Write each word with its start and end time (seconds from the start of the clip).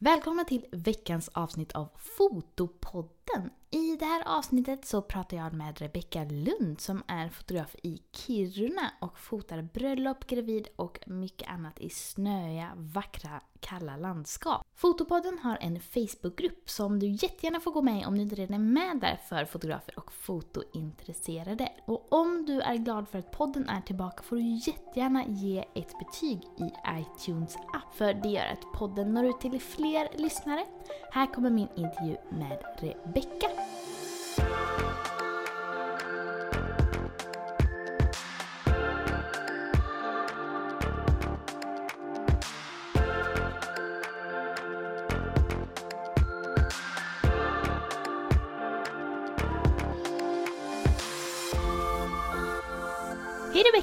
Välkomna 0.00 0.44
till 0.44 0.66
veckans 0.72 1.28
avsnitt 1.28 1.72
av 1.72 1.88
Fotopodden. 1.96 3.50
I 3.70 3.96
det 3.96 4.04
här 4.04 4.38
avsnittet 4.38 4.84
så 4.84 5.02
pratar 5.02 5.36
jag 5.36 5.52
med 5.52 5.80
Rebecka 5.80 6.24
Lund 6.24 6.80
som 6.80 7.02
är 7.06 7.28
fotograf 7.28 7.76
i 7.82 8.02
Kiruna 8.12 8.92
och 9.00 9.18
fotar 9.18 9.62
bröllop, 9.62 10.26
gravid 10.26 10.68
och 10.76 10.98
mycket 11.06 11.48
annat 11.48 11.80
i 11.80 11.90
snöiga, 11.90 12.72
vackra, 12.76 13.40
kalla 13.60 13.96
landskap. 13.96 14.66
Fotopodden 14.74 15.38
har 15.38 15.58
en 15.60 15.80
Facebookgrupp 15.80 16.70
som 16.70 16.98
du 16.98 17.06
jättegärna 17.06 17.60
får 17.60 17.70
gå 17.70 17.82
med 17.82 18.02
i 18.02 18.04
om 18.04 18.14
du 18.14 18.22
inte 18.22 18.36
redan 18.36 18.54
är 18.54 18.58
med 18.58 19.00
där 19.00 19.20
för 19.28 19.44
fotografer 19.44 19.98
och 19.98 20.12
fotointresserade. 20.12 21.68
Och 21.86 22.12
om 22.12 22.44
du 22.46 22.60
är 22.60 22.74
glad 22.74 23.08
för 23.08 23.18
att 23.18 23.30
podden 23.30 23.68
är 23.68 23.80
tillbaka 23.80 24.22
får 24.22 24.36
du 24.36 24.42
jättegärna 24.42 25.24
ge 25.26 25.64
ett 25.74 25.98
betyg 25.98 26.38
i 26.58 26.72
iTunes 26.88 27.56
app. 27.56 27.94
För 27.94 28.14
det 28.14 28.28
gör 28.28 28.46
att 28.46 28.72
podden 28.78 29.14
når 29.14 29.24
ut 29.24 29.40
till 29.40 29.60
fler 29.60 30.08
lyssnare. 30.18 30.64
Här 31.10 31.26
kommer 31.26 31.50
min 31.50 31.68
intervju 31.76 32.16
med 32.30 32.58
Rebecka. 32.78 33.48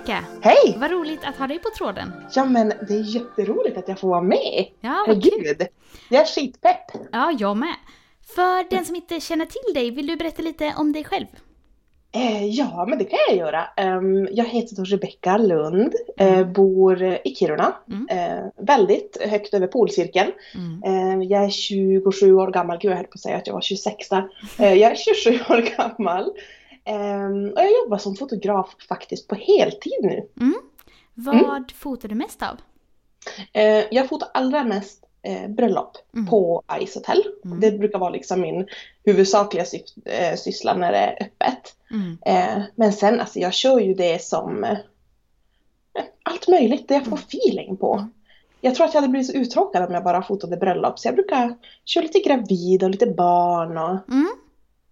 Hej 0.07 0.15
Rebecka! 0.15 0.25
Hej! 0.41 0.77
Vad 0.77 0.91
roligt 0.91 1.19
att 1.23 1.35
ha 1.35 1.47
dig 1.47 1.59
på 1.59 1.69
tråden. 1.77 2.11
Ja 2.35 2.45
men 2.45 2.69
det 2.87 2.93
är 2.93 3.15
jätteroligt 3.15 3.77
att 3.77 3.87
jag 3.87 3.99
får 3.99 4.09
vara 4.09 4.21
med. 4.21 4.65
Ja, 4.81 5.05
vad 5.07 5.23
kul. 5.23 5.31
Herregud. 5.33 5.67
Jag 6.09 6.21
är 6.21 6.25
skitpepp. 6.25 6.91
Ja, 7.11 7.35
jag 7.39 7.57
med. 7.57 7.75
För 8.35 8.69
den 8.69 8.85
som 8.85 8.95
inte 8.95 9.19
känner 9.19 9.45
till 9.45 9.73
dig, 9.73 9.91
vill 9.91 10.07
du 10.07 10.15
berätta 10.15 10.41
lite 10.41 10.73
om 10.77 10.93
dig 10.93 11.03
själv? 11.03 11.25
Eh, 12.11 12.45
ja 12.45 12.85
men 12.89 12.97
det 12.97 13.05
kan 13.05 13.19
jag 13.27 13.37
göra. 13.37 13.65
Ehm, 13.77 14.27
jag 14.31 14.45
heter 14.45 14.75
då 14.75 14.83
Rebecka 14.83 15.37
Lund, 15.37 15.93
eh, 16.17 16.47
bor 16.47 17.03
i 17.03 17.35
Kiruna. 17.35 17.75
Mm. 17.89 18.07
Eh, 18.09 18.45
väldigt 18.57 19.17
högt 19.21 19.53
över 19.53 19.67
polcirkeln. 19.67 20.31
Mm. 20.55 21.19
Eh, 21.19 21.27
jag 21.27 21.43
är 21.43 21.49
27 21.49 22.33
år 22.33 22.51
gammal. 22.51 22.77
Gud 22.81 22.91
jag 22.91 22.97
höll 22.97 23.05
på 23.05 23.13
att 23.13 23.19
säga 23.19 23.37
att 23.37 23.47
jag 23.47 23.53
var 23.53 23.61
26 23.61 24.09
där. 24.09 24.27
Eh, 24.59 24.73
jag 24.73 24.91
är 24.91 24.95
27 24.95 25.31
år 25.53 25.77
gammal. 25.77 26.31
Ehm, 26.85 27.49
och 27.55 27.59
jag 27.61 27.71
jobbar 27.83 27.97
som 27.97 28.15
fotograf 28.15 28.75
faktiskt 28.89 29.27
på 29.27 29.35
heltid 29.35 29.99
nu. 30.01 30.27
Vad 31.13 31.71
fotar 31.71 32.09
du 32.09 32.15
mest 32.15 32.43
av? 32.43 32.57
Eh, 33.53 33.83
jag 33.91 34.09
fotar 34.09 34.29
allra 34.33 34.63
mest 34.63 35.03
eh, 35.21 35.47
bröllop 35.49 35.97
Mm. 36.13 36.27
på 36.27 36.63
Ice 36.85 36.95
Hotel. 36.95 37.23
Mm. 37.45 37.59
Det 37.59 37.71
brukar 37.71 37.99
vara 37.99 38.09
liksom 38.09 38.41
min 38.41 38.67
huvudsakliga 39.05 39.65
eh, 40.05 40.35
syssla 40.35 40.73
när 40.73 40.91
det 40.91 40.97
är 40.97 41.23
öppet. 41.25 41.75
Mm. 41.91 42.61
Men 42.75 42.93
sen 42.93 43.19
alltså 43.19 43.39
jag 43.39 43.53
kör 43.53 43.79
ju 43.79 43.93
det 43.93 44.23
som 44.23 44.65
allt 46.23 46.47
möjligt, 46.47 46.87
det 46.87 46.93
jag 46.93 47.05
får 47.05 47.17
feeling 47.17 47.77
på. 47.77 47.93
Mm. 47.93 48.09
Jag 48.61 48.75
tror 48.75 48.85
att 48.87 48.93
jag 48.93 49.01
hade 49.01 49.11
blivit 49.11 49.27
så 49.31 49.33
uttråkad 49.37 49.83
om 49.87 49.93
jag 49.93 50.03
bara 50.03 50.23
fotade 50.23 50.57
bröllop 50.57 50.99
så 50.99 51.07
jag 51.07 51.15
brukar 51.15 51.55
köra 51.85 52.03
lite 52.03 52.19
gravid 52.19 52.83
och 52.83 52.89
lite 52.89 53.05
barn 53.07 53.77
och... 53.77 53.97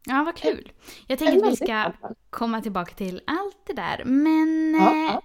Ja, 0.05 0.23
vad 0.25 0.35
kul. 0.35 0.71
Jag 1.07 1.19
tänker 1.19 1.45
att 1.47 1.51
vi 1.51 1.55
ska 1.55 1.91
komma 2.29 2.61
tillbaka 2.61 2.93
till 2.95 3.21
allt 3.27 3.57
det 3.67 3.73
där. 3.73 4.03
Men 4.05 4.75
Ja, 4.81 4.91
eh, 4.91 5.03
ja. 5.13 5.21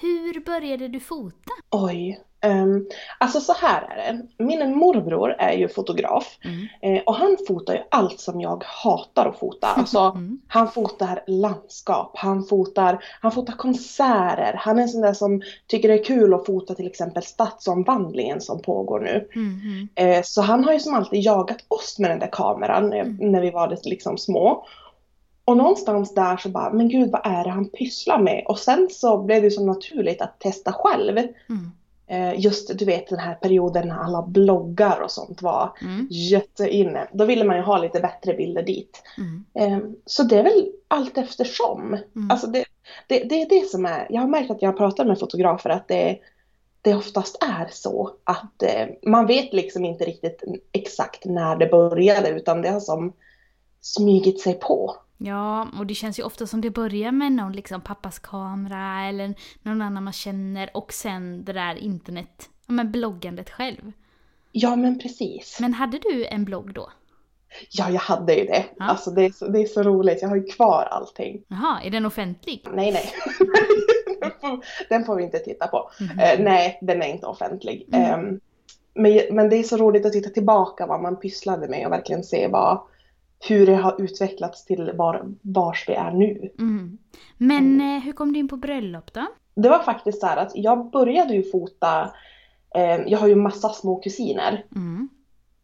hur 0.00 0.40
började 0.44 0.88
du 0.88 1.00
fota? 1.00 1.52
Oj. 1.70 2.24
Um, 2.46 2.86
alltså 3.20 3.40
så 3.40 3.52
här 3.52 3.82
är 3.82 4.12
det. 4.12 4.44
Min 4.44 4.76
morbror 4.76 5.34
är 5.38 5.52
ju 5.52 5.68
fotograf 5.68 6.38
Mm. 6.44 6.66
eh, 6.96 7.02
och 7.02 7.14
han 7.14 7.36
fotar 7.48 7.74
ju 7.74 7.80
allt 7.90 8.20
som 8.20 8.40
jag 8.40 8.64
hatar 8.66 9.26
att 9.28 9.38
fota. 9.38 9.66
Alltså 9.76 9.98
Mm. 9.98 10.40
Han 10.48 10.70
fotar 10.70 11.24
landskap, 11.26 12.12
han 12.16 12.44
fotar, 12.44 13.04
han 13.20 13.32
fotar 13.32 13.52
konserter. 13.52 14.54
Han 14.58 14.78
är 14.78 14.82
en 14.82 14.88
sån 14.88 15.00
där 15.00 15.12
som 15.12 15.42
tycker 15.66 15.88
det 15.88 15.94
är 16.00 16.04
kul 16.04 16.34
att 16.34 16.46
fota 16.46 16.74
till 16.74 16.86
exempel 16.86 17.22
stadsomvandlingen 17.22 18.40
som 18.40 18.62
pågår 18.62 19.00
nu. 19.00 19.28
Mm. 19.34 20.22
Så 20.24 20.42
han 20.42 20.64
har 20.64 20.72
ju 20.72 20.78
som 20.80 20.94
alltid 20.94 21.22
jagat 21.22 21.64
oss 21.68 21.98
med 21.98 22.10
den 22.10 22.18
där 22.18 22.28
kameran 22.32 22.92
eh, 22.92 23.00
Mm. 23.00 23.32
när 23.32 23.40
vi 23.40 23.50
var 23.50 23.78
liksom 23.84 24.18
små. 24.18 24.66
Och 25.44 25.56
någonstans 25.56 26.14
där 26.14 26.36
så 26.36 26.48
bara, 26.48 26.72
men 26.72 26.88
gud 26.88 27.10
vad 27.10 27.20
är 27.24 27.44
det 27.44 27.50
han 27.50 27.68
pysslar 27.68 28.18
med? 28.18 28.44
Och 28.48 28.58
sen 28.58 28.88
så 28.90 29.18
blev 29.22 29.42
det 29.42 29.50
så 29.50 29.64
naturligt 29.64 30.22
att 30.22 30.38
testa 30.40 30.72
själv. 30.72 31.18
Mm. 31.18 31.70
Eh, 32.10 32.40
just 32.40 32.78
du 32.78 32.84
vet 32.84 33.08
den 33.08 33.18
här 33.18 33.34
perioden 33.34 33.88
när 33.88 33.96
alla 33.96 34.22
bloggar 34.22 35.00
och 35.00 35.10
sånt 35.10 35.42
var 35.42 35.76
Mm. 35.82 36.06
jätteinne. 36.10 37.08
Då 37.12 37.24
ville 37.24 37.44
man 37.44 37.56
ju 37.56 37.62
ha 37.62 37.78
lite 37.78 38.00
bättre 38.00 38.34
bilder 38.34 38.62
dit. 38.62 39.02
Mm. 39.18 39.44
Eh, 39.54 39.88
Så 40.06 40.22
det 40.22 40.38
är 40.38 40.42
väl 40.42 40.72
allt 40.88 41.18
eftersom. 41.18 41.96
Mm. 42.16 42.30
Alltså 42.30 42.46
det, 42.46 42.64
det, 43.06 43.24
det 43.24 43.42
är 43.42 43.48
det 43.48 43.68
som 43.68 43.86
är, 43.86 44.06
jag 44.10 44.20
har 44.20 44.28
märkt 44.28 44.50
att 44.50 44.62
jag 44.62 44.76
pratar 44.76 45.04
med 45.04 45.18
fotografer 45.18 45.70
att 45.70 45.88
det, 45.88 46.18
det 46.82 46.94
oftast 46.94 47.44
är 47.44 47.68
så 47.72 48.10
att 48.24 48.62
eh, 48.62 48.86
man 49.02 49.26
vet 49.26 49.52
liksom 49.52 49.84
inte 49.84 50.04
riktigt 50.04 50.42
exakt 50.72 51.24
när 51.24 51.56
det 51.56 51.66
började 51.66 52.28
utan 52.28 52.62
det 52.62 52.68
har 52.70 52.80
som 52.80 53.12
smygit 53.80 54.40
sig 54.40 54.54
på. 54.54 54.96
Ja, 55.18 55.68
och 55.78 55.86
det 55.86 55.94
känns 55.94 56.18
ju 56.18 56.22
ofta 56.22 56.46
som 56.46 56.60
det 56.60 56.70
börjar 56.70 57.12
med 57.12 57.32
någon 57.32 57.52
liksom 57.52 57.80
pappas 57.80 58.18
kamera 58.18 59.02
eller 59.08 59.34
någon 59.62 59.82
annan 59.82 60.04
man 60.04 60.12
känner 60.12 60.70
och 60.74 60.92
sen 60.92 61.44
det 61.44 61.52
där 61.52 61.74
internet, 61.74 62.48
ja 62.66 62.72
men 62.72 62.92
bloggandet 62.92 63.50
själv. 63.50 63.92
Ja 64.52 64.76
men 64.76 64.98
precis. 64.98 65.58
Men 65.60 65.74
hade 65.74 65.98
du 65.98 66.26
en 66.26 66.44
blogg 66.44 66.74
då? 66.74 66.90
Ja 67.70 67.90
jag 67.90 68.00
hade 68.00 68.34
ju 68.34 68.44
det. 68.44 68.64
Ja. 68.76 68.84
Alltså 68.84 69.10
det 69.10 69.24
är, 69.24 69.30
så, 69.30 69.48
det 69.48 69.60
är 69.60 69.66
så 69.66 69.82
roligt, 69.82 70.22
jag 70.22 70.28
har 70.28 70.36
ju 70.36 70.44
kvar 70.44 70.88
allting. 70.90 71.42
Jaha, 71.48 71.80
är 71.84 71.90
den 71.90 72.06
offentlig? 72.06 72.66
Nej 72.74 72.92
nej. 72.92 73.10
Den 74.20 74.30
får- 74.40 74.64
Den 74.88 75.04
får 75.04 75.16
vi 75.16 75.22
inte 75.22 75.38
titta 75.38 75.66
på. 75.66 75.90
Mhm. 76.00 76.18
Eh, 76.18 76.38
nej, 76.40 76.78
den 76.82 77.02
är 77.02 77.06
inte 77.06 77.26
offentlig. 77.26 77.88
Mm. 77.92 78.20
Ehm, 78.20 78.40
men, 78.94 79.20
men 79.30 79.48
det 79.48 79.56
är 79.56 79.62
så 79.62 79.76
roligt 79.76 80.06
att 80.06 80.12
titta 80.12 80.30
tillbaka 80.30 80.86
vad 80.86 81.02
man 81.02 81.16
pysslade 81.20 81.68
med 81.68 81.86
och 81.86 81.92
verkligen 81.92 82.24
se 82.24 82.48
vad, 82.48 82.80
hur 83.48 83.66
det 83.66 83.74
har 83.76 84.02
utvecklats 84.02 84.64
till 84.64 84.90
var, 84.94 85.22
vars 85.42 85.84
vi 85.88 85.92
är 85.92 86.10
nu. 86.10 86.50
Mm. 86.58 86.98
Men 87.38 87.80
eh, 87.80 88.02
hur 88.02 88.12
kom 88.12 88.32
du 88.32 88.38
in 88.38 88.48
på 88.48 88.56
bröllop 88.56 89.12
då? 89.12 89.26
Det 89.54 89.68
var 89.68 89.78
faktiskt 89.78 90.20
så 90.20 90.26
här 90.26 90.36
att 90.36 90.52
jag 90.54 90.90
började 90.90 91.34
ju 91.34 91.42
fota, 91.42 92.10
eh, 92.74 93.00
jag 93.06 93.18
har 93.18 93.26
ju 93.28 93.34
massa 93.36 93.68
små 93.68 93.96
kusiner. 93.96 94.64
Mm. 94.76 95.08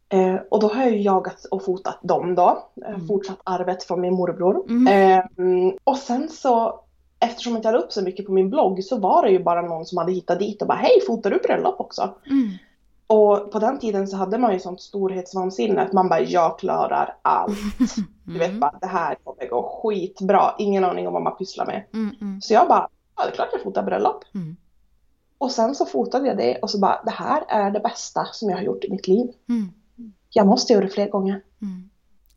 Eh, 0.09 0.41
och 0.51 0.59
då 0.59 0.67
har 0.67 0.81
jag 0.81 0.91
ju 0.91 1.01
jagat 1.01 1.45
och 1.45 1.65
fotat 1.65 1.99
dem 2.01 2.35
då. 2.35 2.69
Eh, 2.85 2.89
Mm. 2.89 3.07
Fortsatt 3.07 3.39
arvet 3.43 3.83
från 3.83 4.01
min 4.01 4.13
morbror. 4.13 4.65
Mm. 4.69 4.87
Eh, 5.19 5.25
och 5.83 5.97
sen 5.97 6.29
så, 6.29 6.79
eftersom 7.19 7.53
jag 7.63 7.73
la 7.73 7.79
upp 7.79 7.91
så 7.91 8.01
mycket 8.01 8.25
på 8.25 8.31
min 8.31 8.49
blogg 8.49 8.83
så 8.83 8.97
var 8.99 9.23
det 9.23 9.31
ju 9.31 9.43
bara 9.43 9.61
någon 9.61 9.85
som 9.85 9.97
hade 9.97 10.11
hittat 10.11 10.39
dit 10.39 10.61
och 10.61 10.67
bara 10.67 10.77
hej 10.77 11.01
fotar 11.07 11.29
du 11.31 11.37
bröllop 11.37 11.79
också? 11.79 12.13
Mm. 12.25 12.49
Och 13.07 13.51
på 13.51 13.59
den 13.59 13.79
tiden 13.79 14.07
så 14.07 14.17
hade 14.17 14.37
man 14.37 14.53
ju 14.53 14.59
sånt 14.59 14.81
storhetsvansinne 14.81 15.81
att 15.81 15.93
man 15.93 16.09
bara 16.09 16.19
jag 16.21 16.59
klarar 16.59 17.17
allt. 17.21 17.57
Du 18.23 18.39
vet 18.39 18.47
Mm. 18.49 18.59
bara 18.59 18.77
det 18.81 18.87
här 18.87 19.15
kommer 19.23 19.49
gå 19.49 19.81
skitbra, 19.83 20.55
ingen 20.57 20.83
aning 20.83 21.07
om 21.07 21.13
vad 21.13 21.21
man 21.21 21.35
pysslar 21.37 21.65
med. 21.65 21.83
Mm. 21.93 22.15
Mm. 22.21 22.41
Så 22.41 22.53
jag 22.53 22.67
bara, 22.67 22.87
ja 23.17 23.23
det 23.23 23.29
är 23.31 23.35
klart 23.35 23.49
jag 23.51 23.61
fotar 23.63 23.83
bröllop. 23.83 24.23
Mm. 24.35 24.55
Och 25.37 25.51
sen 25.51 25.75
så 25.75 25.85
fotade 25.85 26.27
jag 26.27 26.37
det 26.37 26.57
och 26.61 26.69
så 26.69 26.79
bara 26.79 27.01
det 27.05 27.11
här 27.11 27.43
är 27.47 27.71
det 27.71 27.79
bästa 27.79 28.25
som 28.31 28.49
jag 28.49 28.57
har 28.57 28.63
gjort 28.63 28.83
i 28.83 28.91
mitt 28.91 29.07
liv. 29.07 29.27
Mm. 29.49 29.71
Jag 30.29 30.47
måste 30.47 30.73
göra 30.73 30.83
det 30.85 30.89
fler 30.91 31.09
gånger. 31.09 31.41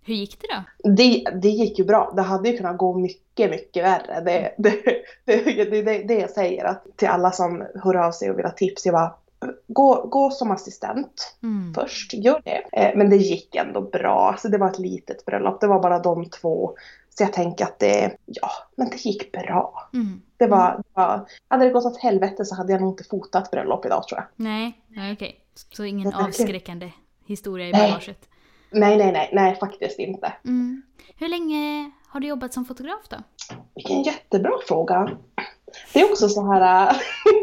Hur 0.02 0.14
gick 0.14 0.40
det 0.40 0.46
då? 0.54 0.90
Det, 0.90 1.24
det 1.42 1.48
gick 1.48 1.78
ju 1.78 1.84
bra. 1.84 2.12
Det 2.16 2.22
hade 2.22 2.48
ju 2.48 2.56
kunnat 2.56 2.78
gå 2.78 2.94
mycket, 2.98 3.50
mycket 3.50 3.84
värre. 3.84 4.20
Det, 4.20 4.54
det, 4.58 4.82
det, 5.24 5.64
det, 5.70 5.82
det, 5.82 5.98
det 6.02 6.14
jag 6.14 6.30
säger 6.30 6.64
att 6.64 6.84
till 6.96 7.08
alla 7.08 7.30
som 7.32 7.64
hör 7.84 7.96
av 7.96 8.12
sig 8.12 8.30
och 8.30 8.38
vill 8.38 8.44
ha 8.44 8.52
tips. 8.52 8.86
Jag 8.86 8.92
bara, 8.94 9.14
gå, 9.66 10.06
gå 10.06 10.30
som 10.30 10.50
assistent 10.50 11.36
Mm. 11.42 11.74
först, 11.74 12.14
gör 12.14 12.42
det. 12.44 12.62
Eh, 12.72 12.96
Men 12.96 13.10
det 13.10 13.16
gick 13.16 13.54
ändå 13.54 13.80
bra. 13.80 14.36
Så 14.38 14.48
det 14.48 14.58
var 14.58 14.70
ett 14.70 14.78
litet 14.78 15.24
bröllop. 15.24 15.60
Det 15.60 15.66
var 15.66 15.82
bara 15.82 15.98
de 15.98 16.24
två. 16.30 16.74
Så 17.10 17.22
jag 17.22 17.32
tänker 17.32 17.64
att 17.64 17.78
det, 17.78 18.16
ja, 18.26 18.50
men 18.76 18.90
det 18.90 19.04
gick 19.04 19.32
bra. 19.32 19.88
Mm. 19.94 20.22
Det 20.36 20.46
var, 20.46 20.76
det 20.76 20.82
var, 20.92 21.28
hade 21.48 21.64
det 21.64 21.70
gått 21.70 21.84
åt 21.84 21.98
helvete 22.00 22.44
så 22.44 22.54
hade 22.54 22.72
jag 22.72 22.80
nog 22.80 22.92
inte 22.92 23.04
fotat 23.04 23.50
bröllop 23.50 23.86
idag 23.86 24.08
tror 24.08 24.18
jag. 24.20 24.26
Nej, 24.36 24.82
nej 24.88 25.12
okej. 25.12 25.40
Så 25.72 25.84
ingen 25.84 26.14
avskräckande 26.14 26.92
historia 27.26 27.68
i 27.68 27.72
bagaget? 27.72 28.28
Nej, 28.70 28.96
nej, 28.98 29.12
nej, 29.12 29.30
nej 29.32 29.54
faktiskt 29.56 29.98
inte. 29.98 30.32
Mm. 30.44 30.82
Hur 31.16 31.28
länge 31.28 31.90
har 32.08 32.20
du 32.20 32.26
jobbat 32.26 32.52
som 32.54 32.64
fotograf 32.64 33.08
då? 33.10 33.16
Vilken 33.74 34.02
jättebra 34.02 34.52
fråga. 34.68 35.10
Det 35.92 36.00
är 36.00 36.10
också 36.10 36.28
så 36.28 36.52
här 36.52 36.88
äh, 36.90 36.96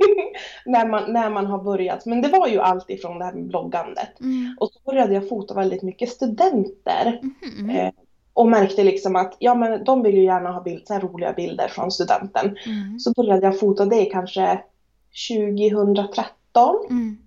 när, 0.66 0.88
man, 0.88 1.14
när 1.14 1.30
man 1.30 1.46
har 1.46 1.64
börjat, 1.64 2.06
men 2.06 2.22
det 2.22 2.28
var 2.28 2.48
ju 2.48 2.60
allt 2.60 2.90
ifrån 2.90 3.20
det 3.20 3.26
här 3.26 3.34
med 3.34 3.48
bloggandet. 3.48 4.20
Mm. 4.20 4.58
Och 4.60 4.70
så 4.72 4.80
började 4.86 5.14
jag 5.14 5.30
fota 5.30 5.54
väldigt 5.54 5.82
mycket 5.82 6.10
studenter 6.10 7.20
Mhm. 7.60 7.70
eh, 7.70 7.92
och 8.34 8.48
märkte 8.48 8.84
liksom 8.84 9.16
att 9.16 9.36
ja, 9.40 9.56
men 9.56 9.84
de 9.84 10.04
vill 10.04 10.16
ju 10.16 10.24
gärna 10.24 10.52
ha 10.52 10.62
bild, 10.62 10.88
så 10.88 10.94
här 10.94 11.02
roliga 11.02 11.34
bilder 11.34 11.68
från 11.68 11.92
studenten. 11.92 12.58
Mm. 12.66 13.00
Så 13.00 13.12
började 13.16 13.46
jag 13.46 13.60
fota 13.60 13.86
det 13.86 14.06
kanske 14.06 14.60
2013. 15.30 16.76
Mm. 16.90 17.18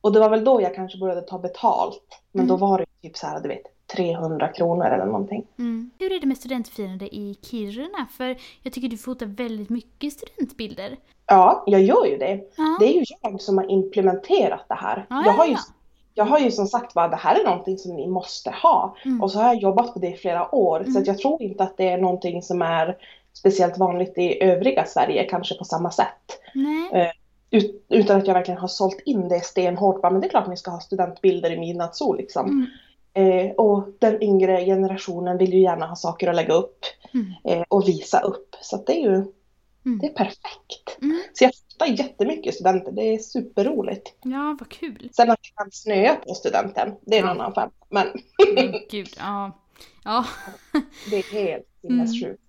Och 0.00 0.12
det 0.12 0.20
var 0.20 0.30
väl 0.30 0.44
då 0.44 0.62
jag 0.62 0.74
kanske 0.74 0.98
började 0.98 1.22
ta 1.22 1.38
betalt. 1.38 2.20
Men 2.32 2.46
då 2.46 2.54
Mm. 2.54 2.68
var 2.68 2.78
det 2.78 2.86
typ 3.02 3.16
så 3.16 3.26
här, 3.26 3.40
du 3.40 3.48
vet, 3.48 3.62
300 3.96 4.48
kronor 4.48 4.86
eller 4.86 5.06
någonting. 5.06 5.44
Mm. 5.58 5.90
Hur 5.98 6.12
är 6.12 6.20
det 6.20 6.26
med 6.26 6.36
studentfirande 6.36 7.14
i 7.16 7.38
Kiruna? 7.42 8.06
För 8.16 8.36
jag 8.62 8.72
tycker 8.72 8.88
du 8.88 8.96
fotar 8.96 9.26
väldigt 9.26 9.68
mycket 9.70 10.12
studentbilder. 10.12 10.96
Ja, 11.26 11.64
jag 11.66 11.82
gör 11.82 12.06
ju 12.06 12.16
det. 12.18 12.40
Ja. 12.56 12.76
Det 12.80 12.86
är 12.86 12.94
ju 12.98 13.04
jag 13.22 13.40
som 13.40 13.58
har 13.58 13.70
implementerat 13.70 14.64
det 14.68 14.74
här. 14.74 15.06
Ja, 15.10 15.22
jag, 15.26 15.32
har 15.32 15.46
ju, 15.46 15.52
ja. 15.52 15.58
jag 16.14 16.24
har 16.24 16.38
ju 16.38 16.50
som 16.50 16.66
sagt 16.66 16.94
bara, 16.94 17.08
det 17.08 17.16
här 17.16 17.40
är 17.40 17.44
någonting 17.44 17.78
som 17.78 17.96
ni 17.96 18.06
måste 18.08 18.50
ha. 18.50 18.96
Mm. 19.04 19.22
Och 19.22 19.30
så 19.30 19.38
har 19.38 19.46
jag 19.46 19.62
jobbat 19.62 19.92
på 19.94 19.98
det 19.98 20.08
i 20.08 20.16
flera 20.16 20.54
år. 20.54 20.80
Så 20.84 20.90
Mm. 20.90 21.02
att 21.02 21.06
jag 21.06 21.18
tror 21.18 21.42
inte 21.42 21.62
att 21.62 21.76
det 21.76 21.88
är 21.88 21.98
någonting 21.98 22.42
som 22.42 22.62
är 22.62 22.96
speciellt 23.32 23.78
vanligt 23.78 24.18
i 24.18 24.42
övriga 24.42 24.84
Sverige, 24.84 25.24
kanske 25.24 25.54
på 25.54 25.64
samma 25.64 25.90
sätt. 25.90 26.40
Nej. 26.54 27.12
Ut, 27.50 27.84
utan 27.88 28.18
att 28.18 28.26
jag 28.26 28.34
verkligen 28.34 28.60
har 28.60 28.68
sålt 28.68 29.00
in 29.04 29.28
det 29.28 29.40
stenhårt. 29.40 30.02
Bara, 30.02 30.12
men 30.12 30.20
det 30.20 30.26
är 30.26 30.30
klart 30.30 30.46
ni 30.48 30.56
ska 30.56 30.70
ha 30.70 30.80
studentbilder 30.80 31.50
i 31.50 31.58
midnattssol 31.58 32.16
liksom. 32.16 32.46
Mm. 32.46 32.66
Eh, 33.14 33.50
och 33.50 33.88
den 33.98 34.22
yngre 34.22 34.64
generationen 34.64 35.38
vill 35.38 35.52
ju 35.52 35.60
gärna 35.60 35.86
ha 35.86 35.96
saker 35.96 36.28
att 36.28 36.36
lägga 36.36 36.54
upp 36.54 36.78
Mm. 37.14 37.26
eh, 37.44 37.64
och 37.68 37.88
visa 37.88 38.20
upp. 38.20 38.56
Så 38.60 38.76
det 38.86 38.92
är 38.92 39.00
ju 39.02 39.24
Mm. 39.86 39.98
det 39.98 40.06
är 40.06 40.12
perfekt. 40.14 40.98
Mm. 41.02 41.22
Så 41.34 41.44
jag 41.44 41.52
fotar 41.54 41.86
jättemycket 41.86 42.54
studenter, 42.54 42.92
det 42.92 43.02
är 43.14 43.18
superroligt. 43.18 44.14
Ja, 44.22 44.56
vad 44.60 44.68
kul. 44.68 45.08
Sen 45.12 45.30
att 45.30 45.38
det 45.42 45.48
kan 45.62 45.70
snöa 45.70 46.14
på 46.14 46.34
studenten, 46.34 46.94
det 47.02 47.16
är 47.16 47.20
en 47.20 47.26
Ja. 47.26 47.30
annan 47.30 47.54
femma. 47.54 47.70
Men 47.90 48.06
Men 48.54 48.72
gud, 48.90 49.08
ja. 49.18 49.50
Ja. 50.04 50.24
det 51.10 51.16
är 51.16 51.32
helt 51.32 51.66
Mm. 51.88 52.06
sinnessjukt. 52.06 52.42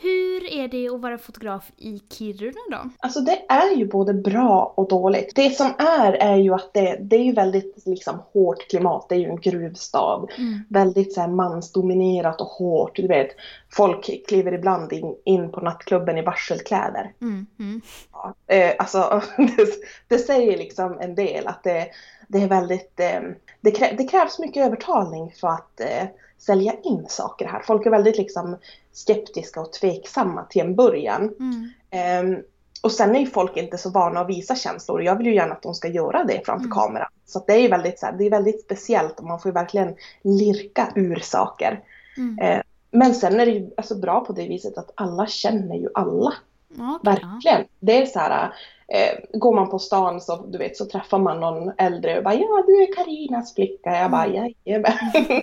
Hur 0.00 0.52
är 0.52 0.68
det 0.68 0.88
att 0.88 1.00
vara 1.00 1.18
fotograf 1.18 1.72
i 1.76 2.02
Kiruna 2.10 2.60
då? 2.70 2.90
Alltså 2.98 3.20
det 3.20 3.42
är 3.48 3.76
ju 3.76 3.86
både 3.86 4.14
bra 4.14 4.74
och 4.76 4.88
dåligt. 4.88 5.32
Det 5.34 5.50
som 5.50 5.72
är 5.78 6.12
är 6.12 6.36
ju 6.36 6.54
att 6.54 6.74
det, 6.74 6.98
det 7.00 7.16
är 7.16 7.24
ju 7.24 7.32
väldigt 7.32 7.82
liksom 7.86 8.22
hårt 8.32 8.68
klimat. 8.70 9.06
Det 9.08 9.14
är 9.14 9.18
ju 9.18 9.28
en 9.28 9.40
gruvstad. 9.40 10.26
Mm. 10.38 10.60
Väldigt 10.68 11.14
så 11.14 11.20
här 11.20 11.28
mansdominerat 11.28 12.40
och 12.40 12.46
hårt. 12.46 12.96
Du 12.96 13.06
vet, 13.06 13.28
folk 13.72 14.26
kliver 14.28 14.52
ibland 14.52 14.92
in, 14.92 15.16
in 15.24 15.52
på 15.52 15.60
nattklubben 15.60 16.18
i 16.18 16.22
varselkläder. 16.22 17.12
Mm. 17.20 17.46
Mm. 17.58 17.80
Ja, 18.12 18.34
eh, 18.46 18.72
alltså, 18.78 19.22
det, 19.36 19.68
det 20.08 20.18
säger 20.18 20.58
liksom 20.58 20.98
en 21.00 21.14
del 21.14 21.46
att 21.46 21.62
det, 21.62 21.86
det 22.28 22.42
är 22.42 22.48
väldigt... 22.48 23.00
Eh, 23.00 23.20
det, 23.60 23.70
krä, 23.70 23.94
det 23.98 24.04
krävs 24.04 24.38
mycket 24.38 24.66
övertalning 24.66 25.34
för 25.40 25.48
att 25.48 25.80
eh, 25.80 26.08
sälja 26.38 26.72
in 26.82 27.06
saker 27.08 27.46
här. 27.46 27.60
Folk 27.60 27.86
är 27.86 27.90
väldigt 27.90 28.18
liksom 28.18 28.56
skeptiska 28.94 29.60
och 29.60 29.72
tveksamma 29.72 30.44
till 30.44 30.62
en 30.62 30.74
början. 30.74 31.34
Mm. 31.40 31.70
Ehm, 31.90 32.42
och 32.82 32.92
sen 32.92 33.16
är 33.16 33.20
ju 33.20 33.26
folk 33.26 33.56
inte 33.56 33.78
så 33.78 33.90
vana 33.90 34.20
att 34.20 34.28
visa 34.28 34.54
känslor 34.54 34.98
och 34.98 35.04
jag 35.04 35.16
vill 35.16 35.26
ju 35.26 35.34
gärna 35.34 35.54
att 35.54 35.62
de 35.62 35.74
ska 35.74 35.88
göra 35.88 36.24
det 36.24 36.42
framför 36.44 36.64
Mm. 36.64 36.70
kameran. 36.76 37.08
Så 37.26 37.44
det 37.46 37.52
är 37.52 37.58
ju 37.58 37.68
väldigt, 37.68 37.98
så 37.98 38.06
här, 38.06 38.12
det 38.12 38.24
är 38.26 38.30
väldigt 38.30 38.60
speciellt 38.60 39.20
och 39.20 39.26
man 39.26 39.40
får 39.40 39.48
ju 39.48 39.52
verkligen 39.54 39.94
lirka 40.22 40.92
ur 40.94 41.16
saker. 41.16 41.80
Mm. 42.16 42.38
Eh, 42.38 42.62
men 42.90 43.14
sen 43.14 43.40
är 43.40 43.46
det 43.46 43.52
ju 43.52 43.70
alltså 43.76 43.94
bra 43.94 44.24
på 44.24 44.32
det 44.32 44.48
viset 44.48 44.78
att 44.78 44.90
alla 44.94 45.26
känner 45.26 45.76
ju 45.76 45.88
alla. 45.94 46.34
Ja. 46.78 47.00
Verkligen. 47.02 47.64
Det 47.80 48.02
är 48.02 48.06
så 48.06 48.18
här, 48.18 48.52
eh, 48.88 49.38
går 49.38 49.54
man 49.54 49.70
på 49.70 49.78
stan 49.78 50.20
så, 50.20 50.46
du 50.46 50.58
vet, 50.58 50.76
så 50.76 50.84
träffar 50.84 51.18
man 51.18 51.40
någon 51.40 51.72
äldre 51.78 52.18
och 52.18 52.24
bara 52.24 52.34
ja 52.34 52.64
du 52.66 52.82
är 52.82 52.94
Karinas 52.94 53.54
flicka. 53.54 53.90
Jag 53.90 54.10
bara 54.10 54.26
jajamän. 54.26 54.92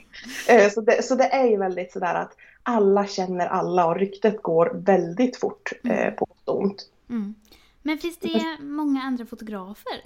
eh, 0.50 0.70
så, 0.72 0.82
det, 0.82 1.06
så 1.06 1.16
det 1.16 1.34
är 1.34 1.48
ju 1.48 1.58
väldigt 1.58 1.92
sådär 1.92 2.16
att 2.16 2.36
alla 2.64 3.08
känner 3.08 3.48
alla 3.48 3.86
och 3.86 3.96
ryktet 3.96 4.42
går 4.42 4.72
väldigt 4.74 5.38
fort 5.38 5.72
eh, 5.84 6.14
på 6.14 6.26
gott 6.26 6.50
och 6.50 6.60
ont. 6.60 6.90
Mm. 7.10 7.36
Men 7.82 7.98
finns 7.98 8.20
det 8.20 8.58
många 8.60 9.02
andra 9.02 9.26
fotografer? 9.26 10.06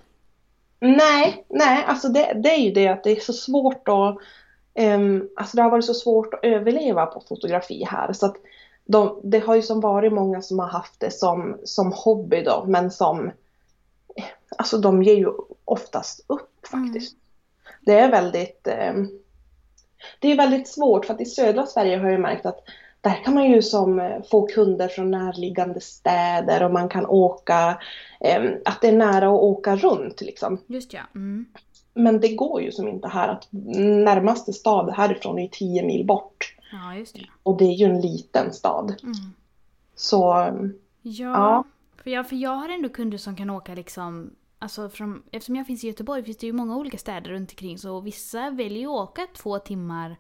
Nej, 0.80 1.46
nej, 1.50 1.84
alltså 1.88 2.10
det, 2.10 2.34
det 2.44 2.50
är 2.50 2.60
ju 2.60 2.72
det 2.72 2.88
att 2.88 3.04
det 3.04 3.12
är 3.12 3.20
så 3.20 3.34
svårt 3.34 3.88
att 3.88 4.18
ehm, 4.74 5.30
Alltså 5.36 5.58
det 5.58 5.64
har 5.64 5.70
varit 5.70 5.86
så 5.86 5.94
svårt 5.94 6.34
att 6.34 6.40
överleva 6.44 7.06
på 7.06 7.24
fotografi 7.28 7.84
här 7.90 8.14
så 8.14 8.26
att 8.26 8.36
de, 8.86 9.20
det 9.24 9.40
har 9.40 9.56
ju 9.56 9.62
som 9.62 9.80
varit 9.80 10.14
många 10.14 10.42
som 10.42 10.60
har 10.60 10.68
haft 10.68 11.00
det 11.00 11.12
som, 11.12 11.58
som 11.64 11.92
hobby 11.96 12.44
då 12.44 12.66
men 12.68 12.92
som 12.92 13.32
Alltså 14.58 14.78
de 14.78 15.04
ger 15.04 15.16
ju 15.16 15.30
oftast 15.66 16.26
upp 16.28 16.68
faktiskt. 16.68 17.18
Det 17.82 18.00
är 18.00 18.12
väldigt 18.12 18.68
ehm, 18.68 19.10
Det 20.20 20.32
är 20.32 20.38
väldigt 20.38 20.68
svårt 20.68 21.06
för 21.06 21.14
att 21.14 21.22
i 21.22 21.26
södra 21.26 21.66
Sverige 21.66 21.98
har 21.98 22.10
jag 22.10 22.20
märkt 22.20 22.46
att 22.46 22.60
där 23.02 23.24
kan 23.24 23.34
man 23.34 23.52
ju 23.52 23.62
som 23.62 24.00
eh, 24.00 24.24
få 24.32 24.48
kunder 24.48 24.88
från 24.88 25.12
närliggande 25.12 25.82
städer 25.82 26.64
och 26.64 26.72
man 26.72 26.90
kan 26.90 27.06
åka 27.06 27.80
ehm, 28.20 28.54
Att 28.66 28.82
det 28.82 28.88
är 28.88 28.98
nära 28.98 29.28
att 29.28 29.42
åka 29.42 29.76
runt 29.76 30.22
liksom. 30.22 30.58
Just 30.68 30.94
ja. 30.94 31.02
Mm. 31.16 31.46
Men 31.94 32.20
det 32.20 32.36
går 32.36 32.62
ju 32.62 32.72
som 32.72 32.88
inte 32.88 33.08
här 33.08 33.28
att 33.28 33.48
närmaste 33.78 34.54
stad 34.54 34.94
härifrån 34.94 35.40
är 35.40 35.48
10 35.48 35.84
mil 35.84 36.06
bort. 36.06 36.55
Ja, 36.72 36.96
just 36.96 37.16
det. 37.16 37.26
Och 37.44 37.58
det 37.58 37.66
är 37.66 37.74
ju 37.74 37.86
en 37.86 38.02
liten 38.02 38.54
stad. 38.54 38.96
Mm. 39.04 39.16
Så 39.96 40.20
Ja, 40.22 40.74
Ja. 41.02 41.64
För, 42.04 42.12
jag, 42.12 42.30
för 42.30 42.36
jag 42.36 42.56
har 42.56 42.70
ändå 42.70 42.90
kunder 42.90 43.18
som 43.18 43.36
kan 43.36 43.50
åka 43.50 43.76
liksom 43.76 44.32
Alltså 44.60 44.90
från, 44.90 45.24
eftersom 45.32 45.56
jag 45.56 45.68
finns 45.68 45.84
i 45.84 45.88
Göteborg 45.88 46.24
finns 46.24 46.38
det 46.38 46.48
ju 46.48 46.54
många 46.54 46.78
olika 46.78 46.98
städer 46.98 47.30
runt 47.32 47.52
omkring 47.52 47.78
så 47.78 48.00
vissa 48.00 48.50
väljer 48.50 48.80
ju 48.80 48.88
att 48.88 49.10
åka 49.10 49.28
två 49.38 49.60
timmar 49.60 50.16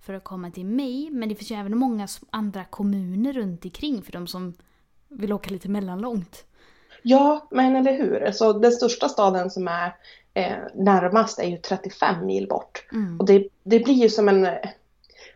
för 0.00 0.14
att 0.14 0.24
komma 0.24 0.50
till 0.50 0.66
mig. 0.66 1.10
Men 1.10 1.28
det 1.28 1.34
finns 1.34 1.50
ju 1.50 1.54
även 1.54 1.78
många 1.78 2.08
andra 2.30 2.64
kommuner 2.64 3.32
runt 3.32 3.64
omkring 3.64 4.02
för 4.02 4.12
de 4.12 4.26
som 4.26 4.54
vill 5.08 5.32
åka 5.32 5.50
lite 5.50 5.68
mellanlångt. 5.68 6.44
ja, 7.02 7.48
men 7.50 7.76
eller 7.76 7.92
hur. 7.92 8.32
Så 8.32 8.52
den 8.52 8.72
största 8.72 9.08
staden 9.08 9.50
som 9.50 9.68
är 9.68 9.96
eh, 10.34 10.56
närmast 10.74 11.38
är 11.38 11.48
ju 11.48 11.56
35 11.56 12.26
mil 12.26 12.48
bort. 12.48 12.86
Mm. 12.92 13.20
Och 13.20 13.26
det, 13.26 13.48
det 13.62 13.78
blir 13.78 13.94
ju 13.94 14.08
som 14.08 14.28
en... 14.28 14.48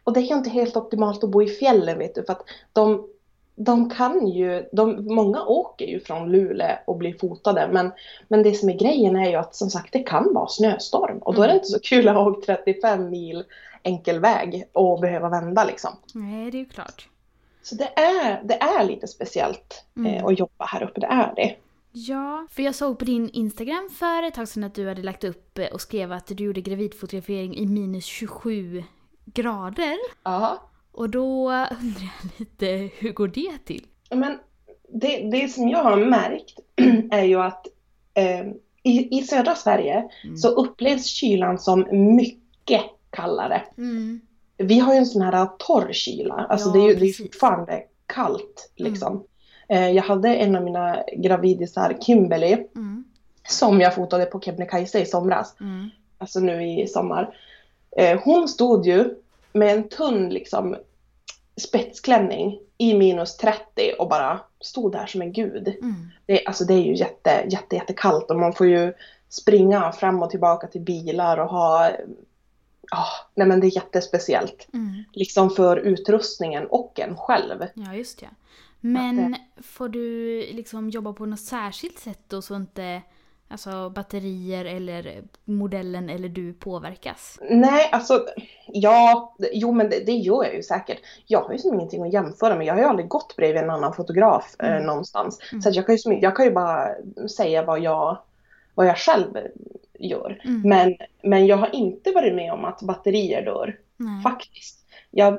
Och 0.07 0.13
det 0.13 0.21
är 0.21 0.25
ju 0.25 0.35
inte 0.35 0.51
helt 0.51 0.77
optimalt 0.77 1.25
att 1.25 1.31
bo 1.31 1.43
i 1.43 1.49
fjällen 1.49 1.99
vet 1.99 2.15
du. 2.15 2.23
För 2.25 2.33
att 2.33 2.43
de, 2.73 3.07
de 3.57 3.91
kan 3.91 4.27
ju... 4.29 4.69
De, 4.73 5.15
många 5.15 5.45
åker 5.45 5.87
ju 5.87 6.01
från 6.01 6.33
Luleå 6.33 6.77
och 6.87 6.97
blir 6.97 7.19
fotade. 7.19 7.69
Men, 7.73 7.93
men 8.29 8.43
det 8.43 8.53
som 8.55 8.69
är 8.69 8.79
grejen 8.79 9.17
är 9.17 9.31
ju 9.31 9.37
att 9.37 9.55
som 9.55 9.71
sagt 9.71 9.93
det 9.93 10.03
kan 10.03 10.35
vara 10.35 10.49
snöstorm. 10.49 11.19
Och 11.19 11.35
då 11.35 11.43
är 11.43 11.47
det 11.47 11.53
Mm. 11.53 11.57
inte 11.61 11.69
så 11.69 11.81
kul 11.81 12.09
att 12.09 12.17
åka 12.17 12.57
35 12.57 13.11
mil 13.11 13.45
enkel 13.83 14.21
väg 14.21 14.65
och 14.73 15.01
behöva 15.01 15.29
vända 15.29 15.65
liksom. 15.65 15.91
Nej, 16.15 16.51
det 16.51 16.57
är 16.57 16.61
ju 16.61 16.69
klart. 16.69 17.09
Så 17.63 17.75
det 17.75 17.91
är, 18.01 18.41
det 18.45 18.55
är 18.55 18.85
lite 18.85 19.07
speciellt 19.09 19.85
Mm. 19.97 20.15
eh, 20.15 20.25
att 20.25 20.39
jobba 20.39 20.65
här 20.65 20.83
uppe, 20.83 21.01
det 21.01 21.07
är 21.07 21.33
det. 21.37 21.57
Ja, 21.93 22.47
för 22.51 22.63
jag 22.63 22.75
såg 22.75 22.99
på 22.99 23.05
din 23.05 23.31
Instagram 23.33 23.91
för 23.99 24.23
ett 24.23 24.35
tag 24.35 24.49
sedan 24.49 24.65
att 24.65 24.75
du 24.75 24.89
hade 24.89 25.03
lagt 25.03 25.25
upp 25.25 25.59
eh, 25.59 25.67
och 25.73 25.81
skrev 25.81 26.13
att 26.13 26.27
du 26.27 26.45
gjorde 26.45 26.61
gravidfotografering 26.61 27.57
i 27.57 27.67
minus 27.67 28.05
27 28.05 28.83
grader. 29.35 29.97
Ja. 30.25 30.71
Och 30.93 31.11
då 31.11 31.51
undrar 31.51 32.03
jag 32.03 32.31
lite, 32.39 32.91
hur 32.99 33.13
går 33.13 33.29
det 33.29 33.59
till? 33.65 33.87
Men 34.11 34.39
det, 34.89 35.31
det 35.31 35.49
som 35.49 35.69
jag 35.69 35.83
har 35.83 35.97
märkt 35.97 36.59
är 37.11 37.23
ju 37.25 37.41
att 37.41 37.67
eh, 38.15 38.41
i, 38.83 39.19
i 39.19 39.23
södra 39.23 39.55
Sverige 39.55 40.09
Mm. 40.25 40.37
så 40.37 40.49
upplevs 40.49 41.05
kylan 41.07 41.59
som 41.59 41.87
mycket 42.17 42.83
kallare. 43.11 43.63
Mm. 43.79 44.21
Vi 44.59 44.79
har 44.79 44.93
ju 44.95 44.99
en 44.99 45.07
sån 45.07 45.23
här 45.23 45.47
torr 45.59 45.93
kyla, 45.93 46.35
alltså 46.35 46.69
Ja, 46.69 46.73
det 46.73 46.79
är 46.81 46.89
ju 46.89 46.95
det 46.95 47.07
är 47.07 47.13
fortfarande 47.13 47.83
kallt 48.07 48.71
liksom. 48.77 49.25
Eh, 49.69 49.91
jag 49.91 50.03
hade 50.03 50.35
en 50.37 50.57
av 50.57 50.65
mina 50.65 51.03
gravidisar, 51.17 51.97
Kimberly, 52.01 52.53
Mm. 52.77 53.05
som 53.49 53.81
jag 53.81 53.95
fotade 53.95 54.25
på 54.27 54.41
Kebnekaise 54.41 55.01
i 55.01 55.07
somras. 55.07 55.57
Mm. 55.61 55.91
alltså 56.19 56.41
nu 56.41 56.67
i 56.81 56.87
sommar. 56.87 57.37
Eh, 57.99 58.21
hon 58.25 58.49
stod 58.49 58.87
ju 58.87 59.15
med 59.53 59.75
en 59.75 59.89
tunn 59.89 60.29
liksom 60.29 60.77
spetsklänning 61.61 62.59
i 62.79 62.95
minus 62.95 63.37
30 63.37 63.61
och 63.99 64.09
bara 64.09 64.41
stod 64.61 64.93
där 64.93 65.07
som 65.07 65.23
en 65.23 65.33
gud. 65.33 65.69
Mm. 65.69 65.95
Det, 66.27 66.47
alltså 66.47 66.65
det 66.65 66.75
är 66.75 66.83
ju 66.83 66.95
jätte, 66.95 67.47
jätte, 67.51 67.77
jättekallt 67.77 68.31
och 68.31 68.39
man 68.39 68.53
får 68.53 68.67
ju 68.67 68.93
springa 69.29 69.93
fram 69.93 70.23
och 70.23 70.31
tillbaka 70.31 70.67
till 70.67 70.81
bilar 70.81 71.39
och 71.39 71.49
ha 71.49 71.91
Ja, 72.91 73.07
nej 73.35 73.47
men 73.47 73.61
det 73.61 73.67
är 73.67 73.75
jättespeciellt. 73.75 74.69
Mm. 74.73 75.05
Liksom 75.13 75.51
för 75.51 75.77
utrustningen 75.77 76.67
och 76.67 77.01
en 77.01 77.17
själv. 77.17 77.65
Ja, 77.75 77.95
just 77.95 78.21
det. 78.21 78.29
Men 78.81 79.37
får 79.63 79.89
du 79.89 80.39
liksom 80.53 80.91
jobba 80.91 81.13
på 81.13 81.27
något 81.27 81.41
särskilt 81.41 81.99
sätt 81.99 82.21
då 82.29 82.43
så 82.43 82.57
inte 82.57 83.03
alltså, 83.49 83.91
batterier 83.91 84.65
eller 84.65 85.23
modellen 85.45 86.11
eller 86.11 86.29
du 86.29 86.53
påverkas? 86.53 87.39
Nej, 87.51 87.89
alltså 87.93 88.27
ja, 88.67 89.35
jo 89.53 89.73
men 89.73 89.91
det, 89.91 90.07
det 90.07 90.13
gör 90.13 90.45
jag 90.45 90.55
ju 90.55 90.63
säkert. 90.63 90.99
Jag 91.27 91.41
har 91.41 91.53
ju 91.53 91.59
som 91.59 91.75
ingenting 91.75 92.03
att 92.03 92.13
jämföra 92.13 92.57
med. 92.57 92.67
Jag 92.67 92.75
har 92.75 92.81
ju 92.81 92.87
aldrig 92.87 93.09
gått 93.09 93.37
bredvid 93.37 93.63
en 93.63 93.71
annan 93.71 93.95
fotograf 93.95 94.57
eh, 94.59 94.71
Mm. 94.71 94.87
någonstans. 94.87 95.39
Mm. 95.53 95.63
Så 95.63 95.71
jag, 95.73 95.87
kan 95.87 95.97
ju, 95.97 96.19
jag 96.21 96.37
kan 96.37 96.45
ju 96.47 96.53
bara 96.53 96.89
säga 97.37 97.65
vad 97.65 97.81
jag, 97.81 98.19
vad 98.75 98.87
jag 98.87 98.99
själv 98.99 99.37
gör. 99.99 100.41
Mm. 100.45 100.63
Men, 100.65 100.97
men 101.23 101.47
jag 101.47 101.57
har 101.57 101.75
inte 101.75 102.11
varit 102.13 102.35
med 102.35 102.53
om 102.53 102.65
att 102.65 102.83
batterier 102.83 103.43
dör, 103.45 103.77
Nej. 103.97 104.23
faktiskt. 104.23 104.83
Jag, 105.11 105.39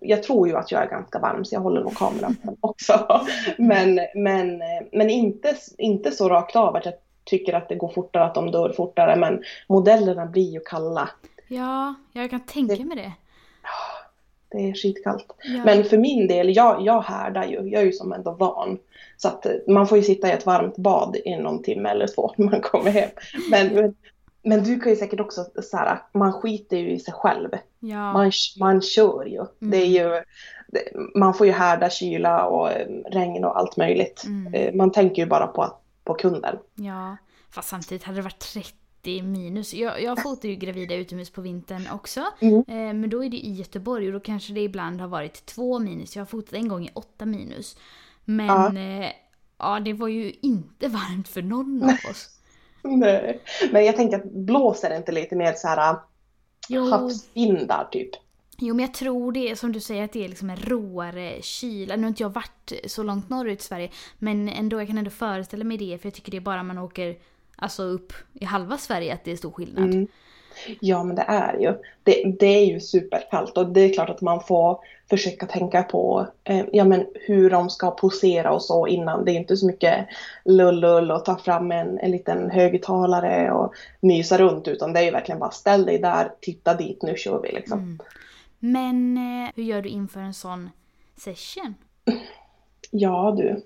jag 0.00 0.22
tror 0.22 0.48
ju 0.48 0.56
att 0.56 0.72
jag 0.72 0.82
är 0.82 0.90
ganska 0.90 1.18
varm 1.18 1.44
så 1.44 1.54
jag 1.54 1.60
håller 1.60 1.80
nog 1.80 1.96
kameran 1.96 2.36
också. 2.60 3.22
Men, 3.58 4.00
men, 4.14 4.62
men 4.92 5.10
inte, 5.10 5.56
inte 5.78 6.10
så 6.10 6.28
rakt 6.28 6.56
av 6.56 6.76
att 6.76 6.84
jag 6.84 6.94
tycker 7.26 7.52
att 7.52 7.68
det 7.68 7.74
går 7.74 7.88
fortare, 7.88 8.24
att 8.24 8.34
de 8.34 8.50
dör 8.50 8.72
fortare. 8.76 9.16
Men 9.16 9.42
modellerna 9.68 10.26
blir 10.26 10.50
ju 10.52 10.60
kalla. 10.60 11.08
Ja, 11.48 11.94
jag 12.12 12.30
kan 12.30 12.40
tänka 12.40 12.74
Det- 12.76 12.84
mig 12.84 12.96
det. 12.96 13.12
Det 14.50 14.70
är 14.70 14.74
skitkallt. 14.74 15.26
Ja. 15.44 15.64
Men 15.64 15.84
för 15.84 15.98
min 15.98 16.26
del, 16.28 16.56
jag, 16.56 16.82
jag 16.82 17.00
härdar 17.00 17.44
ju. 17.44 17.56
Jag 17.70 17.82
är 17.82 17.86
ju 17.86 17.92
som 17.92 18.12
ändå 18.12 18.30
van. 18.30 18.78
Så 19.16 19.28
att 19.28 19.46
eh, 19.46 19.52
man 19.68 19.86
får 19.86 19.98
ju 19.98 20.04
sitta 20.04 20.28
i 20.28 20.32
ett 20.32 20.46
varmt 20.46 20.76
bad 20.76 21.16
i 21.24 21.36
någon 21.36 21.62
timme 21.62 21.88
eller 21.88 22.06
två 22.06 22.32
när 22.36 22.50
man 22.50 22.60
kommer 22.60 22.90
hem. 22.90 23.10
Men, 23.50 23.66
men, 23.74 23.94
men 24.42 24.64
du 24.64 24.80
kan 24.80 24.90
ju 24.92 24.96
säkert 24.96 25.20
också 25.20 25.44
så 25.62 25.76
här, 25.76 25.98
man 26.12 26.32
skiter 26.32 26.76
ju 26.76 26.90
i 26.90 26.98
sig 26.98 27.14
själv. 27.14 27.48
ja. 27.80 28.12
Man, 28.12 28.32
man 28.60 28.82
kör 28.82 29.24
ju. 29.24 29.44
Det 29.58 29.76
är 29.76 29.86
ju 29.86 30.22
man 31.14 31.34
får 31.34 31.46
ju 31.46 31.52
härda 31.52 31.90
kyla 31.90 32.46
och 32.46 32.70
eh, 32.72 32.86
regn 33.10 33.44
och 33.44 33.58
allt 33.58 33.76
möjligt. 33.76 34.22
Mm. 34.26 34.54
Eh, 34.54 34.74
Man 34.74 34.92
tänker 34.92 35.22
ju 35.22 35.28
bara 35.28 35.46
på, 35.46 35.72
på 36.06 36.14
kunden. 36.14 36.56
Ja, 36.74 37.16
fast 37.50 37.68
samtidigt 37.68 38.04
hade 38.04 38.18
det 38.18 38.22
varit 38.22 38.38
30 38.52 39.22
minus. 39.22 39.74
Jag, 39.74 40.02
jag 40.02 40.22
fotar 40.22 40.48
ju 40.48 40.54
gravida 40.54 40.94
utomhus 40.94 41.30
på 41.30 41.40
vintern 41.40 41.88
också. 41.92 42.24
Mm. 42.40 42.58
Eh, 42.68 42.94
men 43.00 43.10
då 43.10 43.24
är 43.24 43.28
det 43.30 43.36
i 43.36 43.52
Göteborg 43.52 44.06
och 44.06 44.12
då 44.12 44.20
kanske 44.20 44.52
det 44.52 44.60
ibland 44.60 45.00
har 45.00 45.08
varit 45.08 45.46
två 45.46 45.78
minus. 45.78 46.16
Jag 46.16 46.20
har 46.20 46.26
fotat 46.26 46.52
en 46.52 46.68
gång 46.68 46.84
i 46.86 46.90
åtta 46.94 47.26
minus. 47.26 47.76
Men 48.24 48.46
Ja. 48.46 49.04
eh, 49.04 49.10
ja, 49.58 49.80
det 49.80 49.92
var 49.92 50.08
ju 50.08 50.32
inte 50.42 50.88
varmt 50.98 51.28
för 51.28 51.42
någon 51.42 51.82
av 51.82 52.10
oss. 52.10 52.30
Nej. 52.82 53.40
Men 53.72 53.84
jag 53.84 53.96
tänker 53.96 54.16
att 54.16 54.32
blåser 54.32 54.90
det 54.90 54.96
inte 54.96 55.12
lite 55.12 55.36
mer 55.36 55.52
så 55.52 55.68
här 55.68 55.96
havsvindar 56.90 57.88
typ? 57.92 58.10
Jo, 58.58 58.74
men 58.74 58.84
jag 58.84 58.94
tror 58.94 59.32
det 59.32 59.50
är 59.50 59.54
som 59.54 59.72
du 59.72 59.80
säger 59.80 60.04
att 60.04 60.12
det 60.12 60.24
är 60.24 60.28
liksom 60.28 60.50
en 60.50 60.56
råare 60.56 61.42
kyla. 61.42 61.96
Nu 61.96 62.02
har 62.02 62.08
inte 62.08 62.22
jag 62.22 62.30
varit 62.30 62.72
så 62.86 63.02
långt 63.02 63.28
norrut 63.28 63.60
i 63.60 63.64
Sverige. 63.64 63.90
Men 64.18 64.48
ändå, 64.48 64.80
jag 64.80 64.86
kan 64.86 64.98
ändå 64.98 65.10
föreställa 65.10 65.64
mig 65.64 65.76
det. 65.76 65.98
För 65.98 66.06
jag 66.06 66.14
tycker 66.14 66.30
det 66.30 66.36
är 66.36 66.40
bara 66.40 66.62
man 66.62 66.78
åker 66.78 67.16
alltså 67.56 67.82
upp 67.82 68.12
i 68.32 68.44
halva 68.44 68.78
Sverige 68.78 69.14
att 69.14 69.24
det 69.24 69.32
är 69.32 69.36
stor 69.36 69.50
skillnad. 69.50 69.84
Mm. 69.84 70.06
Ja 70.80 71.04
men 71.04 71.16
det 71.16 71.24
är 71.28 71.58
ju. 71.58 71.74
Det, 72.02 72.36
det 72.38 72.46
är 72.46 72.64
ju 72.64 72.80
superkallt 72.80 73.58
och 73.58 73.66
det 73.68 73.80
är 73.80 73.92
klart 73.92 74.10
att 74.10 74.20
man 74.20 74.40
får 74.40 74.78
försöka 75.10 75.46
tänka 75.46 75.82
på 75.82 76.26
eh, 76.44 76.64
ja, 76.72 76.84
men 76.84 77.06
hur 77.14 77.50
de 77.50 77.70
ska 77.70 77.90
posera 77.90 78.52
och 78.52 78.62
så 78.62 78.86
innan. 78.86 79.24
Det 79.24 79.32
är 79.32 79.34
inte 79.34 79.56
så 79.56 79.66
mycket 79.66 80.06
lull 80.44 81.10
och 81.10 81.24
ta 81.24 81.36
fram 81.36 81.72
en, 81.72 81.98
en 81.98 82.10
liten 82.10 82.50
högtalare 82.50 83.52
och 83.52 83.74
mysa 84.00 84.38
runt 84.38 84.68
utan 84.68 84.92
det 84.92 85.00
är 85.00 85.04
ju 85.04 85.10
verkligen 85.10 85.38
bara 85.38 85.50
ställ 85.50 85.86
dig 85.86 85.98
där, 85.98 86.32
titta 86.40 86.74
dit, 86.74 87.02
nu 87.02 87.16
kör 87.16 87.42
vi 87.42 87.52
liksom. 87.52 87.78
Mm. 87.78 87.98
Men 88.58 89.16
eh, 89.16 89.50
hur 89.54 89.62
gör 89.62 89.82
du 89.82 89.88
inför 89.88 90.20
en 90.20 90.34
sån 90.34 90.70
session? 91.16 91.74
Ja 92.90 93.34
du. 93.38 93.62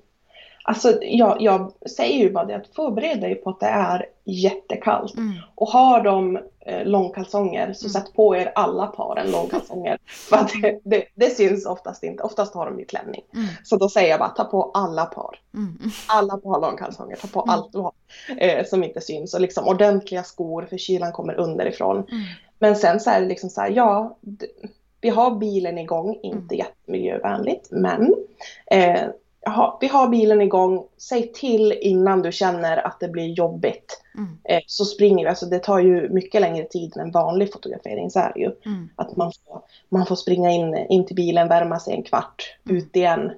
Alltså 0.65 0.99
jag, 1.03 1.43
jag 1.43 1.73
säger 1.97 2.19
ju 2.19 2.33
bara 2.33 2.45
det 2.45 2.57
att 2.57 2.67
förbered 2.75 3.21
dig 3.21 3.35
på 3.35 3.51
att 3.51 3.61
det 3.61 3.67
är 3.67 4.07
jättekallt. 4.25 5.17
Mm. 5.17 5.35
Och 5.55 5.69
har 5.69 6.01
de 6.03 6.37
eh, 6.61 6.85
långkalsonger 6.87 7.73
så 7.73 7.87
Mm. 7.87 7.93
sätt 7.93 8.15
på 8.15 8.37
er 8.37 8.53
alla 8.55 8.87
paren 8.87 9.31
långkalsonger. 9.31 9.99
För 10.07 10.37
att 10.37 10.53
det, 10.63 10.81
det, 10.85 11.05
det 11.15 11.31
syns 11.31 11.67
oftast 11.67 12.03
inte. 12.03 12.23
Oftast 12.23 12.55
har 12.55 12.67
de 12.67 12.79
ju 12.79 12.85
klänning. 12.85 13.23
Mm. 13.35 13.47
Så 13.65 13.77
då 13.77 13.89
säger 13.89 14.11
jag 14.11 14.19
bara 14.21 14.29
ta 14.29 14.45
på 14.45 14.71
alla 14.75 15.05
par. 15.07 15.39
Mm. 15.55 15.79
Alla 16.09 16.37
par 16.37 16.61
långkalsonger. 16.61 17.17
Ta 17.17 17.27
på 17.29 17.41
Mm. 17.43 17.51
allt 17.55 17.73
du 17.73 17.79
har 17.79 17.93
eh, 18.39 18.65
som 18.67 18.85
inte 18.85 19.01
syns. 19.01 19.35
Och 19.35 19.41
liksom 19.41 19.69
ordentliga 19.69 20.23
skor 20.23 20.67
för 20.71 20.79
kylan 20.79 21.13
kommer 21.13 21.35
underifrån. 21.35 21.97
Mm. 21.97 22.23
Men 22.59 22.77
sen 22.77 23.01
så 23.01 23.11
är 23.11 23.21
det 23.21 23.27
liksom 23.27 23.51
så 23.51 23.61
här, 23.61 23.71
ja. 23.71 24.17
Vi 25.01 25.09
har 25.09 25.37
bilen 25.37 25.79
igång, 25.79 26.09
Mm. 26.09 26.19
inte 26.39 26.55
jättemiljövänligt. 26.55 27.69
Men 27.71 28.15
eh, 28.71 29.03
ja, 29.41 29.79
vi 29.81 29.87
har 29.87 30.09
bilen 30.09 30.41
igång. 30.43 30.87
Säg 30.99 31.33
till 31.33 31.73
innan 31.81 32.23
du 32.23 32.33
känner 32.33 32.87
att 32.87 33.01
det 33.01 33.09
blir 33.09 33.27
jobbigt. 33.29 34.03
Mm. 34.19 34.39
Eh, 34.45 34.61
så 34.67 34.85
springer 34.85 35.25
vi. 35.25 35.29
Alltså 35.29 35.47
det 35.47 35.59
tar 35.59 35.79
ju 35.79 36.09
mycket 36.09 36.41
längre 36.41 36.65
tid 36.65 36.97
än 36.97 37.11
vanlig 37.11 37.53
fotografering. 37.53 38.11
Så 38.11 38.19
är 38.21 38.33
det 38.35 38.41
ju. 38.41 38.51
Mm. 38.67 38.89
Att 38.97 39.17
man 39.17 39.33
får, 39.47 39.63
man 39.89 40.07
får 40.07 40.17
springa 40.17 40.51
in, 40.51 40.75
in 40.77 41.07
till 41.07 41.17
bilen, 41.17 41.49
värma 41.49 41.81
sig 41.81 41.95
en 41.95 42.03
kvart, 42.03 42.57
Mm. 42.65 42.77
ut 42.77 42.97
igen. 42.97 43.33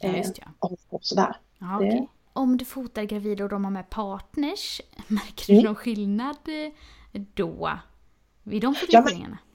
Ja, 0.00 0.08
Eh, 0.08 0.16
just 0.16 0.38
ja. 0.38 0.44
och, 0.58 0.78
och 0.88 1.04
sådär. 1.04 1.36
Ja, 1.58 1.66
det- 1.66 1.74
okej. 1.86 2.08
Om 2.32 2.56
du 2.56 2.64
fotar 2.64 3.02
gravida 3.02 3.44
och 3.44 3.50
de 3.50 3.64
har 3.64 3.70
med 3.70 3.90
partners, 3.90 4.80
märker 5.08 5.46
du 5.46 5.52
Mm. 5.52 5.64
någon 5.64 5.74
skillnad 5.74 6.36
eh, 7.12 7.20
då? 7.34 7.70
Vid 8.42 8.62
de 8.62 8.74
fotograferingarna? 8.74 9.24
Ja 9.24 9.28
men 9.30 9.49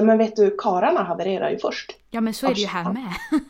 vet 0.00 0.36
du, 0.36 0.56
kararna 0.58 1.02
havererar 1.02 1.50
ju 1.50 1.58
först. 1.58 1.92
Ja 2.10 2.20
men 2.20 2.34
så 2.34 2.46
är 2.46 2.54
det 2.54 2.60
ju 2.60 2.66
här 2.66 2.92
med. 2.92 3.12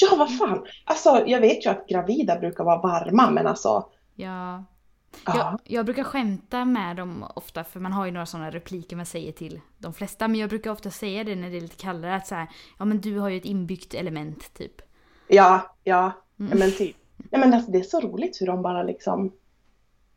Ja 0.00 0.16
vad 0.18 0.38
fan. 0.38 0.66
Alltså 0.84 1.24
jag 1.26 1.40
vet 1.40 1.66
ju 1.66 1.70
att 1.70 1.88
gravida 1.88 2.38
brukar 2.38 2.64
vara 2.64 2.78
varma 2.80 3.30
men 3.30 3.46
alltså. 3.46 3.86
Ja. 4.14 4.64
Ja. 5.26 5.34
Jag, 5.36 5.58
jag 5.64 5.84
brukar 5.86 6.04
skämta 6.04 6.64
med 6.64 6.96
dem 6.96 7.24
ofta 7.34 7.64
för 7.64 7.80
man 7.80 7.92
har 7.92 8.06
ju 8.06 8.12
några 8.12 8.26
sådana 8.26 8.50
repliker 8.50 8.96
man 8.96 9.06
säger 9.06 9.32
till 9.32 9.60
de 9.78 9.94
flesta. 9.94 10.28
Men 10.28 10.40
jag 10.40 10.48
brukar 10.48 10.70
ofta 10.70 10.90
säga 10.90 11.24
det 11.24 11.34
när 11.36 11.50
det 11.50 11.56
är 11.56 11.60
lite 11.60 11.76
kallare 11.76 12.14
att 12.16 12.26
så 12.26 12.34
här, 12.34 12.46
ja 12.78 12.84
men 12.84 13.00
du 13.00 13.18
har 13.18 13.28
ju 13.28 13.36
ett 13.36 13.44
inbyggt 13.44 13.94
element 13.94 14.54
typ. 14.54 14.74
Ja, 15.28 15.76
ja, 15.84 16.12
Mm. 16.40 16.50
ja 16.52 16.58
men 16.58 16.72
typ. 16.72 16.96
Ja 17.30 17.38
men 17.38 17.54
alltså 17.54 17.70
det 17.70 17.78
är 17.78 17.82
så 17.82 18.00
roligt 18.00 18.40
hur 18.40 18.46
de 18.46 18.62
bara 18.62 18.82
liksom. 18.82 19.32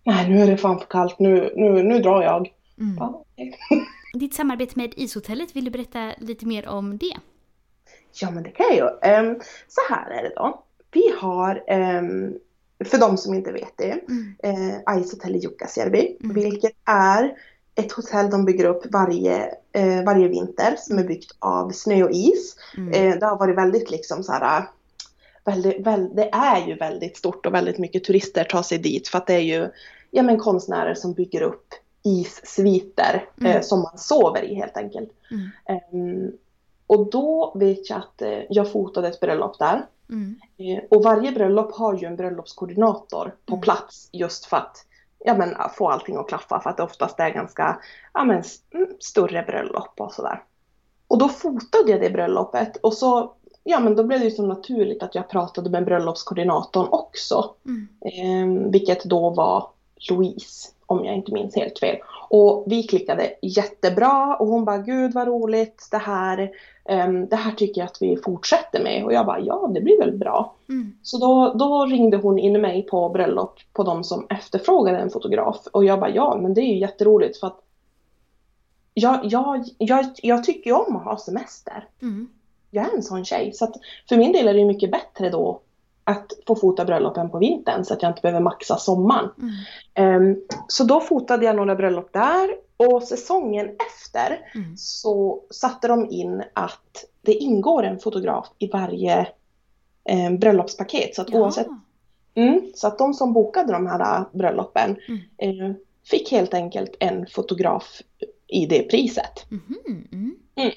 Nej 0.03 0.30
nu 0.30 0.39
är 0.41 0.48
det 0.48 0.58
fan 0.58 0.80
för 0.80 0.86
kallt, 0.88 1.20
nu, 1.20 1.53
nu, 1.56 1.84
nu 1.84 2.00
drar 2.00 2.22
jag. 2.22 2.53
Mm. 2.80 2.98
Ja, 3.00 3.24
okej. 3.32 3.58
Ditt 4.13 4.34
samarbete 4.34 4.74
med 4.75 4.94
ishotellet, 4.98 5.56
vill 5.56 5.65
du 5.65 5.72
berätta 5.72 6.13
lite 6.18 6.46
mer 6.46 6.68
om 6.68 6.98
det? 6.98 7.18
Ja 8.13 8.32
men 8.32 8.44
det 8.44 8.50
kan 8.50 8.65
jag 8.70 8.75
ju. 8.77 9.10
Ehm, 9.10 9.39
så 9.68 9.94
här 9.94 10.12
är 10.12 10.24
det 10.24 10.34
då. 10.36 10.63
Vi 10.91 11.13
har, 11.20 11.63
ehm, 11.68 12.34
för 12.86 12.98
de 12.98 13.18
som 13.18 13.34
inte 13.34 13.51
vet 13.51 13.74
det, 13.77 14.00
Mm. 14.10 14.36
eh, 14.44 15.03
Ice 15.03 15.12
Hotel 15.13 15.36
i 15.36 15.39
Jukkasjärvi. 15.39 16.18
Mm. 16.24 16.36
Vilket 16.36 16.72
är 16.86 17.36
ett 17.75 17.91
hotell 17.91 18.30
de 18.30 18.46
bygger 18.46 18.65
upp 18.65 18.84
varje, 18.91 19.56
eh, 19.72 20.03
varje 20.06 20.27
vinter 20.27 20.75
som 20.77 21.00
är 21.00 21.03
byggt 21.03 21.32
av 21.39 21.72
snö 21.72 22.03
och 22.03 22.12
is. 22.12 22.56
Mm. 22.77 22.94
Eh, 22.94 23.20
det 23.20 23.25
har 23.25 23.38
varit 23.38 23.58
väldigt 23.58 23.91
liksom 23.91 24.24
så 24.24 24.32
här. 24.32 24.63
Väldigt, 25.46 25.88
väl, 25.88 26.15
det 26.15 26.30
är 26.34 26.68
ju 26.68 26.75
väldigt 26.75 27.18
stort 27.18 27.46
och 27.46 27.53
väldigt 27.53 27.77
mycket 27.77 28.03
turister 28.03 28.44
tar 28.44 28.63
sig 28.63 28.77
dit 28.77 29.08
för 29.08 29.18
att 29.18 29.27
det 29.27 29.34
är 29.34 29.39
ju 29.39 29.70
ja, 30.12 30.24
men 30.24 30.39
konstnärer 30.39 30.94
som 30.94 31.13
bygger 31.13 31.41
upp 31.41 31.65
issviter 32.03 33.25
Mm. 33.41 33.51
eh, 33.51 33.62
som 33.62 33.81
man 33.81 33.98
sover 33.98 34.41
i 34.43 34.55
helt 34.55 34.77
enkelt. 34.77 35.10
Mm. 35.31 35.50
Ehm, 35.65 36.31
och 36.88 37.10
då 37.12 37.51
vet 37.55 37.89
jag 37.89 38.00
att 38.00 38.22
eh, 38.22 38.39
jag 38.50 38.72
fotade 38.72 39.08
ett 39.08 39.20
bröllop 39.20 39.60
där. 39.60 39.86
Mm. 40.10 40.36
Eh, 40.58 40.84
och 40.89 41.03
varje 41.03 41.31
bröllop 41.31 41.75
har 41.75 41.93
ju 41.93 42.08
en 42.08 42.15
bröllopskoordinator 42.15 43.36
på 43.46 43.53
Mm. 43.53 43.62
plats 43.62 44.10
just 44.12 44.46
för 44.46 44.58
att 44.58 44.86
ja, 45.25 45.38
men, 45.38 45.55
få 45.77 45.89
allting 45.89 46.15
att 46.17 46.27
klaffa 46.27 46.60
för 46.60 46.70
att 46.70 46.77
det 46.77 46.84
oftast 46.84 47.20
är 47.20 47.29
ganska 47.29 47.79
ja, 48.13 48.24
men, 48.24 48.43
mm, 48.74 48.88
större 49.00 49.43
bröllop 49.43 49.93
och 49.98 50.13
sådär. 50.13 50.43
Och 51.08 51.17
då 51.17 51.29
fotade 51.29 51.91
jag 51.91 52.01
det 52.01 52.10
bröllopet 52.10 52.77
och 52.77 52.93
så 52.93 53.34
ja 53.63 53.79
men 53.79 53.96
då 53.96 54.03
blev 54.03 54.20
det 54.20 54.25
ju 54.25 54.31
så 54.31 54.46
naturligt 54.46 55.03
att 55.03 55.15
jag 55.15 55.29
pratade 55.29 55.70
med 55.70 55.86
bröllopskoordinatorn 55.86 56.88
också. 56.91 57.53
Mm. 57.65 57.88
Eh, 58.01 58.72
vilket 58.72 59.03
då 59.03 59.29
var 59.29 59.70
Louise, 60.10 60.70
om 60.91 61.05
jag 61.05 61.15
inte 61.15 61.33
minns 61.33 61.55
helt 61.55 61.79
fel. 61.79 61.98
Och 62.29 62.63
vi 62.67 62.83
klickade 62.83 63.33
jättebra 63.41 64.36
och 64.36 64.48
hon 64.48 64.65
bara 64.65 64.77
gud 64.77 65.13
vad 65.13 65.27
roligt 65.27 65.88
det 65.91 65.98
här. 65.98 66.51
ehm, 66.86 67.27
det 67.27 67.36
här 67.36 67.51
tycker 67.51 67.81
jag 67.81 67.86
att 67.86 68.01
vi 68.01 68.17
fortsätter 68.17 68.83
med. 68.83 69.05
Och 69.05 69.13
jag 69.13 69.25
bara 69.25 69.39
ja 69.39 69.71
det 69.74 69.81
blir 69.81 70.00
väl 70.00 70.17
bra. 70.17 70.55
Mm. 70.69 70.95
Så 71.03 71.17
då, 71.17 71.53
då 71.53 71.86
ringde 71.86 72.17
hon 72.17 72.39
in 72.39 72.62
mig 72.62 72.81
på 72.81 73.10
bröllop 73.10 73.60
på 73.74 73.83
de 73.83 74.03
som 74.03 74.27
efterfrågade 74.29 74.98
en 74.98 75.10
fotograf. 75.10 75.67
Och 75.74 75.86
jag 75.86 76.00
bara 76.00 76.10
ja 76.10 76.38
men 76.41 76.53
det 76.53 76.62
är 76.62 76.74
ju 76.74 76.79
jätteroligt 76.79 77.39
för 77.39 77.48
att 77.48 77.60
jag, 78.93 79.19
jag, 79.24 79.65
jag, 79.77 80.05
jag 80.21 80.43
tycker 80.43 80.88
om 80.88 80.95
att 80.95 81.03
ha 81.03 81.17
semester 81.17 81.88
Mm. 82.01 82.29
jag 82.71 82.86
är 82.86 82.95
en 82.95 83.03
sån 83.03 83.25
tjej. 83.25 83.53
Så 83.53 83.65
att 83.65 83.75
för 84.10 84.17
min 84.17 84.31
del 84.31 84.48
är 84.48 84.53
det 84.53 84.65
mycket 84.65 84.91
bättre 84.91 85.29
då 85.29 85.62
att 86.03 86.31
få 86.48 86.55
fota 86.55 86.86
bröllopen 86.86 87.29
på 87.29 87.38
vintern 87.39 87.86
så 87.86 87.93
att 87.93 88.01
jag 88.01 88.12
inte 88.12 88.22
behöver 88.22 88.39
maxa 88.41 88.77
sommaren. 88.77 89.29
Mm. 89.38 89.51
Ehm, 89.93 90.38
så 90.67 90.84
då 90.84 91.00
fotade 91.00 91.46
jag 91.46 91.55
några 91.55 91.75
bröllop 91.75 92.13
där 92.13 92.50
och 92.77 93.03
säsongen 93.03 93.70
efter 93.88 94.51
Mm. 94.55 94.77
så 94.77 95.41
satte 95.50 95.88
de 95.88 96.10
in 96.10 96.43
att 96.53 97.05
det 97.22 97.34
ingår 97.34 97.84
en 97.84 98.00
fotograf 98.00 98.48
i 98.60 98.67
varje 98.67 99.20
eh, 100.10 100.31
bröllopspaket. 100.39 101.15
Så 101.15 101.22
att 101.22 101.34
oavsett, 101.34 101.67
mm, 102.36 102.62
så 102.75 102.88
att 102.88 102.98
de 102.98 103.13
som 103.13 103.34
bokade 103.34 103.74
de 103.74 103.88
här 103.88 104.25
bröllopen 104.34 104.98
Mm. 105.08 105.22
eh, 105.62 105.75
fick 106.05 106.31
helt 106.31 106.53
enkelt 106.53 106.96
en 107.00 107.25
fotograf 107.27 108.01
i 108.48 108.65
det 108.65 108.84
priset. 108.84 109.46
Mhm. 109.50 110.36
Mm. 110.55 110.72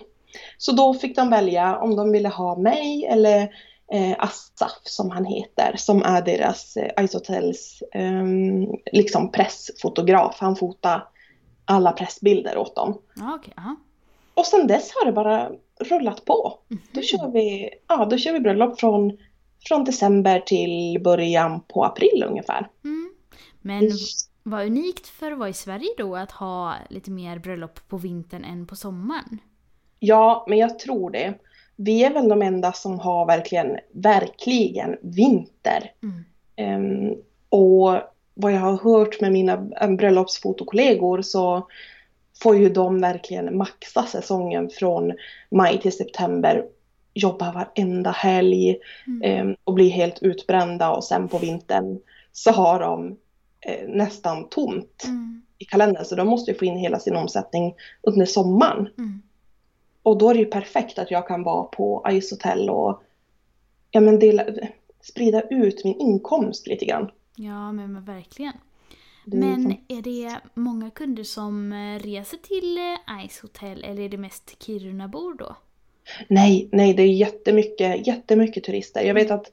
Så 0.58 0.72
då 0.72 0.94
fick 0.94 1.16
de 1.16 1.30
välja 1.30 1.78
om 1.78 1.96
de 1.96 2.12
ville 2.12 2.28
ha 2.28 2.56
mig 2.56 3.04
eller 3.04 3.54
eh, 3.94 4.16
Assaf 4.18 4.80
som 4.82 5.10
han 5.10 5.24
heter, 5.24 5.76
som 5.76 6.02
är 6.02 6.22
deras 6.22 6.76
eh, 6.76 7.06
Ice 7.06 7.14
Hotels 7.14 7.82
eh, 7.92 8.24
liksom 8.92 9.32
pressfotograf. 9.32 10.36
Han 10.40 10.56
fotar 10.56 11.08
alla 11.64 11.92
pressbilder 11.92 12.56
åt 12.56 12.76
dem. 12.76 12.98
Ja. 13.14 13.76
Och 14.34 14.46
sen 14.46 14.66
dess 14.66 14.92
har 14.94 15.06
det 15.06 15.12
bara 15.12 15.50
rullat 15.80 16.24
på. 16.24 16.58
Mhm. 16.68 16.80
Då 16.92 17.02
kör 17.02 17.30
vi, 17.32 17.70
ja, 17.88 18.04
då 18.10 18.18
kör 18.18 18.32
vi 18.32 18.40
bröllop 18.40 18.80
från, 18.80 19.18
från 19.68 19.84
december 19.84 20.40
till 20.40 21.00
början 21.04 21.60
på 21.60 21.84
april 21.84 22.24
ungefär. 22.28 22.68
Mm. 22.84 23.14
Men 23.60 23.90
vad 24.42 24.66
unikt 24.66 25.06
för 25.06 25.32
att 25.32 25.38
vara 25.38 25.48
i 25.48 25.52
Sverige 25.52 25.88
då 25.98 26.16
att 26.16 26.32
ha 26.32 26.74
lite 26.90 27.10
mer 27.10 27.38
bröllop 27.38 27.88
på 27.88 27.96
vintern 27.96 28.44
än 28.44 28.66
på 28.66 28.76
sommaren? 28.76 29.38
Ja, 29.98 30.46
men 30.48 30.58
jag 30.58 30.78
tror 30.78 31.10
det. 31.10 31.34
Vi 31.76 32.04
är 32.04 32.14
väl 32.14 32.28
de 32.28 32.42
enda 32.42 32.72
som 32.72 32.98
har 32.98 33.26
verkligen, 33.26 33.78
verkligen 33.92 34.96
vinter. 35.02 35.92
Mm. 36.02 37.10
Um, 37.10 37.16
och 37.48 38.00
vad 38.34 38.52
jag 38.52 38.60
har 38.60 38.78
hört 38.78 39.20
med 39.20 39.32
mina 39.32 39.56
bröllopsfotokollegor 39.98 41.22
så 41.22 41.68
får 42.42 42.56
ju 42.56 42.68
de 42.68 43.00
verkligen 43.00 43.56
maxa 43.56 44.02
säsongen 44.02 44.70
från 44.70 45.12
maj 45.50 45.80
till 45.80 45.96
september. 45.96 46.64
Jobba 47.14 47.52
varenda 47.52 48.10
helg 48.10 48.76
Mm. 49.06 49.48
um, 49.48 49.56
och 49.64 49.74
bli 49.74 49.88
helt 49.88 50.22
utbrända 50.22 50.90
och 50.90 51.04
sen 51.04 51.28
på 51.28 51.38
vintern 51.38 51.98
så 52.32 52.50
har 52.50 52.80
de 52.80 53.16
eh, 53.60 53.88
nästan 53.88 54.48
tomt 54.48 55.04
Mm. 55.04 55.42
i 55.58 55.64
kalendern 55.64 56.04
så 56.04 56.14
de 56.14 56.28
måste 56.28 56.50
ju 56.50 56.58
få 56.58 56.64
in 56.64 56.76
hela 56.76 56.98
sin 56.98 57.16
omsättning 57.16 57.74
under 58.02 58.26
sommaren. 58.26 58.88
Mm. 60.04 60.12
Och 60.12 60.18
då 60.18 60.30
är 60.30 60.34
det 60.34 60.40
ju 60.40 60.46
perfekt 60.46 60.98
att 60.98 61.10
jag 61.10 61.28
kan 61.28 61.42
vara 61.42 61.64
på 61.64 62.06
Ice 62.20 62.30
Hotel 62.30 62.70
och 62.70 63.02
ja, 63.90 64.00
men 64.00 64.18
dela, 64.18 64.44
sprida 65.00 65.40
ut 65.40 65.84
min 65.84 66.00
inkomst 66.00 66.66
lite 66.66 66.84
grann. 66.84 67.10
Ja, 67.36 67.72
men, 67.72 67.92
men 67.92 68.04
verkligen. 68.04 68.52
Det 69.26 69.36
är 69.36 69.40
Men 69.40 69.68
liksom- 69.68 69.84
är 69.88 70.02
det 70.02 70.40
många 70.54 70.90
kunder 70.90 71.24
som 71.24 71.72
eh, 71.72 71.98
reser 71.98 72.36
till 72.36 72.78
eh, 72.78 73.26
Ice 73.28 73.40
Hotel 73.40 73.84
eller 73.84 74.02
är 74.02 74.08
det 74.08 74.18
mest 74.18 74.62
Kirunabor 74.62 75.34
då? 75.34 75.56
Nej, 76.28 76.68
nej, 76.72 76.94
det 76.94 77.02
är 77.02 77.12
jättemycket, 77.12 78.06
jättemycket 78.06 78.64
turister. 78.64 79.02
Jag 79.04 79.14
vet 79.14 79.30
att 79.30 79.50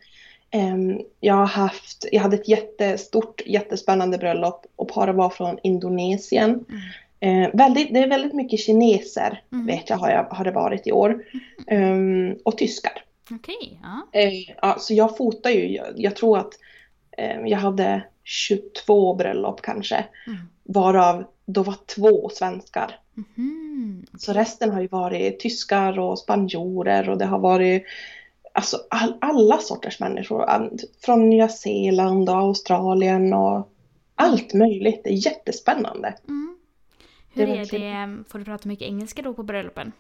ehm, 0.50 1.00
jag 1.20 1.34
har 1.34 1.46
haft, 1.46 2.06
jag 2.12 2.22
hade 2.22 2.36
ett 2.36 2.48
jättestort, 2.48 3.42
jättespännande 3.46 4.18
bröllop 4.18 4.66
och 4.76 4.90
paret 4.90 5.16
var 5.16 5.30
från 5.30 5.60
Indonesien. 5.64 6.50
Mm. 6.50 6.82
Eh, 7.24 7.50
väldigt, 7.54 7.94
det 7.94 8.00
är 8.00 8.08
väldigt 8.08 8.34
mycket 8.34 8.60
kineser, 8.60 9.44
Mm. 9.52 9.66
vet 9.66 9.90
jag 9.90 9.98
har, 9.98 10.10
jag, 10.10 10.24
har 10.24 10.46
det 10.46 10.52
varit 10.52 10.88
i 10.88 10.92
år. 10.92 11.24
Ehm, 11.68 12.36
och 12.46 12.58
tyskar. 12.58 13.04
Okej, 13.32 13.80
ja. 13.84 14.20
Eh, 14.20 14.56
ja, 14.62 14.76
så 14.80 14.94
jag 14.94 15.18
fotar 15.18 15.50
ju, 15.50 15.68
jag, 15.76 15.88
jag 15.96 16.16
tror 16.16 16.38
att 16.38 16.54
eh, 17.18 17.42
jag 17.46 17.58
hade 17.58 18.04
22 18.24 19.16
bröllop 19.16 19.62
kanske. 19.62 20.06
Mm. 20.28 20.40
Varav 20.64 21.24
då 21.46 21.64
var 21.64 21.76
två 21.96 22.30
svenskar. 22.30 23.00
Mhm. 23.14 24.06
Så 24.18 24.34
resten 24.34 24.72
har 24.72 24.82
ju 24.82 24.88
varit 24.88 25.40
tyskar 25.40 26.00
och 26.00 26.20
spanjorer 26.20 27.10
och 27.10 27.18
det 27.18 27.26
har 27.26 27.40
varit 27.40 27.84
alltså 28.54 28.78
all, 28.90 29.18
alla 29.22 29.58
sorters 29.58 30.00
människor. 30.00 30.70
Från 31.06 31.30
Nya 31.30 31.48
Zeeland 31.48 32.30
och 32.30 32.36
Australien 32.36 33.34
och 33.34 33.70
allt 34.16 34.54
möjligt. 34.54 35.02
Det 35.04 35.10
är 35.10 35.26
jättespännande. 35.26 36.16
Mm. 36.28 36.58
Hur 37.34 37.46
Det 37.46 37.52
är 37.52 37.58
verkligen- 37.58 38.18
det, 38.18 38.30
får 38.30 38.40
du 38.40 38.46
prata 38.46 38.70
mycket 38.70 38.88
engelska 38.88 39.22
då 39.22 39.34
på 39.34 39.44
bröllopen? 39.44 39.92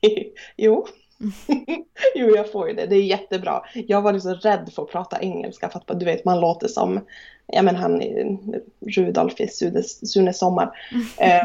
jo. 0.56 0.86
jo, 2.14 2.36
jag 2.36 2.52
får 2.52 2.68
ju 2.68 2.74
det. 2.74 2.86
Det 2.86 2.96
är 2.96 3.02
jättebra. 3.02 3.62
Jag 3.74 4.02
varit 4.02 4.22
så 4.22 4.34
rädd 4.34 4.70
för 4.74 4.82
att 4.82 4.90
prata 4.90 5.20
engelska 5.20 5.68
för 5.68 5.78
att 5.86 6.00
du 6.00 6.06
vet, 6.06 6.24
man 6.24 6.40
låter 6.40 6.68
som 6.68 7.00
ja, 7.46 7.62
men 7.62 7.76
han 7.76 8.00
eh, 8.00 8.36
Rudolf 8.86 9.40
i 9.40 9.48
Sune, 9.48 9.82
Sune 9.82 10.32
Sommar. 10.32 10.70
Eh, 11.18 11.42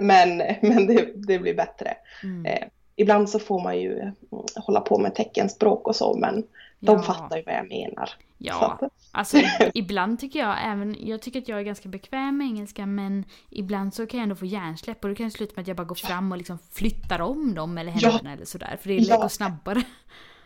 men 0.00 0.36
men 0.62 0.86
det, 0.86 1.08
det 1.14 1.38
blir 1.38 1.54
bättre. 1.54 1.96
Mm. 2.22 2.68
Ibland 2.98 3.28
så 3.30 3.38
får 3.38 3.62
man 3.62 3.78
ju 3.80 3.98
mm, 3.98 4.14
hålla 4.56 4.80
på 4.80 4.98
med 4.98 5.14
teckenspråk 5.14 5.88
och 5.88 5.96
så, 5.96 6.16
men 6.18 6.34
de 6.80 6.96
Ja. 6.96 7.02
fattar 7.02 7.36
ju 7.36 7.42
vad 7.42 7.54
jag 7.54 7.68
menar. 7.68 8.10
Ja, 8.38 8.78
alltså 9.12 9.36
ibland 9.74 10.20
tycker 10.20 10.38
jag 10.38 10.56
även, 10.66 10.96
jag 11.00 11.22
tycker 11.22 11.38
att 11.38 11.48
jag 11.48 11.58
är 11.58 11.62
ganska 11.62 11.88
bekväm 11.88 12.36
med 12.38 12.46
engelska 12.46 12.86
men 12.86 13.24
ibland 13.50 13.94
så 13.94 14.06
kan 14.06 14.18
jag 14.18 14.22
ändå 14.22 14.34
få 14.34 14.46
hjärnsläpp 14.46 15.04
och 15.04 15.08
då 15.10 15.14
kan 15.16 15.24
det 15.26 15.30
sluta 15.30 15.52
med 15.56 15.62
att 15.62 15.68
jag 15.68 15.76
bara 15.76 15.84
går 15.84 15.94
fram 15.94 16.32
och 16.32 16.38
liksom 16.38 16.58
flyttar 16.72 17.20
om 17.20 17.54
dem 17.54 17.78
eller 17.78 17.92
Ja. 17.98 18.08
händerna 18.10 18.32
eller 18.32 18.44
sådär 18.44 18.78
för 18.80 18.88
det 18.88 18.94
Ja. 18.94 19.16
går 19.20 19.28
snabbare. 19.28 19.82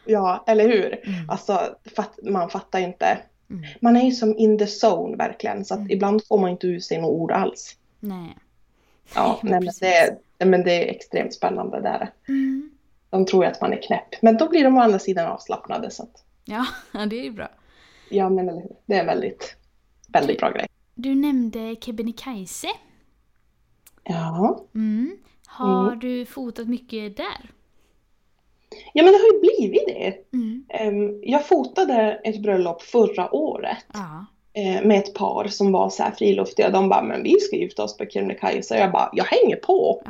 Ja, 0.05 0.45
eller 0.47 0.69
hur? 0.69 1.01
Mm. 1.09 1.31
Alltså, 1.31 1.61
man 2.23 2.51
fattar 2.51 2.79
ju 2.79 2.85
inte. 2.85 3.19
Mm. 3.51 3.65
Man 3.81 3.97
är 3.97 4.05
ju 4.05 4.13
som 4.13 4.39
in 4.39 4.59
the 4.59 4.67
zone 4.87 5.17
verkligen, 5.17 5.65
så 5.65 5.75
att 5.75 5.81
Mm. 5.81 5.91
ibland 5.91 6.27
får 6.27 6.39
man 6.39 6.51
inte 6.51 6.67
ur 6.67 6.81
sig 6.81 7.01
några 7.01 7.15
ord 7.15 7.33
alls. 7.33 7.77
Nej. 8.01 8.37
Ja, 9.15 9.41
nej, 9.43 9.53
men 9.61 9.73
det, 9.81 9.95
är- 9.95 10.19
nej, 10.39 10.49
men 10.49 10.63
det 10.65 10.73
är 10.89 10.91
extremt 10.95 11.35
spännande 11.35 11.81
där. 11.81 12.11
Mm. 12.29 12.71
De 13.11 13.27
tror 13.27 13.45
ju 13.45 13.51
att 13.51 13.61
man 13.61 13.73
är 13.73 13.83
knäpp, 13.83 14.23
men 14.23 14.37
då 14.37 14.49
blir 14.49 14.65
de 14.65 14.77
å 14.77 14.81
andra 14.81 14.99
sidan 14.99 15.27
avslappnade. 15.33 15.91
Så 15.91 16.03
att, 16.03 16.25
Ja, 16.45 16.67
det 17.11 17.17
är 17.21 17.23
ju 17.25 17.31
bra. 17.33 17.49
ja, 18.11 18.29
men 18.31 18.49
eller 18.49 18.61
hur? 18.63 18.77
Det 18.87 18.95
är 18.95 19.01
en 19.01 19.07
väldigt, 19.07 19.57
väldigt 20.09 20.39
bra 20.41 20.51
grej. 20.51 20.67
Du 20.95 21.15
nämnde 21.15 21.77
Kebnekaise. 21.81 22.69
Ja. 24.05 24.65
Mm. 24.75 25.17
Har 25.47 25.87
Mm. 25.87 25.99
du 25.99 26.27
fotat 26.27 26.69
mycket 26.69 27.17
där? 27.17 27.51
ja, 28.95 29.03
men 29.05 29.13
det 29.13 29.19
har 29.19 29.33
ju 29.35 29.41
blivit 29.41 29.87
det. 29.87 30.37
Mm. 30.37 30.65
Ehm, 30.69 31.21
Jag 31.23 31.47
fotade 31.47 32.21
ett 32.25 32.43
bröllop 32.43 32.83
förra 32.83 33.35
året. 33.35 33.87
Ja. 33.93 34.27
Eh, 34.53 34.83
med 34.87 34.99
ett 34.99 35.15
par 35.15 35.49
som 35.49 35.73
var 35.73 35.91
så 35.91 36.03
här 36.03 36.11
friluftiga. 36.11 36.71
De 36.71 36.89
bara, 36.89 37.03
men 37.03 37.23
vi 37.23 37.41
ska 37.41 37.57
gifta 37.57 37.85
oss 37.85 37.97
på 37.97 38.07
Kebnekaise. 38.07 38.79
Jag 38.79 38.93
bara, 38.93 39.11
jag 39.13 39.25
hänger 39.25 39.57
på. 39.57 40.03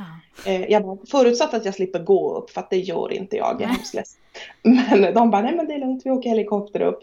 Eh, 0.47 0.65
jag 0.65 0.83
bara, 0.83 0.99
förutsatt 1.11 1.55
att 1.55 1.65
jag 1.65 1.75
slipper 1.75 1.99
gå 1.99 2.35
upp, 2.37 2.51
för 2.51 2.61
att 2.61 2.71
det 2.71 2.77
gör 2.79 3.13
inte 3.13 3.37
jag. 3.37 3.55
Jag 3.55 3.63
är 3.63 3.67
hemskt 3.67 3.95
ledsen. 3.95 4.21
Men 4.63 5.15
de 5.15 5.31
bara, 5.31 5.43
nej 5.43 5.57
men 5.57 5.67
det 5.67 5.75
är 5.75 5.79
lugnt, 5.79 6.03
vi 6.05 6.11
åker 6.11 6.29
helikopter 6.31 6.81
upp. 6.81 7.01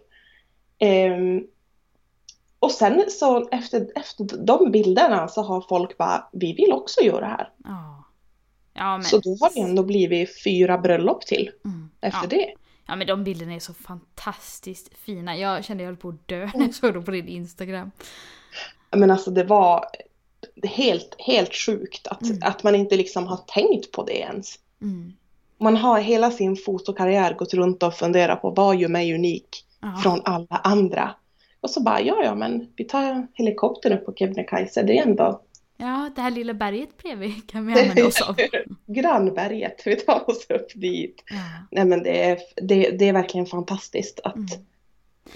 Ehm, 0.80 1.44
och 2.60 2.72
sen 2.72 3.04
så 3.10 3.50
efter, 3.50 3.88
efter 3.96 4.46
de 4.46 4.72
bilderna 4.72 5.28
så 5.28 5.42
har 5.42 5.62
folk 5.70 5.98
bara, 5.98 6.28
vi 6.32 6.54
vill 6.54 6.74
också 6.74 7.02
göra 7.02 7.20
det 7.20 7.26
här. 7.26 7.50
Ja. 7.64 8.06
Ja, 8.74 8.98
men... 8.98 9.04
Så 9.04 9.18
då 9.18 9.30
har 9.30 9.54
det 9.54 9.60
ändå 9.60 9.84
blivit 9.84 10.44
fyra 10.44 10.78
bröllop 10.78 11.26
till 11.26 11.52
Mm. 11.66 11.90
efter 12.02 12.20
ja. 12.24 12.28
det. 12.30 12.54
Ja 12.90 12.96
men 12.96 13.08
de 13.08 13.24
bilderna 13.24 13.54
är 13.54 13.60
så 13.60 13.74
fantastiskt 13.74 14.98
fina. 14.98 15.38
Jag 15.38 15.66
kände 15.66 15.84
jag 15.84 15.90
höll 15.90 15.98
på 15.98 16.10
att 16.10 16.28
dö 16.28 16.50
när 16.56 16.66
jag 16.66 16.74
såg 16.76 16.94
dem 16.94 17.06
på 17.06 17.12
din 17.12 17.28
Instagram. 17.28 17.92
Men 18.92 19.12
alltså 19.12 19.32
det 19.32 19.44
var 19.44 19.86
helt, 20.64 21.16
helt 21.18 21.56
sjukt 21.56 22.08
att, 22.08 22.22
Mm. 22.24 22.38
att 22.42 22.64
man 22.64 22.76
inte 22.76 22.98
liksom 22.98 23.28
har 23.28 23.38
tänkt 23.38 23.92
på 23.92 24.04
det 24.04 24.20
ens. 24.20 24.56
Mm. 24.82 25.14
Man 25.60 25.78
har 25.78 26.00
hela 26.00 26.32
sin 26.32 26.56
fotokarriär 26.56 27.34
gått 27.34 27.54
runt 27.54 27.84
och 27.84 27.94
funderat 27.94 28.42
på 28.42 28.50
vad 28.50 28.76
gör 28.76 28.90
mig 28.90 29.14
unik 29.16 29.66
Ja. 29.82 30.00
från 30.04 30.22
alla 30.26 30.56
andra. 30.64 31.16
Och 31.62 31.70
så 31.70 31.82
bara, 31.84 32.02
ja 32.02 32.24
ja 32.24 32.36
men 32.36 32.68
vi 32.76 32.84
tar 32.84 33.28
helikoptern 33.34 33.94
upp 33.94 34.06
på 34.06 34.14
Kebnekaise, 34.14 34.84
det 34.84 34.98
är 34.98 35.04
ändå 35.04 35.42
ja, 35.80 36.10
det 36.16 36.22
här 36.22 36.32
lilla 36.32 36.54
berget 36.54 36.98
bredvid 36.98 37.50
kan 37.50 37.66
vi 37.68 37.74
använda 37.82 38.08
oss 38.08 38.22
av. 38.22 38.36
grannberget, 38.88 39.82
vi 39.86 39.96
tar 39.96 40.30
oss 40.30 40.46
upp 40.50 40.68
dit. 40.76 41.24
Ja. 41.30 41.38
Nej 41.72 41.86
men 41.86 42.04
det 42.04 42.24
är, 42.24 42.40
det, 42.62 42.90
det 42.92 43.06
är 43.10 43.14
verkligen 43.14 43.46
fantastiskt 43.46 44.20
att, 44.24 44.36
Mm. 44.36 44.48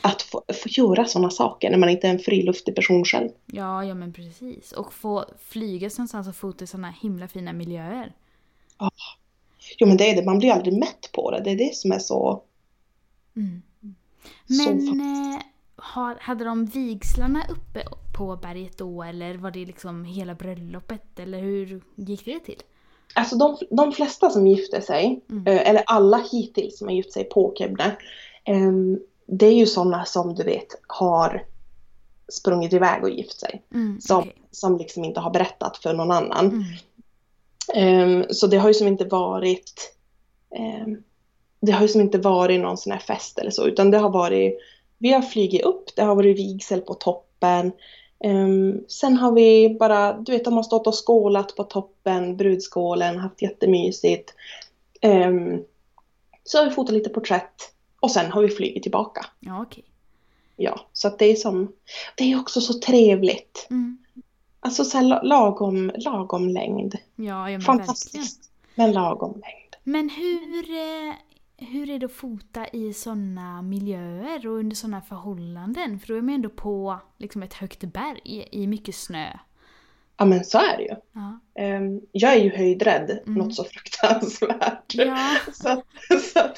att 0.01 0.21
få, 0.21 0.43
få 0.63 0.69
göra 0.69 1.06
sådana 1.06 1.29
saker 1.29 1.69
när 1.71 1.77
man 1.77 1.89
inte 1.89 2.08
är 2.08 2.12
en 2.12 2.19
friluftig 2.19 2.75
person 2.75 3.06
själv. 3.06 3.29
ja, 3.45 3.86
ja 3.86 3.93
men 3.93 4.13
precis. 4.13 4.71
Och 4.71 4.93
få 4.93 5.25
flyga 5.47 5.88
någonstans 5.97 6.27
och 6.27 6.36
fota 6.36 6.63
i 6.63 6.67
sådana 6.67 6.93
himla 7.01 7.27
fina 7.27 7.53
miljöer. 7.53 8.13
Jo 9.77 9.88
men 9.88 9.97
det 9.97 10.10
är 10.10 10.15
det, 10.15 10.25
man 10.25 10.39
blir 10.39 10.51
aldrig 10.51 10.73
mätt 10.79 11.10
på 11.13 11.32
det, 11.32 11.39
det 11.43 11.51
är 11.51 11.56
det 11.58 11.75
som 11.75 11.91
är 11.91 11.99
så, 11.99 12.43
Mm. 13.36 13.62
så 14.47 14.53
Men 14.53 14.65
fantastiskt. 14.88 15.36
eh, 15.38 15.45
har, 15.75 16.15
hade 16.21 16.45
de 16.45 16.65
vigslarna 16.65 17.45
uppe 17.49 17.84
på 18.25 18.36
berget 18.36 18.77
då 18.77 19.03
eller 19.03 19.38
var 19.38 19.51
det 19.51 19.65
liksom 19.65 20.05
hela 20.05 20.36
bröllopet 20.36 21.19
eller 21.19 21.39
hur 21.39 21.81
gick 21.95 22.25
det 22.25 22.39
till? 22.39 22.62
Alltså 23.15 23.36
de, 23.36 23.57
de 23.69 23.91
flesta 23.91 24.29
som 24.29 24.47
gifter 24.47 24.81
sig, 24.81 25.21
Mm. 25.29 25.47
eh, 25.47 25.69
eller 25.69 25.83
alla 25.86 26.23
hittills 26.31 26.77
som 26.77 26.88
har 26.88 26.95
gift 26.95 27.13
sig 27.13 27.23
på 27.23 27.53
Kebne, 27.57 27.95
ehm, 28.45 28.99
det 29.25 29.45
är 29.45 29.53
ju 29.53 29.65
sådana 29.65 30.05
som 30.05 30.36
du 30.36 30.43
vet 30.43 30.67
har 30.88 31.45
sprungit 32.27 32.73
iväg 32.73 33.03
och 33.03 33.09
gift 33.09 33.39
sig. 33.39 33.63
Mm, 33.73 34.01
Som, 34.01 34.19
okej. 34.19 34.36
som 34.51 34.77
liksom 34.77 35.03
inte 35.03 35.19
har 35.19 35.31
berättat 35.31 35.77
för 35.77 35.93
någon 35.93 36.12
annan. 36.12 36.45
Mm. 36.45 36.63
Ehm, 37.75 38.25
så 38.29 38.47
det 38.47 38.57
har 38.57 38.67
ju 38.67 38.73
som 38.73 38.88
inte 38.88 39.05
varit 39.05 39.95
ehm, 40.55 41.03
det 41.62 41.71
har 41.71 41.81
ju 41.81 41.88
som 41.88 42.01
inte 42.01 42.17
varit 42.17 42.62
någon 42.62 42.77
sån 42.77 42.91
här 42.93 42.99
fest 42.99 43.39
eller 43.39 43.51
så, 43.51 43.67
utan 43.67 43.91
det 43.91 43.97
har 43.97 44.09
varit 44.09 44.59
vi 44.97 45.13
har 45.13 45.21
flugit 45.21 45.62
upp, 45.62 45.95
det 45.95 46.01
har 46.03 46.15
varit 46.15 46.38
vigsel 46.38 46.81
på 46.81 46.93
toppen. 46.93 47.71
Ehm, 48.23 48.81
sen 48.88 49.17
har 49.17 49.31
vi 49.31 49.75
bara, 49.79 50.13
du 50.13 50.31
vet, 50.31 50.45
de 50.45 50.53
har 50.53 50.63
stått 50.63 50.88
och 50.88 51.07
skålat 51.07 51.55
på 51.55 51.63
toppen, 51.63 52.38
brudskålen, 52.38 53.17
haft 53.19 53.41
jättemysigt. 53.41 54.33
Um, 55.01 55.63
så 56.43 56.57
har 56.57 56.65
vi 56.65 56.71
fotat 56.71 56.93
lite 56.93 57.09
porträtt 57.09 57.73
och 57.99 58.12
sen 58.12 58.31
har 58.31 58.41
vi 58.41 58.49
flugit 58.49 58.83
tillbaka. 58.83 59.25
Ja, 59.39 59.62
okej. 59.62 59.83
Ja, 60.55 60.79
så 60.93 61.07
att 61.07 61.19
det 61.19 61.25
är 61.25 61.36
som, 61.36 61.71
det 62.17 62.31
är 62.31 62.39
också 62.39 62.62
så 62.62 62.73
trevligt. 62.73 63.67
Mm. 63.69 63.97
Alltså 64.59 64.86
så 64.86 64.97
här 64.97 65.05
la- 65.05 65.21
lagom, 65.21 65.91
lagom 65.95 66.47
längd. 66.49 66.95
Ja, 67.15 67.23
ja 67.25 67.36
men 67.36 67.51
verkligen. 67.51 67.62
Fantastiskt. 67.62 68.49
Men 68.75 68.91
lagom 68.91 69.31
längd. 69.31 69.75
Men 69.83 70.09
hur, 70.09 70.71
eh, 70.71 71.13
hur 71.63 71.89
är 71.89 71.99
det 71.99 72.06
att 72.06 72.12
fota 72.12 72.67
i 72.67 72.93
sådana 72.93 73.62
miljöer 73.62 74.47
och 74.47 74.54
under 74.58 74.76
sådana 74.76 75.02
förhållanden? 75.02 75.99
För 75.99 76.08
då 76.08 76.15
är 76.15 76.21
man 76.21 76.36
ändå 76.36 76.49
på 76.49 76.99
liksom 77.17 77.43
ett 77.43 77.54
högt 77.54 77.80
berg 77.84 78.47
i 78.52 78.67
mycket 78.67 78.95
snö. 78.95 79.28
Ja 80.17 80.26
men 80.26 80.45
så 80.45 80.58
är 80.58 80.78
det 80.78 80.84
ju. 80.84 80.95
Ja. 81.13 81.39
Ehm, 81.56 82.02
Jag 82.12 82.34
är 82.34 82.39
ju 82.43 82.49
höjdrädd, 82.49 83.19
Mm. 83.26 83.34
något 83.34 83.56
så 83.56 83.63
fruktansvärt. 83.63 84.95
Ja. 84.95 85.36
Så, 85.54 85.69
att, 85.69 85.86
så 86.34 86.39
att 86.39 86.58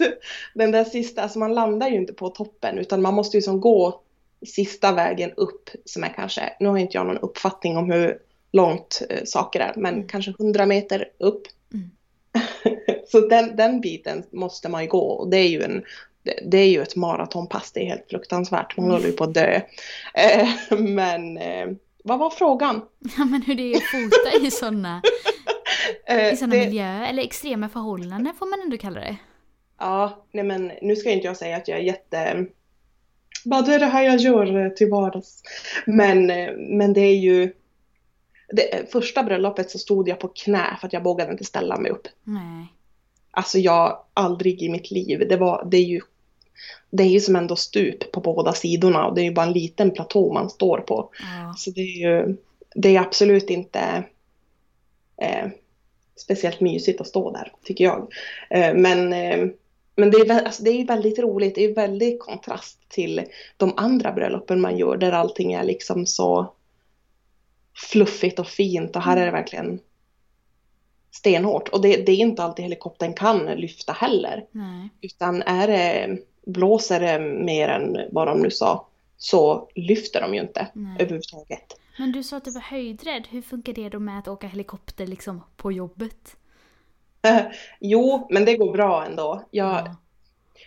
den 0.53 0.71
där 0.71 0.83
sista, 0.83 1.21
alltså 1.23 1.39
man 1.39 1.53
landar 1.53 1.87
ju 1.89 1.95
inte 1.95 2.13
på 2.13 2.29
toppen 2.29 2.77
utan 2.77 3.01
man 3.01 3.13
måste 3.13 3.37
ju 3.37 3.41
som 3.41 3.61
gå 3.61 4.01
sista 4.45 4.91
vägen 4.91 5.31
upp 5.31 5.69
som 5.85 6.03
är 6.03 6.13
kanske, 6.15 6.53
nu 6.59 6.69
har 6.69 6.77
inte 6.77 6.97
jag 6.97 7.05
någon 7.07 7.17
uppfattning 7.17 7.77
om 7.77 7.91
hur 7.91 8.17
långt 8.51 9.01
eh, 9.09 9.23
saker 9.25 9.59
är, 9.59 9.73
men 9.75 9.93
Mm. 9.95 10.07
kanske 10.07 10.31
100 10.31 10.65
meter 10.65 11.05
upp. 11.17 11.41
Mm. 11.73 11.89
så 13.07 13.19
den, 13.19 13.55
den 13.55 13.81
biten 13.81 14.23
måste 14.31 14.69
man 14.69 14.81
ju 14.83 14.87
gå 14.89 14.99
och 15.01 15.29
det 15.29 15.37
är 15.37 15.47
ju 15.47 15.63
en 15.63 15.83
det, 16.45 16.57
är 16.57 16.67
ju 16.67 16.81
ett 16.81 16.95
maratonpass, 16.95 17.71
det 17.71 17.79
är 17.79 17.85
helt 17.85 18.09
fruktansvärt, 18.09 18.77
man 18.77 18.91
håller 18.91 19.05
ju 19.07 19.11
på 19.11 19.23
att 19.23 19.33
dö. 19.33 19.61
Eh, 20.13 20.47
men 20.79 21.37
eh, 21.37 21.67
vad 22.03 22.19
var 22.19 22.29
frågan? 22.29 22.81
ja, 23.17 23.25
men 23.25 23.41
hur 23.41 23.55
det 23.55 23.73
är 23.73 23.77
att 23.77 23.83
fota 23.83 24.45
i 24.47 24.51
sådana 24.51 25.01
Eh, 26.07 26.33
i 26.33 26.37
såna 26.37 26.55
det- 26.55 26.65
miljöer, 26.65 27.09
eller 27.09 27.23
extrema 27.23 27.69
förhållanden 27.69 28.33
får 28.39 28.45
man 28.45 28.61
ändå 28.61 28.77
kalla 28.77 28.99
det. 28.99 29.15
Ja, 29.79 30.25
nej 30.31 30.43
men 30.43 30.71
nu 30.81 30.95
ska 30.95 31.09
inte 31.11 31.27
jag 31.27 31.37
säga 31.37 31.57
att 31.57 31.67
jag 31.67 31.77
är 31.79 31.83
jätte... 31.83 32.45
Bara 33.45 33.61
det 33.61 33.73
är 33.75 33.79
det 33.79 33.85
här 33.85 34.03
jag 34.03 34.17
gör 34.17 34.69
till 34.69 34.89
vardags. 34.89 35.41
Men, 35.85 36.25
men 36.77 36.93
det 36.93 37.01
är 37.01 37.15
ju... 37.15 37.53
Det, 38.47 38.91
första 38.91 39.23
bröllopet 39.23 39.71
så 39.71 39.79
stod 39.79 40.09
jag 40.09 40.19
på 40.19 40.27
knä 40.27 40.77
för 40.79 40.87
att 40.87 40.93
jag 40.93 41.03
vågade 41.03 41.31
inte 41.31 41.43
ställa 41.43 41.77
mig 41.77 41.91
upp. 41.91 42.07
Nej. 42.23 42.67
Alltså 43.31 43.59
jag, 43.59 43.99
aldrig 44.13 44.61
i 44.61 44.69
mitt 44.69 44.91
liv. 44.91 45.27
Det, 45.29 45.37
var, 45.37 45.67
det 45.71 45.77
är 45.77 45.83
ju 45.83 46.01
det 46.89 47.03
är 47.03 47.07
ju 47.07 47.19
som 47.19 47.35
ändå 47.35 47.55
stup 47.55 48.11
på 48.11 48.19
båda 48.19 48.53
sidorna 48.53 49.07
och 49.07 49.15
det 49.15 49.21
är 49.21 49.25
ju 49.25 49.33
bara 49.33 49.45
en 49.45 49.53
liten 49.53 49.91
platå 49.91 50.33
man 50.33 50.49
står 50.49 50.77
på. 50.77 51.09
Ja. 51.19 51.53
Så 51.57 51.71
det 51.71 51.81
är 51.81 51.97
ju 51.97 52.37
det 52.75 52.95
är 52.95 53.01
absolut 53.01 53.49
inte 53.49 54.03
eh, 55.21 55.47
speciellt 56.15 56.61
mysigt 56.61 57.01
att 57.01 57.07
stå 57.07 57.31
där, 57.31 57.51
tycker 57.63 57.83
jag. 57.83 58.13
Eh, 58.49 58.73
men 58.73 59.13
eh, 59.13 59.47
men 59.95 60.11
det 60.11 60.17
är, 60.17 60.45
alltså, 60.45 60.63
det 60.63 60.69
är 60.69 60.85
väldigt 60.85 61.19
roligt, 61.19 61.55
det 61.55 61.65
är 61.65 61.75
väldigt 61.75 62.19
kontrast 62.19 62.89
till 62.89 63.23
de 63.57 63.73
andra 63.77 64.11
bröllopen 64.11 64.61
man 64.61 64.77
gör 64.77 64.97
där 64.97 65.11
allting 65.11 65.53
är 65.53 65.63
liksom 65.63 66.05
så 66.05 66.53
fluffigt 67.75 68.39
och 68.39 68.47
fint 68.47 68.95
och 68.95 69.01
här 69.01 69.17
är 69.17 69.25
det 69.25 69.31
verkligen 69.31 69.79
stenhårt. 71.11 71.69
Och 71.69 71.81
det, 71.81 72.05
det 72.05 72.11
är 72.11 72.15
inte 72.17 72.43
alltid 72.43 72.63
helikoptern 72.63 73.13
kan 73.13 73.45
lyfta 73.45 73.93
heller. 73.93 74.45
Nej. 74.51 74.89
Utan 75.01 75.41
är 75.41 75.67
det, 75.67 76.17
blåser 76.45 76.99
det 76.99 77.19
mer 77.45 77.67
än 77.67 77.97
vad 78.11 78.27
de 78.27 78.39
nu 78.39 78.51
sa 78.51 78.87
så 79.17 79.69
lyfter 79.75 80.21
de 80.21 80.33
ju 80.35 80.41
inte 80.41 80.67
Nej. 80.73 80.95
överhuvudtaget. 80.99 81.79
Men 81.99 82.11
du 82.11 82.23
sa 82.23 82.37
att 82.37 82.45
du 82.45 82.51
var 82.51 82.61
höjdrädd. 82.61 83.27
Hur 83.29 83.41
funkar 83.41 83.73
det 83.73 83.89
då 83.89 83.99
med 83.99 84.19
att 84.19 84.27
åka 84.27 84.47
helikopter 84.47 85.07
liksom 85.07 85.43
på 85.57 85.71
jobbet? 85.71 86.35
Jo, 87.79 88.27
men 88.29 88.45
det 88.45 88.57
går 88.57 88.73
bra 88.73 89.05
ändå. 89.05 89.43
Jag, 89.51 89.67
Ja. 89.87 89.95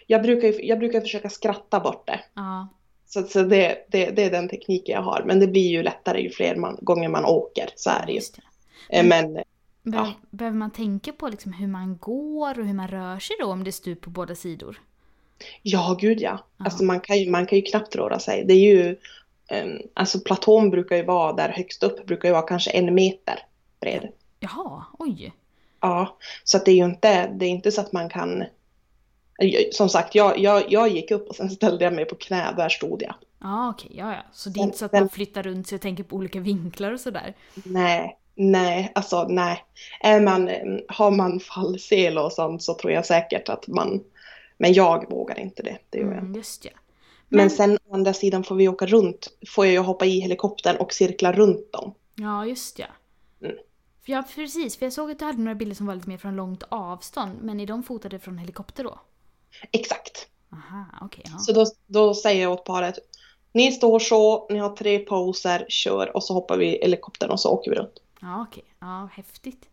jag, 0.06 0.22
brukar, 0.22 0.64
jag 0.64 0.78
brukar 0.78 1.00
försöka 1.00 1.30
skratta 1.30 1.80
bort 1.80 2.06
det. 2.06 2.20
ja. 2.34 2.68
Så, 3.08 3.22
så 3.22 3.42
det, 3.42 3.86
det, 3.88 4.10
det 4.10 4.22
är 4.24 4.30
den 4.30 4.48
tekniken 4.48 4.94
jag 4.94 5.02
har. 5.02 5.22
Men 5.26 5.40
det 5.40 5.46
blir 5.46 5.68
ju 5.68 5.82
lättare 5.82 6.20
ju 6.20 6.30
fler 6.30 6.56
man, 6.56 6.78
gånger 6.82 7.08
man 7.08 7.24
åker. 7.24 7.68
Så 7.76 7.90
är 7.90 8.06
det 8.06 8.12
ju. 8.12 8.20
Eh, 8.90 9.04
Men 9.06 9.34
Be- 9.34 9.44
Ja. 9.82 10.12
Behöver 10.30 10.56
man 10.56 10.70
tänka 10.70 11.12
på 11.12 11.28
liksom 11.28 11.52
hur 11.52 11.66
man 11.66 11.96
går 11.96 12.58
och 12.58 12.66
hur 12.66 12.74
man 12.74 12.88
rör 12.88 13.18
sig 13.18 13.36
då 13.40 13.46
om 13.46 13.64
det 13.64 13.70
är 13.70 13.72
stup 13.72 14.00
på 14.00 14.10
båda 14.10 14.34
sidor? 14.34 14.80
ja, 15.62 15.96
gud 16.00 16.20
ja. 16.20 16.38
Ja. 16.56 16.64
Alltså 16.64 16.84
man 16.84 17.00
kan, 17.00 17.18
ju, 17.18 17.30
man 17.30 17.46
kan 17.46 17.58
ju 17.58 17.62
knappt 17.62 17.96
röra 17.96 18.18
sig. 18.18 18.44
Det 18.44 18.54
är 18.54 18.74
ju, 18.74 18.96
um, 19.64 19.78
alltså 19.94 20.20
platån 20.20 20.70
brukar 20.70 20.96
ju 20.96 21.02
vara 21.04 21.32
där 21.32 21.48
högst 21.48 21.82
upp, 21.82 22.06
brukar 22.06 22.28
ju 22.28 22.32
vara 22.32 22.42
kanske 22.42 22.70
en 22.70 22.94
meter 22.94 23.38
bred. 23.80 24.08
Jaha, 24.40 24.84
oj. 24.98 25.32
Ja, 25.80 26.16
så 26.44 26.56
att 26.56 26.64
det 26.64 26.70
är 26.70 26.76
ju 26.76 26.84
inte, 26.84 27.28
det 27.28 27.46
är 27.46 27.50
inte 27.50 27.72
så 27.72 27.80
att 27.80 27.92
man 27.92 28.08
kan 28.08 28.44
som 29.72 29.88
sagt, 29.88 30.14
jag, 30.14 30.38
jag, 30.38 30.64
jag 30.72 30.88
gick 30.88 31.10
upp 31.10 31.28
och 31.28 31.36
sen 31.36 31.50
ställde 31.50 31.84
jag 31.84 31.92
mig 31.94 32.04
på 32.04 32.14
knä, 32.14 32.54
där 32.56 32.68
stod 32.68 33.02
jag. 33.02 33.14
Ja, 33.40 33.70
okej, 33.70 33.90
ja, 33.94 34.12
ja. 34.12 34.22
Så 34.32 34.50
det 34.50 34.60
är 34.60 34.64
inte 34.64 34.78
så 34.78 34.84
att 34.84 34.92
man 34.92 35.08
flyttar 35.08 35.42
runt 35.42 35.66
sig 35.68 35.76
och 35.76 35.82
tänker 35.82 36.04
på 36.04 36.16
olika 36.16 36.40
vinklar 36.40 36.92
och 36.92 37.00
sådär? 37.00 37.34
Nej, 37.64 38.18
nej, 38.34 38.92
alltså 38.94 39.24
nej. 39.28 39.64
Är 40.00 40.20
man, 40.20 40.50
har 40.88 41.10
man 41.10 41.40
fallsel 41.40 42.18
och 42.18 42.32
sånt 42.32 42.62
så 42.62 42.74
tror 42.74 42.92
jag 42.92 43.06
säkert 43.06 43.48
att 43.48 43.66
man, 43.68 44.04
men 44.56 44.72
jag 44.72 45.10
vågar 45.10 45.38
inte 45.38 45.62
det, 45.62 45.78
det 45.90 45.98
gör 45.98 46.06
jag. 46.12 46.18
Mm, 46.18 46.34
just 46.34 46.64
ja. 46.64 46.70
Men 47.28 47.38
Men- 47.38 47.50
sen 47.50 47.78
å 47.84 47.94
andra 47.94 48.12
sidan 48.12 48.44
får 48.44 48.54
vi 48.54 48.68
åka 48.68 48.86
runt, 48.86 49.28
får 49.48 49.66
jag 49.66 49.72
ju 49.72 49.78
hoppa 49.78 50.04
i 50.06 50.20
helikoptern 50.20 50.76
och 50.76 50.92
cirkla 50.92 51.32
runt 51.32 51.72
dem. 51.72 51.94
Ja, 52.14 52.46
just 52.46 52.78
ja. 52.78 52.86
Mm. 53.42 53.56
Ja, 54.04 54.24
precis. 54.34 54.76
För 54.76 54.86
jag 54.86 54.92
såg 54.92 55.10
att 55.10 55.18
du 55.18 55.24
hade 55.24 55.38
några 55.38 55.54
bilder 55.54 55.76
som 55.76 55.86
var 55.86 55.94
lite 55.94 56.08
mer 56.08 56.18
från 56.18 56.36
långt 56.36 56.62
avstånd. 56.68 57.32
Men 57.42 57.60
är 57.60 57.66
de 57.66 57.82
fotade 57.82 58.18
från 58.18 58.38
helikopter 58.38 58.84
då? 58.84 59.00
Exakt. 59.72 60.26
Aha, 60.52 60.84
okej. 61.00 61.24
ja. 61.32 61.38
Så 61.38 61.52
då, 61.52 61.66
då 61.86 62.14
säger 62.14 62.42
jag 62.42 62.52
åt 62.52 62.64
paret, 62.64 62.98
ni 63.52 63.72
står 63.72 63.98
så, 63.98 64.46
ni 64.50 64.58
har 64.58 64.76
tre 64.76 64.98
poser, 64.98 65.66
kör 65.68 66.16
och 66.16 66.24
så 66.24 66.34
hoppar 66.34 66.56
vi 66.56 66.66
i 66.66 66.82
helikoptern 66.82 67.30
och 67.30 67.40
så 67.40 67.50
åker 67.50 67.70
vi 67.70 67.76
runt. 67.76 68.02
Ja, 68.20 68.46
okej. 68.50 68.64
Ja, 68.80 69.08
häftigt. 69.12 69.68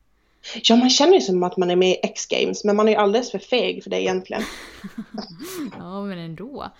Ja, 0.64 0.76
man 0.76 0.90
känner 0.90 1.14
ju 1.14 1.22
som 1.22 1.44
att 1.44 1.58
man 1.58 1.72
är 1.72 1.76
med 1.76 1.90
i 1.90 2.00
X-games, 2.04 2.64
men 2.64 2.76
man 2.76 2.88
är 2.88 2.92
ju 2.92 2.98
alldeles 2.98 3.32
för 3.32 3.40
feg 3.40 3.84
för 3.84 3.90
det 3.90 4.02
egentligen. 4.02 4.44
Ja, 5.78 6.02
men 6.02 6.18
ändå. 6.18 6.72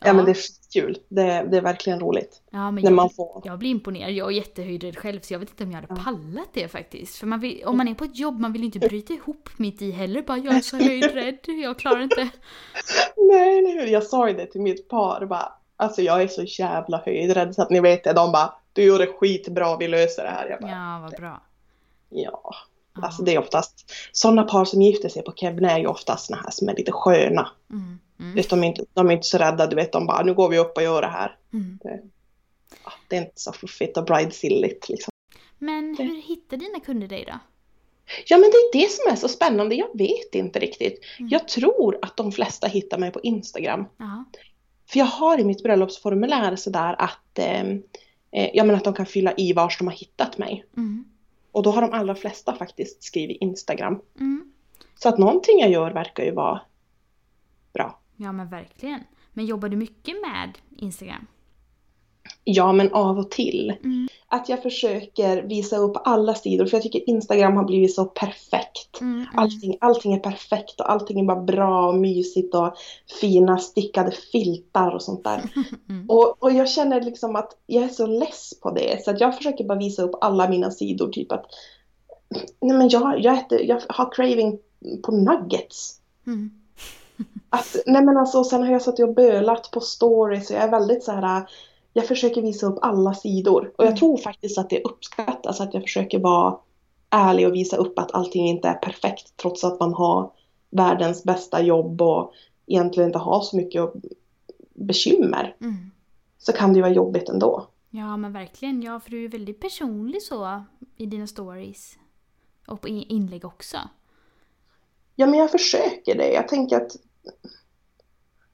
Ja, 0.00 0.12
men 0.12 0.24
det 0.24 0.30
är 0.30 0.36
kul. 0.72 0.98
Det, 1.08 1.22
det 1.22 1.56
är 1.56 1.60
verkligen 1.60 2.00
roligt. 2.00 2.42
ja, 2.50 2.70
men 2.70 2.74
När 2.74 2.90
jag, 2.90 2.92
man 2.96 3.10
får... 3.10 3.42
jag 3.44 3.58
blir 3.58 3.70
imponerad. 3.70 4.12
Jag 4.12 4.26
är 4.28 4.36
jättehöjdrädd 4.36 4.98
själv 4.98 5.20
så 5.20 5.34
jag 5.34 5.38
vet 5.38 5.50
inte 5.50 5.64
om 5.64 5.70
jag 5.72 5.80
hade 5.80 6.02
pallat 6.02 6.48
det 6.52 6.68
faktiskt. 6.68 7.16
För 7.16 7.26
man 7.26 7.40
vill, 7.40 7.64
om 7.64 7.76
man 7.76 7.88
är 7.88 7.94
på 7.94 8.04
ett 8.04 8.18
jobb, 8.18 8.40
man 8.40 8.52
vill 8.52 8.64
inte 8.64 8.78
bryta 8.78 9.12
ihop 9.12 9.48
mitt 9.56 9.82
i 9.82 9.90
heller. 9.90 10.22
Bara 10.22 10.38
jag 10.38 10.54
är 10.56 10.60
så 10.60 10.76
höjdrädd, 10.76 11.38
jag 11.62 11.78
klarar 11.78 12.02
inte. 12.02 12.28
Nej, 13.16 13.62
nej, 13.62 13.90
jag 13.90 14.02
sa 14.02 14.28
ju 14.28 14.34
det 14.34 14.46
till 14.46 14.60
mitt 14.60 14.88
par. 14.88 15.26
Bara, 15.26 15.52
alltså 15.76 16.02
jag 16.02 16.22
är 16.22 16.28
så 16.28 16.42
jävla 16.42 17.02
höjdrädd 17.04 17.54
så 17.54 17.62
att 17.62 17.70
ni 17.70 17.80
vet 17.80 18.04
det. 18.04 18.12
De 18.12 18.32
bara, 18.32 18.54
du 18.72 18.82
gjorde 18.84 19.06
skitbra, 19.06 19.76
vi 19.76 19.88
löser 19.88 20.22
det 20.22 20.30
här. 20.30 20.48
Jag 20.50 20.60
bara, 20.60 20.70
Ja, 20.70 20.98
vad 21.02 21.10
bra. 21.20 21.42
ja. 22.08 22.54
Ja. 22.96 23.02
Alltså 23.02 23.22
det 23.22 23.34
är 23.34 23.38
oftast, 23.38 23.90
sådana 24.12 24.42
par 24.42 24.64
som 24.64 24.82
gifter 24.82 25.08
sig 25.08 25.22
på 25.22 25.32
Kebne 25.36 25.70
är 25.72 25.78
ju 25.78 25.86
oftast 25.86 26.26
såna 26.26 26.40
här 26.44 26.50
som 26.50 26.68
är 26.68 26.74
lite 26.76 26.92
sköna. 26.92 27.48
Mm, 27.70 27.98
mm, 28.20 28.34
Vet, 28.34 28.50
de, 28.50 28.62
är 28.64 28.66
inte, 28.66 28.84
de 28.94 29.08
är 29.08 29.12
inte 29.12 29.26
så 29.26 29.38
rädda, 29.38 29.66
du 29.66 29.76
vet, 29.76 29.92
de 29.92 30.06
bara, 30.06 30.22
nu 30.22 30.34
går 30.34 30.48
vi 30.48 30.58
upp 30.58 30.76
och 30.76 30.82
gör 30.82 31.02
det 31.02 31.08
här. 31.08 31.36
mm. 31.52 31.78
Ja, 32.84 32.92
det 33.08 33.16
är 33.16 33.20
inte 33.20 33.40
så 33.40 33.52
fluffigt 33.52 33.96
och 33.96 34.04
bridesilligt 34.04 34.88
liksom. 34.88 35.10
Men 35.58 35.96
hur 35.98 36.22
hittar 36.22 36.56
dina 36.56 36.80
kunder 36.80 37.08
dig 37.08 37.24
då? 37.26 37.38
Ja, 38.26 38.38
men 38.38 38.50
det 38.50 38.56
är 38.78 38.82
det 38.82 38.90
som 38.90 39.12
är 39.12 39.16
så 39.16 39.28
spännande. 39.28 39.74
Jag 39.74 39.98
vet 39.98 40.34
inte 40.34 40.58
riktigt. 40.58 41.00
Mm. 41.18 41.28
Jag 41.28 41.48
tror 41.48 41.98
att 42.02 42.16
de 42.16 42.32
flesta 42.32 42.66
hittar 42.66 42.98
mig 42.98 43.10
på 43.10 43.20
Instagram. 43.20 43.84
Ja. 43.96 44.24
För 44.86 44.98
jag 44.98 45.06
har 45.06 45.38
i 45.40 45.44
mitt 45.44 45.62
bröllopsformulär 45.62 46.56
sådär 46.56 46.96
att, 46.98 47.38
eh, 47.38 47.60
eh, 48.30 48.50
ja, 48.54 48.64
men 48.64 48.76
att 48.76 48.84
de 48.84 48.94
kan 48.94 49.06
fylla 49.06 49.34
i 49.36 49.52
vars 49.52 49.78
de 49.78 49.86
har 49.86 49.94
hittat 49.94 50.38
mig. 50.38 50.64
Mm, 50.76 51.04
Och 51.52 51.62
då 51.62 51.70
har 51.70 51.80
de 51.82 51.92
allra 51.92 52.14
flesta 52.14 52.54
faktiskt 52.54 53.02
skrivit 53.04 53.40
Instagram. 53.40 54.00
mm. 54.20 54.52
Så 54.94 55.08
att 55.08 55.18
någonting 55.18 55.58
jag 55.60 55.70
gör 55.70 55.90
verkar 55.90 56.24
ju 56.24 56.30
vara 56.30 56.60
bra. 57.72 58.00
Ja, 58.16 58.32
men 58.32 58.48
verkligen. 58.48 59.00
Men 59.32 59.46
jobbar 59.46 59.68
du 59.68 59.76
mycket 59.76 60.14
med 60.22 60.58
Instagram? 60.76 61.26
Ja, 62.44 62.72
men 62.72 62.92
av 62.92 63.18
och 63.18 63.30
till. 63.30 63.74
Mm. 63.84 64.08
Att 64.28 64.48
jag 64.48 64.62
försöker 64.62 65.42
visa 65.42 65.76
upp 65.76 65.96
alla 66.04 66.34
sidor, 66.34 66.66
för 66.66 66.76
jag 66.76 66.82
tycker 66.82 67.10
Instagram 67.10 67.56
har 67.56 67.64
blivit 67.64 67.94
så 67.94 68.04
perfekt. 68.04 69.00
Mm, 69.00 69.14
mm. 69.14 69.26
Allting, 69.34 69.76
allting 69.80 70.14
är 70.14 70.18
perfekt 70.18 70.80
och 70.80 70.90
allting 70.90 71.20
är 71.20 71.24
bara 71.24 71.42
bra 71.42 71.88
och 71.88 71.94
mysigt 71.94 72.54
och 72.54 72.74
fina 73.20 73.58
stickade 73.58 74.10
filtar 74.32 74.90
och 74.90 75.02
sånt 75.02 75.24
där. 75.24 75.42
Mm. 75.88 76.10
Och, 76.10 76.42
och 76.42 76.52
jag 76.52 76.68
känner 76.68 77.00
liksom 77.00 77.36
att 77.36 77.56
jag 77.66 77.84
är 77.84 77.88
så 77.88 78.06
less 78.06 78.60
på 78.62 78.70
det 78.70 79.04
så 79.04 79.10
att 79.10 79.20
jag 79.20 79.36
försöker 79.36 79.64
bara 79.64 79.78
visa 79.78 80.02
upp 80.02 80.14
alla 80.20 80.48
mina 80.48 80.70
sidor 80.70 81.08
typ 81.08 81.32
att 81.32 81.46
nej 82.60 82.76
men 82.76 82.88
jag, 82.88 83.20
jag, 83.20 83.38
äter, 83.38 83.60
jag 83.60 83.82
har 83.88 84.12
craving 84.12 84.58
på 85.02 85.12
nuggets. 85.12 86.00
Att, 87.54 87.76
nej 87.86 88.04
men 88.04 88.16
alltså 88.16 88.44
sen 88.44 88.62
har 88.62 88.72
jag 88.72 88.82
suttit 88.82 89.06
och 89.08 89.14
bölat 89.14 89.70
på 89.70 89.80
stories 89.80 90.50
och 90.50 90.56
jag 90.56 90.62
är 90.62 90.70
väldigt 90.70 91.04
så 91.04 91.12
här 91.12 91.48
jag 91.92 92.06
försöker 92.06 92.42
visa 92.42 92.66
upp 92.66 92.78
alla 92.82 93.14
sidor 93.14 93.72
och 93.76 93.84
jag 93.84 93.86
Mm. 93.88 93.98
tror 93.98 94.16
faktiskt 94.16 94.58
att 94.58 94.70
det 94.70 94.82
uppskattas 94.82 95.60
att 95.60 95.74
jag 95.74 95.82
försöker 95.82 96.18
vara 96.18 96.58
ärlig 97.10 97.46
och 97.48 97.54
visa 97.54 97.76
upp 97.76 97.98
att 97.98 98.14
allting 98.14 98.48
inte 98.48 98.68
är 98.68 98.74
perfekt 98.74 99.36
trots 99.36 99.64
att 99.64 99.80
man 99.80 99.94
har 99.94 100.30
världens 100.70 101.24
bästa 101.24 101.62
jobb 101.62 102.02
och 102.02 102.32
egentligen 102.66 103.08
inte 103.08 103.18
har 103.18 103.40
så 103.40 103.56
mycket 103.56 103.92
bekymmer 104.74 105.56
Mm. 105.60 105.90
så 106.38 106.52
kan 106.52 106.72
det 106.72 106.76
ju 106.76 106.82
vara 106.82 106.92
jobbigt 106.92 107.28
ändå. 107.28 107.66
Ja, 107.90 108.16
men 108.16 108.32
verkligen. 108.32 108.82
Ja, 108.82 109.00
för 109.00 109.10
du 109.10 109.24
är 109.24 109.28
väldigt 109.28 109.60
personlig 109.60 110.22
så 110.22 110.64
i 110.96 111.06
dina 111.06 111.26
stories. 111.26 111.98
Och 112.66 112.80
på 112.80 112.88
in- 112.88 113.02
inlägg 113.08 113.44
också. 113.44 113.76
Ja, 115.14 115.26
men 115.26 115.38
jag 115.38 115.50
försöker 115.50 116.14
det. 116.18 116.32
Jag 116.32 116.48
tänker 116.48 116.76
att 116.76 116.96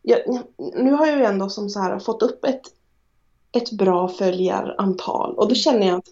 jag, 0.02 0.20
nu 0.56 0.92
har 0.92 1.06
jag 1.06 1.18
ju 1.18 1.24
ändå 1.24 1.48
som 1.48 1.68
så 1.68 1.80
här 1.80 1.98
fått 1.98 2.22
upp 2.22 2.44
ett, 2.44 2.62
ett 3.52 3.72
bra 3.72 4.08
följarantal 4.08 5.34
och 5.34 5.48
då 5.48 5.54
känner 5.54 5.86
jag 5.86 5.98
att, 5.98 6.08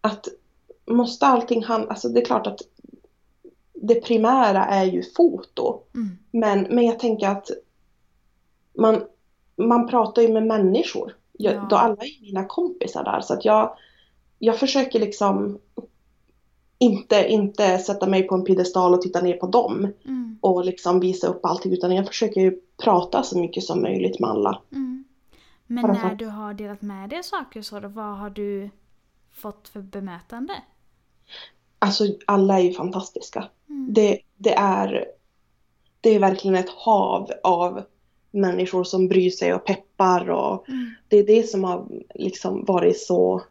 att 0.00 0.28
måste 0.86 1.26
allting 1.26 1.64
handla, 1.64 1.90
alltså 1.90 2.08
det 2.08 2.20
är 2.20 2.24
klart 2.24 2.46
att 2.46 2.60
det 3.74 3.94
primära 3.94 4.64
är 4.64 4.84
ju 4.84 5.02
foto. 5.02 5.80
Mm. 5.94 6.18
Men, 6.30 6.62
men 6.62 6.86
jag 6.86 6.98
tänker 6.98 7.28
att 7.28 7.50
man, 8.78 9.04
man 9.56 9.88
pratar 9.88 10.22
ju 10.22 10.28
med 10.28 10.46
människor. 10.46 11.16
Jag, 11.32 11.54
Ja. 11.54 11.66
då 11.70 11.76
alla 11.76 11.96
är 12.04 12.22
mina 12.22 12.44
kompisar 12.44 13.04
där 13.04 13.20
så 13.20 13.34
att 13.34 13.44
jag, 13.44 13.76
jag 14.38 14.58
försöker 14.58 15.00
liksom 15.00 15.58
inte, 16.82 17.26
inte 17.28 17.78
sätta 17.78 18.06
mig 18.06 18.22
på 18.22 18.34
en 18.34 18.44
piedestal 18.44 18.94
och 18.94 19.02
titta 19.02 19.20
ner 19.20 19.36
på 19.36 19.46
dem 19.46 19.88
Mm. 20.04 20.38
och 20.40 20.64
liksom 20.64 21.00
visa 21.00 21.26
upp 21.26 21.44
allting 21.44 21.72
utan 21.72 21.92
jag 21.94 22.06
försöker 22.06 22.40
ju 22.40 22.60
prata 22.82 23.22
så 23.22 23.38
mycket 23.38 23.64
som 23.64 23.82
möjligt 23.82 24.20
med 24.20 24.30
alla. 24.30 24.62
Mm. 24.72 25.04
Men 25.66 25.86
när 25.86 26.14
du 26.14 26.26
har 26.26 26.54
delat 26.54 26.82
med 26.82 27.10
dig 27.10 27.22
saker 27.22 27.62
så 27.62 27.80
då, 27.80 27.88
vad 27.88 28.18
har 28.18 28.30
du 28.30 28.70
fått 29.30 29.68
för 29.68 29.80
bemötande? 29.80 30.52
Alltså 31.78 32.04
alla 32.26 32.58
är 32.58 32.62
ju 32.62 32.72
fantastiska. 32.72 33.48
Mm. 33.68 33.94
Det, 33.94 34.18
det, 34.36 34.54
är, 34.54 35.04
det 36.00 36.14
är 36.14 36.18
verkligen 36.18 36.56
ett 36.56 36.70
hav 36.70 37.30
av 37.42 37.82
människor 38.30 38.84
som 38.84 39.08
bryr 39.08 39.30
sig 39.30 39.54
och 39.54 39.64
peppar 39.64 40.30
och 40.30 40.68
Mm. 40.68 40.94
det 41.08 41.16
är 41.18 41.26
det 41.26 41.42
som 41.48 41.64
har 41.64 41.88
liksom 42.14 42.64
varit 42.64 43.00
så 43.00 43.42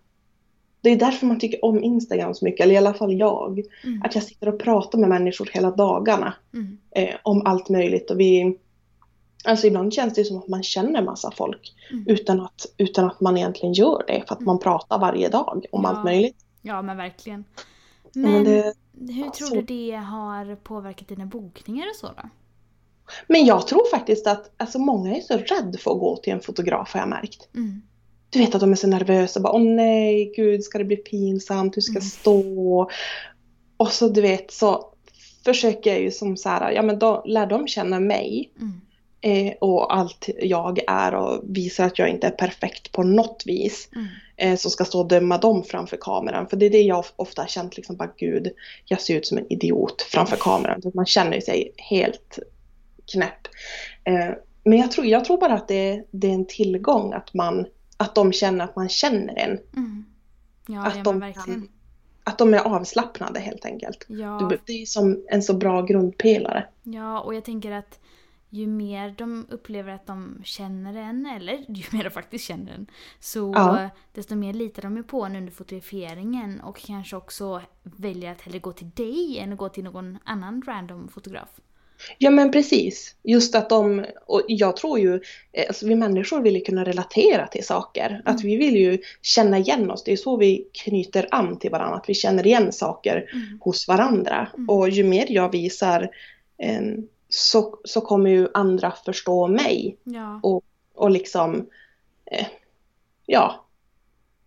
det 0.82 0.90
är 0.90 0.96
därför 0.96 1.26
man 1.26 1.40
tycker 1.40 1.66
om 1.66 1.84
Instagram 1.84 2.34
så 2.34 2.46
mycket, 2.46 2.64
eller 2.64 2.74
i 2.74 2.78
alla 2.78 2.94
fall 2.94 3.14
jag. 3.14 3.62
Mm. 3.84 4.02
Att 4.04 4.16
jag 4.16 4.24
sitter 4.24 4.50
och 4.50 4.60
pratar 4.60 5.00
med 5.00 5.10
människor 5.10 5.50
hela 5.54 5.72
dagarna 5.72 6.34
Mm. 6.54 6.78
eh, 6.92 7.16
om 7.24 7.42
allt 7.46 7.70
möjligt 7.70 8.12
och 8.12 8.20
vi 8.20 8.58
Alltså 9.44 9.68
ibland 9.68 9.94
känns 9.94 10.14
det 10.14 10.24
som 10.26 10.38
att 10.38 10.48
man 10.48 10.64
känner 10.64 11.02
massa 11.02 11.32
folk 11.32 11.74
Mm. 11.92 12.04
utan, 12.08 12.42
att, 12.42 12.66
utan 12.78 13.06
att 13.06 13.22
man 13.22 13.38
egentligen 13.38 13.74
gör 13.74 14.04
det 14.08 14.24
för 14.28 14.36
att 14.36 14.42
man 14.42 14.60
pratar 14.60 15.00
varje 15.00 15.30
dag 15.30 15.66
om 15.72 15.82
Ja. 15.84 15.90
allt 15.90 16.04
möjligt. 16.06 16.36
Ja 16.62 16.82
men 16.82 16.98
verkligen. 16.98 17.46
Men 18.14 18.32
Men 18.32 18.44
det, 18.44 18.74
hur 19.14 19.30
tror 19.30 19.48
så- 19.48 19.56
du 19.56 19.62
det 19.62 19.92
har 19.96 20.56
påverkat 20.56 21.08
dina 21.08 21.26
bokningar 21.26 21.86
och 21.90 21.96
så 21.96 22.08
då? 22.08 22.30
Men 23.28 23.46
jag 23.46 23.68
tror 23.68 23.90
faktiskt 23.92 24.28
att 24.28 24.52
alltså, 24.58 24.80
många 24.80 25.16
är 25.16 25.22
så 25.22 25.38
rädda 25.38 25.78
för 25.78 25.92
att 25.92 26.00
gå 26.00 26.16
till 26.18 26.34
en 26.34 26.40
fotograf 26.42 26.94
har 26.94 27.00
jag 27.00 27.10
märkt. 27.10 27.50
Mm. 27.56 27.82
Du 28.34 28.40
vet 28.40 28.56
att 28.56 28.62
de 28.62 28.72
är 28.72 28.76
så 28.76 28.88
nervösa. 28.88 29.40
Bara, 29.40 29.54
Åh 29.54 29.62
nej, 29.62 30.34
gud, 30.36 30.64
ska 30.64 30.78
det 30.78 30.84
bli 30.86 30.98
pinsamt? 30.98 31.78
Hur 31.78 31.82
ska 31.82 31.94
jag 31.94 32.02
Mm. 32.02 32.10
stå? 32.10 32.90
Och 33.78 33.92
så 33.92 34.08
du 34.08 34.22
vet 34.22 34.52
så 34.52 34.94
försöker 35.46 35.90
jag 35.92 36.02
ju 36.02 36.12
som 36.12 36.38
så 36.38 36.50
här, 36.50 36.72
ja 36.72 36.82
men 36.82 37.00
då 37.00 37.24
lär 37.26 37.46
de 37.46 37.68
känna 37.68 38.00
mig 38.00 38.52
Mm. 38.62 38.82
eh, 39.48 39.54
och 39.62 39.96
allt 39.96 40.30
jag 40.42 40.80
är 40.88 41.16
och 41.16 41.44
visar 41.44 41.86
att 41.86 42.00
jag 42.00 42.10
inte 42.10 42.28
är 42.28 42.32
perfekt 42.32 42.92
på 42.92 43.04
något 43.04 43.44
vis. 43.46 43.90
Mm. 43.96 44.08
Eh, 44.38 44.58
som 44.58 44.72
ska 44.72 44.86
stå 44.86 45.00
och 45.00 45.08
döma 45.08 45.38
dem 45.38 45.64
framför 45.64 45.98
kameran. 46.02 46.48
För 46.48 46.58
det 46.58 46.66
är 46.66 46.70
det 46.70 46.82
jag 46.82 47.06
ofta 47.16 47.42
har 47.42 47.48
känt 47.48 47.78
liksom 47.78 47.96
bara 47.96 48.14
gud, 48.18 48.52
jag 48.86 49.02
ser 49.02 49.16
ut 49.18 49.26
som 49.26 49.38
en 49.38 49.52
idiot 49.54 50.02
framför 50.02 50.38
kameran. 50.38 50.82
Så 50.82 50.92
Man 50.94 51.06
känner 51.06 51.40
sig 51.40 51.74
helt 51.78 52.40
knäpp. 53.12 53.48
Eh, 54.04 54.30
men 54.64 54.78
jag 54.80 54.92
tror, 54.92 55.06
jag 55.06 55.26
tror 55.26 55.38
bara 55.38 55.54
att 55.54 55.68
det, 55.68 56.04
det 56.12 56.28
är 56.28 56.34
en 56.34 56.48
tillgång 56.48 57.14
att 57.14 57.34
man 57.34 57.66
att 58.02 58.16
de 58.16 58.32
känner 58.34 58.66
att 58.66 58.76
man 58.76 58.90
känner 58.90 59.36
en. 59.40 59.60
Mm. 59.76 60.06
Ja, 60.68 60.86
Att 60.86 61.04
de 61.04 61.20
verkligen. 61.20 61.70
Att 62.24 62.38
de 62.38 62.54
är 62.54 62.60
avslappnade 62.60 63.40
helt 63.40 63.66
enkelt. 63.66 64.06
Ja, 64.08 64.48
Det- 64.50 64.60
Det 64.66 64.82
är 64.82 64.86
som 64.86 65.24
en 65.30 65.44
så 65.44 65.54
bra 65.54 65.82
grundpelare. 65.82 66.66
ja, 66.84 67.20
och 67.20 67.36
jag 67.36 67.44
tänker 67.46 67.72
att 67.72 68.00
ju 68.54 68.68
mer 68.68 69.16
de 69.18 69.46
upplever 69.50 69.92
att 69.94 70.08
de 70.08 70.42
känner 70.44 70.96
en, 70.98 71.26
eller 71.26 71.54
ju 71.68 71.84
mer 71.92 72.04
de 72.04 72.10
faktiskt 72.10 72.46
känner 72.46 72.72
en, 72.74 72.86
så 73.20 73.54
Ja. 73.56 73.90
desto 74.14 74.36
mer 74.36 74.54
litar 74.54 74.82
de 74.82 74.98
ju 74.98 75.04
på 75.04 75.24
en 75.26 75.36
under 75.36 75.52
fotograferingen 75.52 76.62
och 76.62 76.78
kanske 76.78 77.16
också 77.16 77.62
väljer 77.84 78.32
att 78.32 78.42
hellre 78.42 78.60
gå 78.60 78.72
till 78.72 78.90
dig 78.90 79.40
än 79.40 79.52
att 79.54 79.58
gå 79.60 79.70
till 79.70 79.84
någon 79.84 80.18
annan 80.24 80.62
random 80.68 81.08
fotograf. 81.08 81.50
Ja 82.18 82.30
men 82.30 82.52
precis. 82.52 83.16
Just 83.24 83.56
att 83.56 83.70
de, 83.70 84.06
och 84.26 84.42
jag 84.48 84.76
tror 84.76 85.00
ju, 85.00 85.22
eh, 85.52 85.66
alltså 85.68 85.88
vi 85.88 85.96
människor 85.96 86.42
vill 86.42 86.56
ju 86.56 86.62
kunna 86.62 86.84
relatera 86.84 87.48
till 87.48 87.66
saker. 87.66 88.22
Att 88.26 88.44
vi 88.44 88.56
vill 88.56 88.76
ju 88.76 88.98
känna 89.22 89.58
igen 89.58 89.92
oss. 89.92 90.04
Det 90.04 90.12
är 90.12 90.18
så 90.18 90.38
vi 90.38 90.68
knyter 90.74 91.28
an 91.32 91.60
till 91.60 91.72
varandra. 91.72 91.98
Att 91.98 92.10
vi 92.10 92.14
känner 92.14 92.48
igen 92.48 92.72
saker 92.72 93.30
Mm. 93.34 93.60
hos 93.62 93.88
varandra. 93.88 94.48
Mm. 94.54 94.70
Och 94.70 94.90
ju 94.90 95.04
mer 95.04 95.26
jag 95.30 95.52
visar 95.52 96.10
eh, 96.58 96.82
så, 97.30 97.80
så 97.84 98.02
kommer 98.02 98.30
ju 98.30 98.48
andra 98.54 98.94
förstå 99.06 99.48
mig. 99.48 99.98
Ja. 100.04 100.40
Och 100.96 101.12
liksom, 101.12 101.70
eh, 102.26 102.48
ja. 103.26 103.66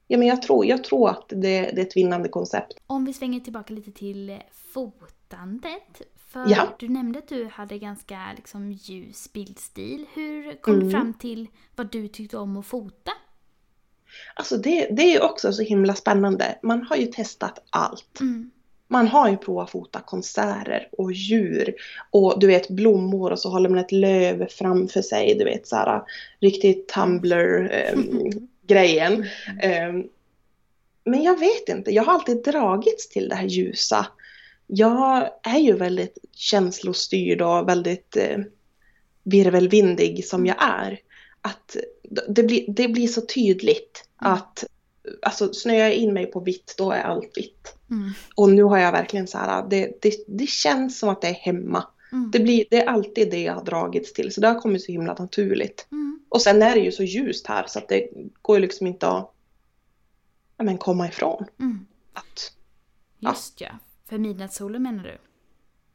Ja 0.06 0.18
men 0.18 0.28
jag 0.28 0.42
tror, 0.42 0.66
jag 0.66 0.84
tror 0.84 1.10
att 1.10 1.28
det, 1.28 1.36
det 1.60 1.80
är 1.80 1.86
ett 1.86 1.96
vinnande 1.96 2.28
koncept. 2.28 2.72
Om 2.86 3.04
vi 3.04 3.12
svänger 3.12 3.40
tillbaka 3.40 3.74
lite 3.74 3.92
till 3.92 4.30
eh, 4.30 4.36
fotandet. 4.72 6.02
För 6.34 6.50
Ja. 6.50 6.74
du 6.78 6.88
nämnde 6.88 7.18
att 7.18 7.28
du 7.28 7.48
hade 7.52 7.78
ganska 7.78 8.20
liksom, 8.36 8.72
ljus 8.72 9.32
bildstil. 9.32 10.06
Hur 10.14 10.62
kom 10.62 10.74
du 10.74 10.80
Mm. 10.80 10.90
fram 10.90 11.14
till 11.14 11.48
vad 11.76 11.90
du 11.92 12.08
tyckte 12.08 12.38
om 12.38 12.56
att 12.56 12.66
fota? 12.66 13.10
Alltså 14.34 14.56
det, 14.56 14.88
det 14.90 15.14
är 15.14 15.22
också 15.22 15.52
så 15.52 15.62
himla 15.62 15.94
spännande. 15.94 16.58
Man 16.62 16.82
har 16.82 16.96
ju 16.96 17.06
testat 17.06 17.58
allt. 17.70 18.20
Mm. 18.20 18.50
Man 18.88 19.08
har 19.08 19.28
ju 19.30 19.36
provat 19.36 19.64
att 19.64 19.70
fota 19.70 20.00
konserter 20.00 20.88
och 20.98 21.12
djur 21.12 21.74
och 22.10 22.40
du 22.40 22.46
vet 22.46 22.70
blommor 22.70 23.30
och 23.32 23.38
så 23.38 23.48
håller 23.50 23.68
man 23.68 23.78
ett 23.78 23.92
löv 23.92 24.46
framför 24.48 25.02
sig. 25.02 25.34
Du 25.38 25.44
vet 25.44 25.66
så 25.68 25.76
här 25.76 26.02
riktigt 26.40 26.88
Tumblr-grejen. 26.88 29.26
Ehm, 29.62 30.04
men 31.04 31.22
jag 31.22 31.38
vet 31.40 31.68
inte, 31.68 31.90
jag 31.90 32.04
har 32.04 32.12
alltid 32.12 32.44
dragits 32.44 33.08
till 33.08 33.28
det 33.28 33.34
här 33.34 33.46
ljusa. 33.46 34.06
Jag 34.66 35.30
är 35.42 35.58
ju 35.58 35.76
väldigt 35.76 36.18
känslostyrd 36.32 37.42
och 37.42 37.68
väldigt 37.68 38.16
eh, 38.16 38.38
virvelvindig 39.22 40.24
som 40.24 40.46
jag 40.46 40.56
är. 40.58 41.00
Att 41.40 41.76
det 42.28 42.42
blir, 42.42 42.64
det 42.68 42.88
blir 42.88 43.08
så 43.08 43.20
tydligt 43.20 44.08
Mm. 44.24 44.32
att 44.32 44.64
alltså, 45.22 45.52
snöar 45.52 45.78
jag 45.78 45.94
in 45.94 46.12
mig 46.12 46.26
på 46.26 46.40
vitt, 46.40 46.74
då 46.78 46.92
är 46.92 47.02
allt 47.02 47.30
vitt. 47.34 47.76
Mm. 47.90 48.10
Och 48.34 48.50
nu 48.50 48.62
har 48.62 48.78
jag 48.78 48.92
verkligen 48.92 49.26
så 49.26 49.38
här, 49.38 49.66
det, 49.70 49.98
det, 50.02 50.24
det 50.26 50.46
känns 50.46 50.98
som 50.98 51.08
att 51.08 51.20
det 51.20 51.28
är 51.28 51.34
hemma. 51.34 51.84
Mm. 52.12 52.30
Det, 52.30 52.40
blir, 52.40 52.64
det 52.70 52.82
är 52.82 52.86
alltid 52.86 53.30
det 53.30 53.42
jag 53.42 53.54
har 53.54 53.64
dragits 53.64 54.12
till, 54.12 54.34
så 54.34 54.40
det 54.40 54.48
har 54.48 54.60
kommit 54.60 54.84
så 54.84 54.92
himla 54.92 55.14
naturligt. 55.14 55.86
Mm. 55.92 56.20
Och 56.28 56.42
sen 56.42 56.62
är 56.62 56.74
det 56.74 56.80
ju 56.80 56.92
så 56.92 57.02
ljust 57.02 57.46
här 57.46 57.64
så 57.68 57.78
att 57.78 57.88
det 57.88 58.08
går 58.42 58.56
ju 58.56 58.62
liksom 58.62 58.86
inte 58.86 59.08
att 59.08 59.34
ja, 60.56 60.64
men 60.64 60.78
komma 60.78 61.08
ifrån. 61.08 61.44
Mm. 61.60 61.86
Att, 62.12 62.52
Ja. 63.18 63.30
Just 63.30 63.60
ja. 63.60 63.68
För 64.08 64.18
midnattssolen 64.18 64.82
menar 64.82 65.02
du? 65.04 65.18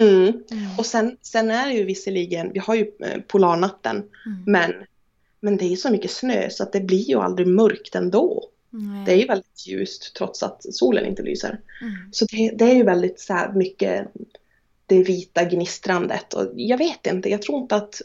mm. 0.05 0.43
Mm. 0.51 0.77
Och 0.77 0.85
sen, 0.85 1.17
sen 1.21 1.51
är 1.51 1.67
det 1.67 1.73
ju 1.73 1.83
visserligen, 1.83 2.53
vi 2.53 2.59
har 2.59 2.75
ju 2.75 2.91
eh, 2.99 3.21
polarnatten, 3.21 3.95
Mm. 4.25 4.43
men, 4.45 4.73
men 5.39 5.57
det 5.57 5.65
är 5.65 5.69
ju 5.69 5.77
så 5.77 5.91
mycket 5.91 6.11
snö 6.11 6.49
så 6.49 6.63
att 6.63 6.73
det 6.73 6.81
blir 6.81 7.09
ju 7.09 7.19
aldrig 7.19 7.47
mörkt 7.47 7.95
ändå. 7.95 8.49
Nej. 8.69 9.05
Det 9.05 9.11
är 9.11 9.17
ju 9.17 9.25
väldigt 9.25 9.67
ljust 9.67 10.15
trots 10.15 10.43
att 10.43 10.73
solen 10.73 11.05
inte 11.05 11.23
lyser. 11.23 11.59
Mm. 11.81 11.93
Så 12.11 12.25
det, 12.25 12.51
det 12.55 12.65
är 12.71 12.75
ju 12.75 12.83
väldigt 12.83 13.19
så 13.19 13.51
mycket 13.55 14.07
det 14.85 15.03
vita 15.03 15.43
gnistrandet 15.43 16.33
och 16.33 16.51
jag 16.55 16.77
vet 16.77 17.07
inte, 17.07 17.29
jag 17.29 17.41
tror 17.41 17.61
inte 17.61 17.75
att 17.75 18.01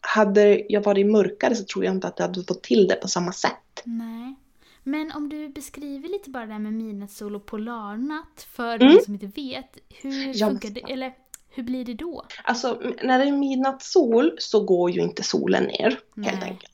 hade 0.00 0.62
jag 0.68 0.80
varit 0.82 1.06
mörkare 1.06 1.54
så 1.54 1.64
tror 1.64 1.84
jag 1.84 1.94
inte 1.94 2.06
att 2.06 2.18
jag 2.18 2.26
hade 2.26 2.44
fått 2.44 2.62
till 2.62 2.86
det 2.88 2.94
på 2.94 3.08
samma 3.08 3.32
sätt. 3.32 3.82
Nej. 3.84 4.34
Men 4.82 5.12
om 5.12 5.28
du 5.28 5.48
beskriver 5.48 6.08
lite 6.08 6.30
bara 6.30 6.46
det 6.46 6.52
här 6.52 6.58
med 6.58 6.72
midnattssol 6.72 7.36
och 7.36 7.46
polarnatt 7.46 8.46
för 8.50 8.74
Mm. 8.82 8.94
de 8.96 9.00
som 9.04 9.14
inte 9.14 9.26
vet. 9.26 9.78
Hur 10.02 10.32
Ja, 10.40 10.46
funkar 10.48 10.70
det? 10.70 10.92
Eller 10.92 11.12
hur 11.50 11.62
blir 11.62 11.84
det 11.84 11.94
då? 11.94 12.24
Alltså 12.44 12.80
när 13.02 13.18
det 13.18 13.24
är 13.24 13.32
midnattssol 13.32 14.32
så 14.38 14.64
går 14.64 14.90
ju 14.90 15.00
inte 15.00 15.22
solen 15.22 15.64
ner 15.64 15.98
helt 16.16 16.40
Nej. 16.40 16.50
enkelt. 16.50 16.72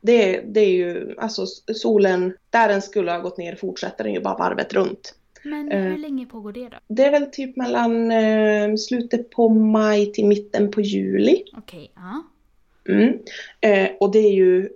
Det, 0.00 0.40
det 0.40 0.60
är 0.60 0.70
ju, 0.72 1.14
alltså 1.18 1.46
solen, 1.74 2.32
där 2.50 2.68
den 2.68 2.82
skulle 2.82 3.10
ha 3.12 3.18
gått 3.18 3.38
ner 3.38 3.56
fortsätter 3.56 4.04
den 4.04 4.12
ju 4.14 4.20
bara 4.20 4.36
varvet 4.36 4.72
runt. 4.74 5.14
Men 5.44 5.72
Eh. 5.72 5.80
hur 5.82 5.98
länge 5.98 6.26
pågår 6.26 6.52
det 6.52 6.68
då? 6.68 6.76
Det 6.88 7.04
är 7.04 7.10
väl 7.10 7.26
typ 7.30 7.56
mellan 7.56 8.10
eh, 8.10 8.74
slutet 8.76 9.30
på 9.30 9.48
maj 9.48 10.12
till 10.12 10.26
mitten 10.26 10.70
på 10.70 10.80
juli. 10.80 11.44
Okej, 11.56 11.92
ja. 11.94 12.22
Mm. 12.88 13.18
Eh, 13.60 13.90
och 14.00 14.12
det 14.12 14.18
är 14.18 14.32
ju 14.32 14.68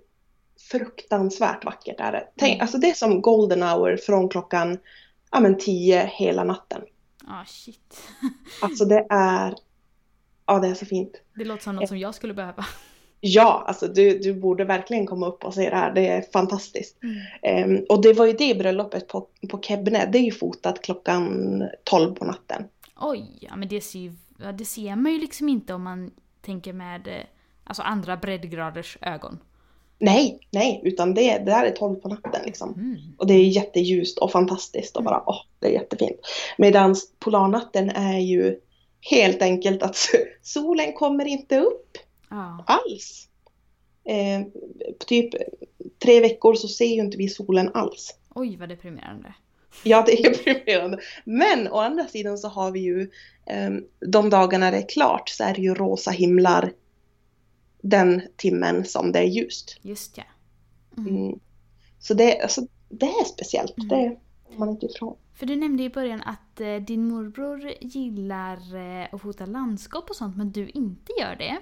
fruktansvärt 0.71 1.65
vackert. 1.65 2.01
Är 2.01 2.13
det. 2.13 2.29
Tänk, 2.37 2.53
Mm. 2.55 2.63
alltså 2.63 2.79
det 2.79 2.91
är 2.91 2.95
som 2.95 3.23
golden 3.23 3.63
hour 3.63 3.97
från 3.97 4.29
klockan 4.29 4.79
ja, 5.31 5.41
men 5.41 5.59
10 5.59 6.07
hela 6.07 6.45
natten. 6.45 6.83
Ah 7.27 7.45
shit. 7.45 8.01
Alltså 8.63 8.85
det 8.85 9.07
är, 9.11 9.55
ja 10.47 10.59
det 10.59 10.69
är 10.69 10.75
så 10.75 10.87
fint. 10.87 11.13
Det 11.35 11.45
låter 11.45 11.63
som 11.63 11.77
något 11.77 11.89
som 11.89 11.99
jag 11.99 12.15
skulle 12.15 12.35
behöva. 12.35 12.67
Ja, 13.21 13.65
alltså 13.67 13.87
du, 13.89 14.19
du 14.19 14.35
borde 14.35 14.65
verkligen 14.65 15.07
komma 15.07 15.27
upp 15.27 15.45
och 15.45 15.55
se 15.55 15.71
det 15.71 15.77
här. 15.77 15.93
Det 15.95 16.09
är 16.09 16.23
fantastiskt. 16.33 17.03
Mm. 17.03 17.17
Ehm, 17.43 17.85
och 17.89 18.03
det 18.03 18.13
var 18.13 18.27
ju 18.27 18.33
det 18.33 18.59
bröllopet 18.59 19.09
på, 19.09 19.27
på 19.51 19.61
Kebne. 19.61 20.09
Det 20.13 20.19
är 20.19 20.23
ju 20.23 20.33
fotat 20.33 20.83
klockan 20.83 21.63
12 21.85 22.15
på 22.15 22.25
natten. 22.25 22.65
Oj, 22.97 23.39
ja 23.41 23.57
men 23.57 23.69
det 23.69 23.81
ser 23.81 23.99
ju 23.99 24.13
ja, 24.39 24.53
det 24.53 24.65
ser 24.65 24.97
man 24.97 25.13
ju 25.13 25.19
liksom 25.19 25.49
inte 25.49 25.75
om 25.75 25.83
man 25.83 26.11
tänker 26.41 26.73
med 26.73 27.09
eh, 27.09 27.15
alltså 27.65 27.83
andra 27.83 28.17
breddgraders 28.17 28.99
ögon. 29.01 29.39
Nej, 29.99 30.39
nej, 30.51 30.81
utan 30.85 31.15
det, 31.15 31.39
det 31.39 31.45
där 31.45 31.65
är 31.65 31.71
12 31.71 31.95
på 31.97 32.09
natten 32.09 32.43
liksom. 32.45 32.75
Mm. 32.75 32.97
Och 33.19 33.27
det 33.27 33.35
är 33.35 33.45
jätteljust 33.45 34.19
och 34.19 34.33
fantastiskt 34.33 34.97
och 34.97 35.05
bara 35.05 35.23
åh, 35.27 35.41
det 35.59 35.67
är 35.67 35.71
jättefint. 35.73 36.17
Medan 36.59 36.97
polarnatten 37.19 37.91
är 37.91 38.19
ju 38.19 38.61
helt 39.01 39.43
enkelt 39.43 39.83
att 39.83 39.97
solen 40.43 40.93
kommer 40.93 41.25
inte 41.25 41.59
upp 41.59 41.99
Ja. 42.31 42.65
alls. 42.67 43.29
Eh, 44.05 44.47
typ 45.07 45.35
tre 46.03 46.21
veckor 46.21 46.55
så 46.55 46.69
ser 46.69 46.87
ju 46.95 47.01
inte 47.01 47.17
vi 47.19 47.29
solen 47.29 47.71
alls. 47.75 48.15
Oj 48.35 48.57
vad 48.57 48.69
deprimerande. 48.69 49.35
Ja, 49.83 50.03
det 50.07 50.21
är 50.21 50.23
deprimerande. 50.45 50.99
Men 51.25 51.69
å 51.69 51.79
andra 51.79 52.07
sidan 52.07 52.39
så 52.39 52.49
har 52.49 52.71
vi 52.71 52.81
ju 52.81 53.01
eh, 53.47 53.71
de 54.07 54.31
dagarna 54.31 54.71
det 54.71 54.77
är 54.77 54.89
klart 54.89 55.29
så 55.29 55.45
är 55.45 55.55
det 55.55 55.61
ju 55.61 55.75
rosa 55.75 56.11
himlar 56.11 56.73
den 57.89 58.23
timmen 58.37 58.85
som 58.85 59.13
det 59.13 59.19
är 59.19 59.25
ljust. 59.25 59.79
Just 59.83 60.19
ja. 60.19 60.25
Mm. 60.99 61.39
Så 61.99 62.15
det, 62.15 62.41
alltså, 62.41 62.61
det 62.89 63.07
är 63.07 63.25
speciellt. 63.25 63.79
Mm. 63.79 63.89
Det 63.89 64.17
kommer 64.47 64.59
man 64.59 64.69
inte 64.71 64.87
ifrån. 64.87 65.17
För 65.35 65.47
du 65.47 65.57
nämnde 65.57 65.83
i 65.83 65.91
början 65.91 66.23
att 66.23 66.61
eh, 66.61 66.75
din 66.77 67.09
morbror 67.09 67.73
gillar 67.81 68.57
eh, 68.77 69.09
att 69.13 69.23
fota 69.23 69.47
landskap 69.47 70.11
och 70.11 70.17
sånt 70.17 70.37
men 70.37 70.53
du 70.53 70.69
inte 70.69 71.13
gör 71.21 71.37
det. 71.37 71.59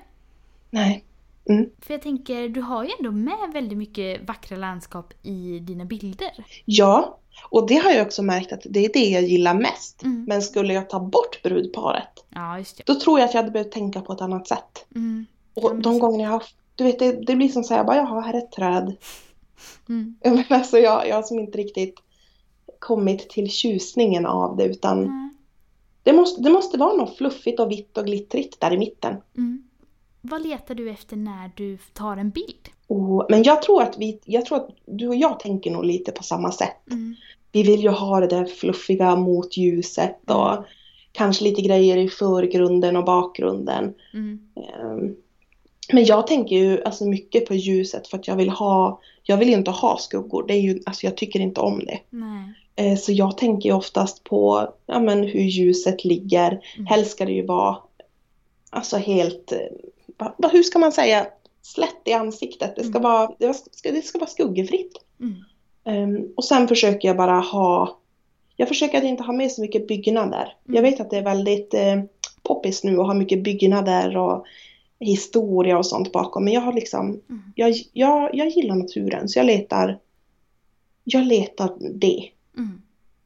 Nej. 0.70 1.04
Mm. 1.48 1.70
För 1.80 1.94
jag 1.94 2.02
tänker, 2.02 2.48
du 2.48 2.60
har 2.60 2.84
ju 2.84 2.90
ändå 2.98 3.12
med 3.12 3.50
väldigt 3.52 3.78
mycket 3.78 4.28
vackra 4.28 4.56
landskap 4.56 5.12
i 5.22 5.58
dina 5.58 5.84
bilder. 5.84 6.44
Ja, 6.64 7.18
och 7.48 7.68
det 7.68 7.74
har 7.74 7.90
jag 7.90 8.06
också 8.06 8.22
märkt 8.22 8.52
att 8.52 8.60
det 8.64 8.84
är 8.84 8.92
det 8.92 9.08
jag 9.10 9.22
gillar 9.22 9.54
mest. 9.54 10.02
Mm. 10.02 10.24
Men 10.24 10.42
skulle 10.42 10.74
jag 10.74 10.90
ta 10.90 11.00
bort 11.00 11.42
brudparet, 11.42 12.24
Ja, 12.28 12.58
just 12.58 12.76
det. 12.76 12.82
då 12.86 13.00
tror 13.00 13.18
jag 13.18 13.28
att 13.28 13.34
jag 13.34 13.40
hade 13.40 13.52
behövt 13.52 13.72
tänka 13.72 14.00
på 14.00 14.12
ett 14.12 14.20
annat 14.20 14.48
sätt. 14.48 14.86
Mm. 14.94 15.26
Och 15.54 15.64
Ja, 15.64 15.72
men 15.72 15.82
de 15.82 15.98
gånger 15.98 16.24
jag 16.24 16.30
har, 16.30 16.42
du 16.74 16.84
vet 16.84 16.98
det, 16.98 17.12
det 17.12 17.36
blir 17.36 17.48
som 17.48 17.64
så 17.64 17.74
här, 17.74 17.84
bara 17.84 17.96
jaha, 17.96 18.20
här 18.20 18.34
är 18.34 18.38
ett 18.38 18.52
träd. 18.52 18.96
Mm. 19.88 20.16
Jag 20.22 20.30
menar, 20.30 20.46
alltså 20.48 20.78
jag, 20.78 21.08
jag 21.08 21.14
har 21.14 21.22
som 21.22 21.38
inte 21.38 21.58
riktigt 21.58 21.94
kommit 22.78 23.30
till 23.30 23.50
tjusningen 23.50 24.26
av 24.26 24.56
det 24.56 24.64
utan 24.64 25.00
Nej. 25.00 25.30
det 26.02 26.12
måste, 26.12 26.42
det 26.42 26.50
måste 26.50 26.78
vara 26.78 26.92
något 26.92 27.16
fluffigt 27.16 27.60
och 27.60 27.70
vitt 27.70 27.98
och 27.98 28.06
glittrigt 28.06 28.60
där 28.60 28.72
i 28.72 28.78
mitten. 28.78 29.16
Mm. 29.36 29.62
Vad 30.20 30.46
letar 30.46 30.74
du 30.74 30.90
efter 30.90 31.16
när 31.16 31.50
du 31.56 31.78
tar 31.92 32.16
en 32.16 32.30
bild? 32.30 32.68
Och, 32.86 33.26
men 33.30 33.42
jag 33.42 33.62
tror 33.62 33.82
att 33.82 33.98
vi, 33.98 34.20
jag 34.24 34.46
tror 34.46 34.58
att 34.58 34.70
du 34.86 35.08
och 35.08 35.14
jag 35.14 35.40
tänker 35.40 35.70
nog 35.70 35.84
lite 35.84 36.12
på 36.12 36.22
samma 36.22 36.52
sätt. 36.52 36.90
Mm. 36.90 37.14
Vi 37.52 37.62
vill 37.62 37.80
ju 37.80 37.88
ha 37.88 38.20
det 38.20 38.26
där 38.26 38.44
fluffiga 38.44 39.16
mot 39.16 39.56
ljuset 39.56 40.30
och 40.30 40.64
kanske 41.12 41.44
lite 41.44 41.62
grejer 41.62 41.96
i 41.96 42.08
förgrunden 42.08 42.96
och 42.96 43.04
bakgrunden. 43.04 43.94
Mm. 44.14 44.40
Men 45.92 46.04
jag 46.04 46.26
tänker 46.26 46.56
ju 46.56 46.82
alltså 46.84 47.04
mycket 47.04 47.46
på 47.46 47.54
ljuset 47.54 48.08
för 48.08 48.18
att 48.18 48.28
jag 48.28 48.36
vill 48.36 48.50
ha, 48.50 49.00
jag 49.22 49.36
vill 49.36 49.48
ju 49.48 49.54
inte 49.54 49.70
ha 49.70 49.98
skuggor. 49.98 50.44
Det 50.48 50.54
är 50.54 50.60
ju, 50.60 50.80
alltså 50.86 51.06
jag 51.06 51.16
tycker 51.16 51.40
inte 51.40 51.60
om 51.60 51.78
det. 51.84 51.98
Nej. 52.10 52.54
Eh, 52.76 52.98
Så 52.98 53.12
jag 53.12 53.38
tänker 53.38 53.68
ju 53.68 53.74
oftast 53.74 54.24
på 54.24 54.68
ja, 54.86 55.00
men 55.00 55.22
hur 55.22 55.40
ljuset 55.40 56.04
ligger. 56.04 56.60
Mm. 56.76 56.86
Helst 56.86 57.10
ska 57.10 57.24
det 57.24 57.32
ju 57.32 57.46
vara 57.46 57.76
alltså 58.70 58.96
helt, 58.96 59.52
eh, 59.52 60.48
hur 60.52 60.62
ska 60.62 60.78
man 60.78 60.92
säga, 60.92 61.26
slätt 61.62 62.00
i 62.04 62.12
ansiktet. 62.12 62.76
Det 62.76 62.82
ska, 62.84 62.98
Mm. 62.98 63.02
vara, 63.02 63.30
det 63.38 63.54
ska, 63.54 63.90
det 63.92 64.02
ska 64.02 64.18
vara 64.18 64.30
skuggefritt. 64.30 64.92
Mm. 65.20 65.34
Ehm, 65.84 66.32
och 66.36 66.44
sen 66.44 66.68
försöker 66.68 67.08
jag 67.08 67.16
bara 67.16 67.40
ha, 67.40 67.98
jag 68.56 68.68
försöker 68.68 68.98
att 68.98 69.04
inte 69.04 69.22
ha 69.22 69.32
med 69.32 69.52
så 69.52 69.60
mycket 69.60 69.88
byggnader. 69.88 70.56
Mm. 70.68 70.74
Jag 70.76 70.82
vet 70.82 71.00
att 71.00 71.10
det 71.10 71.16
är 71.16 71.22
väldigt 71.22 71.74
eh, 71.74 72.02
poppis 72.42 72.84
nu 72.84 73.00
att 73.00 73.06
ha 73.06 73.14
mycket 73.14 73.42
byggnader 73.42 74.16
och 74.16 74.44
historia 75.04 75.78
och 75.78 75.86
sånt 75.86 76.12
bakom. 76.12 76.44
Men 76.44 76.52
jag 76.52 76.60
har 76.60 76.72
liksom, 76.72 77.20
Mm. 77.28 77.42
jag, 77.54 77.74
jag, 77.92 78.30
jag 78.34 78.48
gillar 78.48 78.74
naturen 78.74 79.28
så 79.28 79.38
jag 79.38 79.46
letar, 79.46 79.98
jag 81.04 81.26
letar 81.26 81.76
det. 81.98 82.28
Mm. 82.56 82.82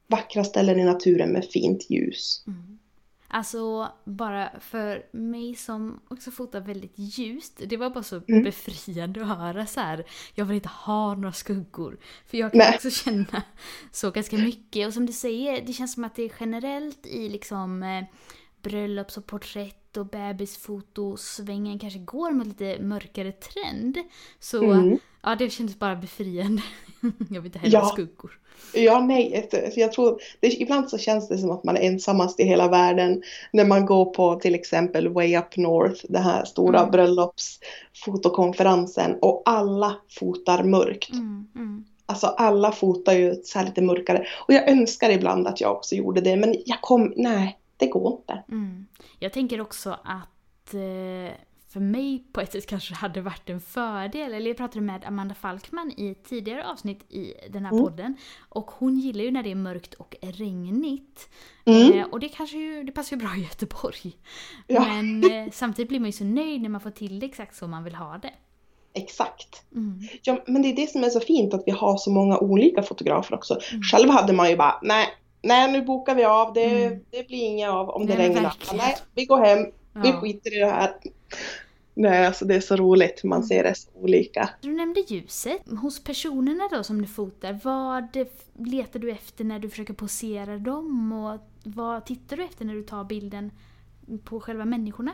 Vackra 0.06 0.44
ställen 0.44 0.78
i 0.80 0.84
naturen 0.84 1.30
med 1.32 1.44
fint 1.44 1.90
ljus. 1.90 2.44
Mm. 2.46 2.78
Alltså 3.30 3.88
bara 4.04 4.50
för 4.60 5.06
mig 5.12 5.54
som 5.54 6.00
också 6.08 6.30
fotar 6.30 6.60
väldigt 6.60 6.92
ljust, 6.98 7.60
det 7.66 7.76
var 7.76 7.90
bara 7.90 8.04
så 8.04 8.20
Mm. 8.28 8.42
befriande 8.42 9.22
att 9.22 9.38
höra 9.38 9.66
så 9.66 9.80
här. 9.80 10.04
Jag 10.34 10.44
vill 10.44 10.54
inte 10.54 10.68
ha 10.68 11.14
några 11.14 11.32
skuggor. 11.32 11.98
För 12.26 12.38
jag 12.38 12.52
kan 12.52 12.58
Nej. 12.58 12.72
också 12.74 12.90
känna 13.04 13.42
så 13.92 14.10
ganska 14.10 14.36
mycket. 14.36 14.86
Och 14.86 14.94
som 14.94 15.06
du 15.06 15.12
säger, 15.12 15.62
det 15.66 15.72
känns 15.72 15.92
som 15.94 16.04
att 16.04 16.14
det 16.14 16.22
är 16.22 16.32
generellt 16.40 17.06
i 17.06 17.28
liksom 17.28 17.82
eh, 17.82 18.04
bröllops 18.62 19.16
och 19.16 19.26
porträtt 19.26 19.87
och 19.96 20.06
bebisfotosvängen 20.06 21.78
kanske 21.78 21.98
går 21.98 22.30
mot 22.30 22.46
lite 22.46 22.82
mörkare 22.82 23.32
trend. 23.32 23.98
Så 24.40 24.64
Mm. 24.64 24.98
ja, 25.22 25.34
det 25.36 25.50
kändes 25.50 25.78
bara 25.78 25.96
befriande. 25.96 26.62
jag 27.30 27.40
vill 27.40 27.46
inte 27.46 27.58
heller 27.58 27.78
Ja. 27.78 27.84
skuggor. 27.92 28.38
Ja, 28.74 29.00
nej, 29.00 29.48
jag 29.76 29.92
tror, 29.92 30.20
det, 30.40 30.60
ibland 30.60 30.90
så 30.90 30.98
känns 30.98 31.28
det 31.28 31.38
som 31.38 31.50
att 31.50 31.64
man 31.64 31.76
är 31.76 31.80
ensammast 31.80 32.40
i 32.40 32.44
hela 32.44 32.68
världen 32.68 33.22
när 33.52 33.64
man 33.64 33.86
går 33.86 34.04
på 34.04 34.34
till 34.40 34.54
exempel 34.54 35.08
Way 35.08 35.36
Up 35.36 35.56
North, 35.56 36.04
den 36.08 36.22
här 36.22 36.44
stora 36.44 36.78
Mm. 36.78 36.90
bröllopsfotokonferensen 36.90 39.18
och 39.22 39.42
alla 39.44 39.96
fotar 40.18 40.64
mörkt. 40.64 41.12
Mm, 41.12 41.46
mm. 41.54 41.84
Alltså 42.06 42.26
alla 42.26 42.72
fotar 42.72 43.12
ju 43.12 43.34
så 43.44 43.58
här 43.58 43.66
lite 43.66 43.82
mörkare. 43.82 44.26
Och 44.48 44.54
jag 44.54 44.68
önskar 44.68 45.10
ibland 45.10 45.46
att 45.46 45.60
jag 45.60 45.72
också 45.72 45.94
gjorde 45.94 46.20
det, 46.20 46.36
men 46.36 46.54
jag 46.66 46.80
kom, 46.80 47.12
nej, 47.16 47.58
det 47.78 47.86
går 47.86 48.12
inte. 48.12 48.42
Mm. 48.48 48.86
Jag 49.18 49.32
tänker 49.32 49.60
också 49.60 49.90
att 50.04 50.74
eh, 50.74 51.34
för 51.68 51.80
mig 51.80 52.24
på 52.32 52.40
ett 52.40 52.52
sätt 52.52 52.66
kanske 52.66 52.94
hade 52.94 53.20
varit 53.20 53.50
en 53.50 53.60
fördel, 53.60 54.34
eller 54.34 54.48
jag 54.48 54.56
pratade 54.56 54.80
med 54.80 55.04
Amanda 55.04 55.34
Falkman 55.34 55.92
i 55.96 56.10
ett 56.10 56.24
tidigare 56.24 56.66
avsnitt 56.66 57.12
i 57.12 57.34
den 57.50 57.64
här 57.64 57.72
Mm. 57.72 57.84
podden. 57.84 58.16
Och 58.48 58.70
hon 58.70 58.98
gillar 58.98 59.24
ju 59.24 59.30
när 59.30 59.42
det 59.42 59.50
är 59.50 59.54
mörkt 59.54 59.94
och 59.94 60.16
regnigt. 60.22 61.28
Mm. 61.64 61.92
Eh, 61.92 62.06
och 62.06 62.20
det 62.20 62.28
kanske 62.28 62.56
ju, 62.58 62.82
det 62.84 62.92
passar 62.92 63.16
ju 63.16 63.22
bra 63.22 63.36
i 63.36 63.40
Göteborg. 63.40 64.16
Ja. 64.66 64.80
Men 64.80 65.30
eh, 65.32 65.50
samtidigt 65.52 65.88
blir 65.88 66.00
man 66.00 66.08
ju 66.08 66.12
så 66.12 66.24
nöjd 66.24 66.62
när 66.62 66.68
man 66.68 66.80
får 66.80 66.90
till 66.90 67.20
det 67.20 67.26
exakt 67.26 67.56
så 67.56 67.66
man 67.66 67.84
vill 67.84 67.94
ha 67.94 68.18
det. 68.18 68.32
Exakt. 68.94 69.62
Mm. 69.74 70.00
Ja, 70.22 70.42
men 70.46 70.62
det 70.62 70.68
är 70.68 70.76
det 70.76 70.90
som 70.90 71.04
är 71.04 71.08
så 71.10 71.20
fint 71.20 71.54
att 71.54 71.62
vi 71.66 71.70
har 71.72 71.96
så 71.96 72.10
många 72.10 72.38
olika 72.38 72.82
fotografer 72.82 73.34
också. 73.34 73.58
Mm. 73.70 73.82
Själv 73.82 74.10
hade 74.10 74.32
man 74.32 74.50
ju 74.50 74.56
bara, 74.56 74.78
nej, 74.82 75.06
nej 75.42 75.72
nu 75.72 75.82
bokar 75.82 76.14
vi 76.14 76.24
av, 76.24 76.52
det, 76.52 76.86
Mm. 76.86 77.00
det 77.10 77.26
blir 77.28 77.38
inget 77.38 77.68
av 77.70 77.88
om 77.90 78.06
det 78.06 78.14
Nej, 78.14 78.28
men 78.28 78.34
regnar. 78.36 78.54
Nej, 78.74 78.96
vi 79.14 79.24
går 79.24 79.44
hem, 79.44 79.58
vi 80.02 80.08
Ja. 80.08 80.20
skiter 80.20 80.56
i 80.56 80.58
det 80.58 80.66
här. 80.70 80.92
Nej, 81.94 82.26
alltså 82.26 82.44
det 82.44 82.54
är 82.54 82.60
så 82.60 82.76
roligt, 82.76 83.24
man 83.24 83.36
Mm. 83.38 83.48
ser 83.48 83.62
det 83.64 83.74
så 83.74 83.88
olika. 83.94 84.50
Du 84.60 84.72
nämnde 84.76 85.00
ljuset. 85.00 85.62
Hos 85.82 86.04
personerna 86.04 86.68
då 86.72 86.82
som 86.82 87.02
du 87.02 87.08
fotar, 87.08 87.60
vad 87.64 88.16
letar 88.70 89.00
du 89.00 89.10
efter 89.10 89.44
när 89.44 89.58
du 89.58 89.70
försöker 89.70 89.94
posera 89.94 90.58
dem? 90.58 91.12
Och 91.12 91.40
vad 91.64 92.06
tittar 92.06 92.36
du 92.36 92.44
efter 92.44 92.64
när 92.64 92.74
du 92.74 92.82
tar 92.82 93.04
bilden 93.04 93.50
på 94.24 94.40
själva 94.40 94.64
människorna? 94.64 95.12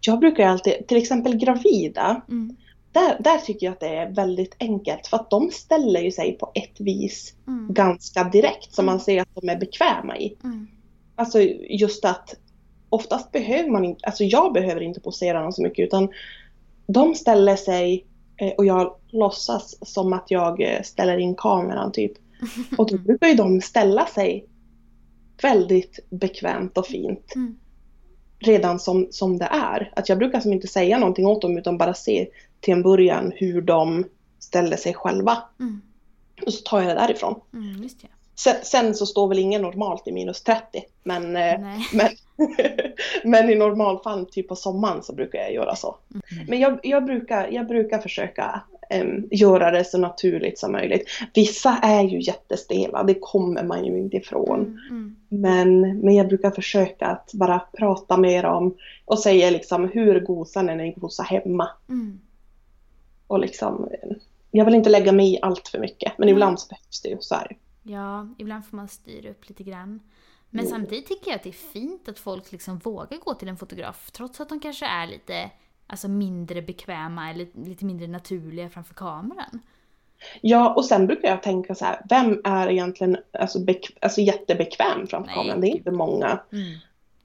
Jag 0.00 0.18
brukar 0.18 0.46
alltid, 0.48 0.86
till 0.88 0.96
exempel 0.96 1.36
gravida, 1.36 2.22
Mm. 2.28 2.56
Där, 2.92 3.16
där 3.20 3.38
tycker 3.38 3.66
jag 3.66 3.72
att 3.72 3.80
det 3.80 3.96
är 3.96 4.10
väldigt 4.10 4.56
enkelt 4.58 5.06
för 5.06 5.16
att 5.16 5.30
de 5.30 5.50
ställer 5.50 6.00
ju 6.00 6.10
sig 6.10 6.32
på 6.32 6.50
ett 6.54 6.80
vis 6.80 7.34
Mm. 7.46 7.74
ganska 7.74 8.24
direkt 8.24 8.74
som 8.74 8.84
Mm. 8.84 8.92
man 8.92 9.00
ser 9.00 9.20
att 9.22 9.34
de 9.34 9.48
är 9.48 9.56
bekväma 9.56 10.18
i. 10.18 10.36
Mm. 10.44 10.66
Alltså 11.16 11.40
just 11.70 12.04
att 12.04 12.34
oftast 12.88 13.32
behöver 13.32 13.70
man 13.70 13.84
inte, 13.84 14.06
alltså 14.06 14.24
jag 14.24 14.52
behöver 14.52 14.80
inte 14.80 15.00
posera 15.00 15.42
dem 15.42 15.52
så 15.52 15.62
mycket 15.62 15.84
utan 15.86 16.08
de 16.86 17.14
ställer 17.14 17.56
sig 17.56 18.06
eh, 18.36 18.52
och 18.58 18.66
jag 18.66 18.94
låtsas 19.10 19.76
som 19.92 20.12
att 20.12 20.30
jag 20.30 20.60
eh, 20.62 20.82
ställer 20.82 21.18
in 21.18 21.34
kameran 21.34 21.92
typ. 21.92 22.12
Och 22.78 22.90
då 22.90 22.98
brukar 22.98 23.28
ju 23.28 23.34
de 23.34 23.60
ställa 23.60 24.06
sig 24.06 24.46
väldigt 25.42 25.98
bekvämt 26.10 26.78
och 26.78 26.86
fint 26.86 27.32
Mm. 27.34 27.58
redan 28.38 28.78
som, 28.78 29.08
som 29.10 29.38
det 29.38 29.48
är. 29.52 29.92
Att 29.96 30.08
jag 30.08 30.18
brukar 30.18 30.40
som 30.40 30.52
inte 30.52 30.66
säga 30.66 30.98
någonting 30.98 31.26
åt 31.26 31.42
dem 31.42 31.58
utan 31.58 31.78
bara 31.78 31.94
se 31.94 32.28
till 32.62 32.74
en 32.74 32.82
början 32.82 33.32
hur 33.36 33.62
de 33.62 34.04
ställer 34.38 34.76
sig 34.76 34.94
själva. 34.94 35.38
Mm. 35.60 35.80
Och 36.46 36.52
så 36.52 36.62
tar 36.62 36.80
jag 36.80 36.88
det 36.88 36.94
därifrån. 36.94 37.40
Mm, 37.52 37.82
det. 37.82 38.08
Sen, 38.34 38.56
sen 38.62 38.94
så 38.94 39.06
står 39.06 39.28
väl 39.28 39.38
ingen 39.38 39.62
normalt 39.62 40.08
i 40.08 40.12
minus 40.12 40.42
30 40.42 40.84
men 41.02 41.24
eh, 41.24 41.60
Nej. 41.60 41.86
men, 41.92 42.08
men 43.24 43.50
i 43.50 43.54
normalfall, 43.54 44.26
typ 44.26 44.48
på 44.48 44.56
sommaren, 44.56 45.02
så 45.02 45.14
brukar 45.14 45.38
jag 45.38 45.52
göra 45.52 45.76
så. 45.76 45.96
Mm. 46.14 46.46
Men 46.48 46.60
jag, 46.60 46.80
jag, 46.82 47.04
brukar, 47.04 47.48
jag 47.48 47.68
brukar 47.68 47.98
försöka 47.98 48.62
em, 48.90 49.28
göra 49.30 49.70
det 49.70 49.84
så 49.84 49.98
naturligt 49.98 50.58
som 50.58 50.72
möjligt. 50.72 51.08
Vissa 51.34 51.78
är 51.82 52.02
ju 52.02 52.20
jättestela, 52.20 53.02
det 53.02 53.14
kommer 53.20 53.62
man 53.62 53.84
ju 53.84 53.98
inte 53.98 54.16
ifrån. 54.16 54.60
Mm. 54.60 54.78
Mm. 54.90 55.16
Men, 55.28 55.98
men 55.98 56.14
jag 56.14 56.28
brukar 56.28 56.50
försöka 56.50 57.06
att 57.06 57.30
bara 57.34 57.58
prata 57.78 58.16
med 58.16 58.44
dem 58.44 58.76
och 59.04 59.18
säga 59.18 59.50
liksom 59.50 59.88
hur 59.88 60.20
gosar 60.20 60.62
när 60.62 60.76
ni 60.76 60.92
gosar 60.92 61.24
hemma. 61.24 61.68
Mm. 63.32 63.40
Och 63.40 63.40
liksom, 63.40 63.88
jag 64.50 64.64
vill 64.64 64.74
inte 64.74 64.90
lägga 64.90 65.12
mig 65.12 65.34
i 65.34 65.38
allt 65.42 65.68
för 65.68 65.78
mycket, 65.78 66.18
men 66.18 66.26
Nej. 66.26 66.32
ibland 66.32 66.60
så 66.60 66.68
behövs 66.68 67.00
det 67.02 67.08
ju, 67.08 67.16
så 67.20 67.34
är 67.34 67.48
det. 67.48 67.56
Ja, 67.92 68.28
ibland 68.38 68.66
får 68.66 68.76
man 68.76 68.88
styra 68.88 69.30
upp 69.30 69.48
lite 69.48 69.62
grann. 69.62 70.00
Men 70.50 70.66
samtidigt 70.66 71.08
tycker 71.08 71.30
jag 71.30 71.36
att 71.36 71.42
det 71.42 71.48
är 71.48 71.72
fint 71.72 72.08
att 72.08 72.18
folk 72.18 72.52
liksom 72.52 72.78
vågar 72.78 73.18
gå 73.18 73.34
till 73.34 73.48
en 73.48 73.56
fotograf 73.56 74.10
trots 74.10 74.40
att 74.40 74.48
de 74.48 74.60
kanske 74.60 74.86
är 74.86 75.06
lite 75.06 75.50
alltså 75.86 76.08
mindre 76.08 76.62
bekväma 76.62 77.30
eller 77.30 77.48
lite 77.64 77.84
mindre 77.84 78.06
naturliga 78.06 78.70
framför 78.70 78.94
kameran. 78.94 79.60
Ja, 80.40 80.74
och 80.74 80.84
sen 80.84 81.06
brukar 81.06 81.28
jag 81.28 81.42
tänka 81.42 81.74
så 81.74 81.84
här, 81.84 82.00
vem 82.08 82.40
är 82.44 82.70
egentligen 82.70 83.16
alltså, 83.32 83.58
alltså 84.00 84.20
jättebekväm 84.20 85.06
framför 85.06 85.26
Nej, 85.26 85.36
kameran? 85.36 85.60
Det 85.60 85.66
är 85.66 85.76
inte 85.76 85.90
många. 85.90 86.40
Mm. 86.52 86.78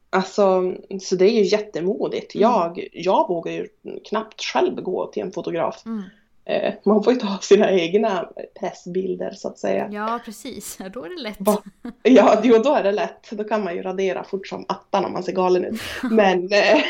Alltså, 0.09 0.73
så 1.01 1.15
det 1.15 1.25
är 1.25 1.33
ju 1.33 1.43
jättemodigt. 1.43 2.35
Mm. 2.35 2.41
Jag, 2.41 2.87
jag 2.93 3.27
vågar 3.27 3.51
ju 3.51 3.67
knappt 4.09 4.41
själv 4.43 4.81
gå 4.81 5.07
till 5.07 5.23
en 5.23 5.31
fotograf. 5.31 5.83
Mm. 5.85 6.03
Eh, 6.45 6.73
man 6.83 7.03
får 7.03 7.13
ju 7.13 7.19
ta 7.19 7.37
sina 7.41 7.71
egna 7.71 8.29
pressbilder 8.59 9.31
så 9.31 9.47
att 9.47 9.59
säga. 9.59 9.89
Ja, 9.91 10.19
precis. 10.25 10.77
Då 10.93 11.03
är 11.03 11.09
det 11.09 11.21
lätt. 11.21 11.37
Va? 11.39 11.61
Ja, 12.03 12.41
jo, 12.43 12.57
då 12.57 12.73
är 12.73 12.83
det 12.83 12.91
lätt. 12.91 13.29
Då 13.31 13.43
kan 13.43 13.63
man 13.63 13.75
ju 13.75 13.81
radera 13.81 14.23
fort 14.23 14.47
som 14.47 14.65
attan 14.67 15.05
om 15.05 15.13
man 15.13 15.23
ser 15.23 15.31
galen 15.31 15.65
ut. 15.65 15.81
Men, 16.11 16.49
eh, 16.53 16.81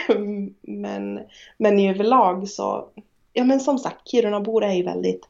men, 0.61 1.19
men 1.57 1.79
i 1.79 1.89
överlag 1.89 2.49
så, 2.49 2.89
ja 3.33 3.43
men 3.43 3.59
som 3.59 3.77
sagt, 3.79 4.07
Kirunabor 4.07 4.63
är 4.63 4.73
ju 4.73 4.83
väldigt, 4.83 5.27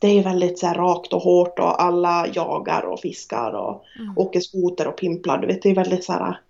det 0.00 0.18
är 0.18 0.22
väldigt 0.22 0.58
så 0.58 0.66
här 0.66 0.74
rakt 0.74 1.12
och 1.12 1.22
hårt 1.22 1.58
och 1.58 1.82
alla 1.82 2.26
jagar 2.34 2.82
och 2.82 3.00
fiskar 3.00 3.52
och 3.52 3.84
Mm. 4.00 4.18
åker 4.18 4.40
skoter 4.40 4.88
och 4.88 4.96
pimplar. 4.96 5.38
Du 5.38 5.46
vet, 5.46 5.62
det 5.62 5.70
är 5.70 5.74
väldigt 5.74 6.04
så 6.04 6.12
här, 6.12 6.40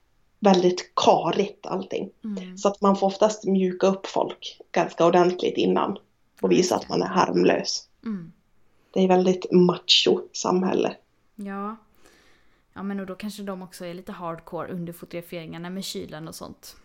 väldigt 0.45 0.95
karigt 0.95 1.67
allting. 1.67 2.11
Mm. 2.25 2.59
Så 2.59 2.69
att 2.69 2.81
man 2.81 2.97
får 2.97 3.07
oftast 3.07 3.45
mjuka 3.45 3.87
upp 3.87 4.07
folk 4.07 4.61
ganska 4.73 5.07
ordentligt 5.07 5.57
innan 5.57 5.99
och 6.41 6.53
visa 6.53 6.77
att 6.77 6.89
man 6.89 7.03
är 7.03 7.07
harmlös. 7.07 7.89
Mm. 8.05 8.33
Det 8.91 9.01
är 9.01 9.09
väldigt 9.09 9.53
macho 9.53 10.21
samhälle. 10.33 10.97
Ja. 11.35 11.77
Ja, 12.73 12.83
men 12.83 13.01
och 13.01 13.07
då 13.07 13.15
kanske 13.15 13.43
de 13.43 13.63
också 13.63 13.87
är 13.87 13.95
lite 13.95 14.13
hardcore 14.13 14.73
under 14.73 14.93
fotograferingarna 14.93 15.71
med 15.71 15.85
kylan 15.85 16.29
och 16.29 16.35
sånt. 16.35 16.77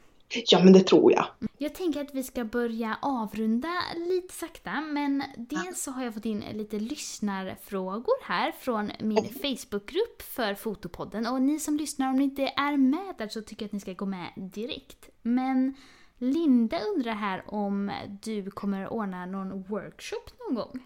Ja 0.45 0.63
men 0.63 0.73
det 0.73 0.83
tror 0.83 1.11
jag. 1.11 1.25
Jag 1.57 1.75
tänker 1.75 2.01
att 2.01 2.15
vi 2.15 2.23
ska 2.23 2.43
börja 2.43 2.97
avrunda 3.01 3.81
lite 3.95 4.33
sakta, 4.33 4.81
men 4.81 5.23
dels 5.37 5.81
så 5.81 5.91
har 5.91 6.03
jag 6.03 6.13
fått 6.13 6.25
in 6.25 6.43
lite 6.53 6.79
lyssnarfrågor 6.79 8.27
här 8.27 8.51
från 8.51 8.91
min 8.99 9.29
Facebookgrupp 9.29 10.21
för 10.21 10.55
Fotopodden. 10.55 11.27
Och 11.27 11.41
ni 11.41 11.59
som 11.59 11.77
lyssnar, 11.77 12.09
om 12.09 12.15
ni 12.15 12.23
inte 12.23 12.43
är 12.43 12.77
med 12.77 13.15
där 13.17 13.27
så 13.27 13.41
tycker 13.41 13.63
jag 13.63 13.67
att 13.67 13.73
ni 13.73 13.79
ska 13.79 13.93
gå 13.93 14.05
med 14.05 14.29
direkt. 14.35 15.09
Men 15.21 15.75
Linda 16.17 16.79
undrar 16.79 17.13
här 17.13 17.43
om 17.47 17.91
du 18.23 18.51
kommer 18.51 18.93
ordna 18.93 19.25
någon 19.25 19.63
workshop 19.63 20.25
någon 20.39 20.55
gång? 20.55 20.79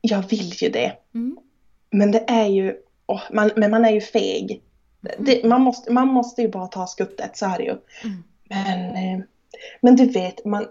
Jag, 0.00 0.28
vill 0.28 0.52
ju 0.62 0.68
det. 0.68 0.96
Mm. 1.14 1.38
Men 1.90 2.10
det 2.10 2.24
är 2.28 2.46
ju, 2.46 2.76
åh, 3.06 3.22
man, 3.32 3.50
men 3.56 3.70
man 3.70 3.84
är 3.84 3.90
ju 3.90 4.00
feg. 4.00 4.62
Det, 5.18 5.44
man, 5.44 5.62
måste, 5.62 5.92
man 5.92 6.08
måste 6.08 6.42
ju 6.42 6.48
bara 6.48 6.66
ta 6.66 6.86
skuttet, 6.86 7.36
så 7.36 7.46
är 7.46 7.58
det 7.58 7.64
ju. 7.64 7.76
Mm. 8.04 8.22
Men, 8.48 8.96
eh, 8.96 9.24
men 9.80 9.96
du 9.96 10.06
vet, 10.06 10.44
man, 10.44 10.66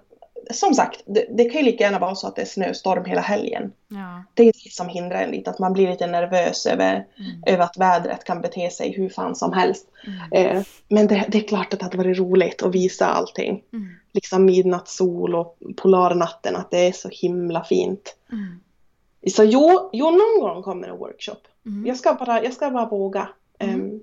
som 0.52 0.74
sagt, 0.74 1.02
det, 1.06 1.26
det 1.30 1.44
kan 1.44 1.62
ju 1.62 1.66
lika 1.66 1.84
gärna 1.84 2.00
vara 2.00 2.16
så 2.16 2.28
att 2.28 2.36
det 2.36 2.42
är 2.42 2.46
snöstorm 2.46 3.06
hela 3.06 3.22
helgen. 3.22 3.72
Ja. 3.88 4.24
Det 4.34 4.44
är 4.44 4.54
det 4.64 4.72
som 4.72 4.90
hindrar 4.90 5.22
en 5.22 5.32
lite, 5.32 5.50
att 5.50 5.60
man 5.60 5.74
blir 5.74 5.90
lite 5.90 6.08
nervös 6.08 6.66
över, 6.66 6.94
Mm. 6.94 7.44
över 7.46 7.64
att 7.64 7.78
vädret 7.78 8.24
kan 8.24 8.42
bete 8.42 8.70
sig 8.70 8.92
hur 8.92 9.10
fan 9.10 9.36
som 9.36 9.54
helst. 9.54 9.88
Mm. 10.08 10.58
Eh, 10.58 10.64
men 10.88 11.08
det, 11.08 11.26
det 11.28 11.38
är 11.38 11.48
klart 11.48 11.74
att 11.74 11.80
det 11.80 11.86
hade 11.86 11.98
varit 11.98 12.20
roligt 12.20 12.64
att 12.64 12.76
visa 12.76 13.06
allting. 13.06 13.64
Mm. 13.74 13.90
Liksom 14.14 14.46
midnattssol 14.46 15.36
och 15.36 15.58
polarnatten, 15.78 16.56
att 16.56 16.72
det 16.72 16.88
är 16.88 16.92
så 16.92 17.10
himla 17.12 17.64
fint. 17.64 18.16
Mm. 18.32 18.60
Så 19.32 19.44
jo, 19.44 19.90
jo 19.94 20.06
någon 20.12 20.40
gång 20.40 20.64
kommer 20.64 20.88
en 20.88 20.98
workshop. 20.98 21.42
Mm. 21.66 21.86
Jag 21.86 21.98
ska 21.98 22.14
bara, 22.14 22.44
jag 22.44 22.54
ska 22.54 22.70
bara 22.70 22.86
våga. 22.86 23.30
Mm. 23.60 24.00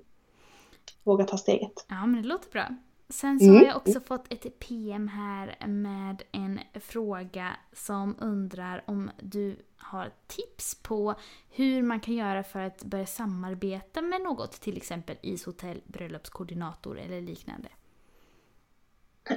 Våga 1.07 1.25
ta 1.25 1.37
steget. 1.37 1.85
Ja, 1.87 2.05
men 2.05 2.21
det 2.21 2.27
låter 2.27 2.51
bra. 2.51 2.67
Sen 3.09 3.39
så 3.39 3.45
Mm. 3.45 3.55
har 3.57 3.63
jag 3.63 3.77
också 3.77 3.99
fått 3.99 4.33
ett 4.33 4.59
PM 4.59 5.07
här 5.07 5.67
med 5.67 6.23
en 6.31 6.59
fråga 6.73 7.49
som 7.73 8.15
undrar 8.19 8.83
om 8.87 9.09
du 9.21 9.55
har 9.77 10.11
tips 10.27 10.75
på 10.75 11.15
hur 11.49 11.83
man 11.83 11.99
kan 11.99 12.13
göra 12.13 12.43
för 12.43 12.59
att 12.59 12.83
börja 12.83 13.05
samarbeta 13.05 14.01
med 14.01 14.21
något, 14.21 14.51
till 14.51 14.77
exempel 14.77 15.15
ishotell, 15.21 15.81
bröllopskoordinator 15.85 16.99
eller 16.99 17.21
liknande. 17.21 17.67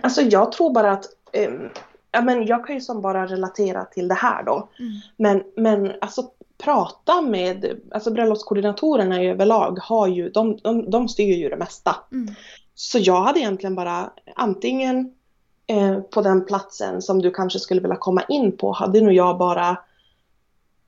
Alltså 0.02 0.22
jag 0.22 0.52
tror 0.52 0.74
bara 0.74 0.90
att, 0.92 1.04
ehm, 1.32 1.68
ja 2.12 2.22
men 2.22 2.46
jag 2.46 2.66
kan 2.66 2.74
ju 2.74 2.80
som 2.80 3.02
bara 3.02 3.26
relatera 3.26 3.84
till 3.84 4.08
det 4.08 4.14
här 4.14 4.42
då. 4.42 4.68
Mm. 4.78 4.92
Men, 5.16 5.42
men 5.56 5.92
alltså 6.00 6.30
prata 6.62 7.20
med, 7.20 7.80
alltså 7.90 8.10
bröllopskoordinatorerna 8.10 9.22
i 9.22 9.26
överlag 9.26 9.78
har 9.82 10.06
ju, 10.06 10.30
de, 10.30 10.56
de, 10.56 10.90
de 10.90 11.08
styr 11.08 11.36
ju 11.36 11.48
det 11.48 11.56
mesta. 11.56 11.96
Mm. 12.12 12.34
Så 12.74 12.98
jag 12.98 13.20
hade 13.22 13.40
egentligen 13.40 13.74
bara 13.74 14.10
antingen 14.36 15.14
eh, 15.66 16.00
på 16.00 16.22
den 16.22 16.44
platsen 16.44 17.02
som 17.02 17.22
du 17.22 17.30
kanske 17.30 17.58
skulle 17.58 17.80
vilja 17.80 17.96
komma 17.96 18.22
in 18.28 18.56
på 18.56 18.72
hade 18.72 19.00
nog 19.00 19.12
jag 19.12 19.38
bara 19.38 19.70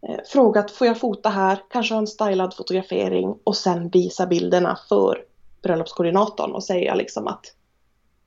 eh, 0.08 0.18
frågat 0.26 0.70
får 0.70 0.86
jag 0.86 1.00
fota 1.00 1.28
här, 1.28 1.58
kanske 1.70 1.94
ha 1.94 1.98
en 1.98 2.06
stylad 2.06 2.54
fotografering 2.54 3.34
och 3.44 3.56
sen 3.56 3.88
visa 3.88 4.26
bilderna 4.26 4.78
för 4.88 5.24
bröllopskoordinatorn 5.62 6.52
och 6.52 6.64
säga 6.64 6.94
liksom 6.94 7.28
att 7.28 7.54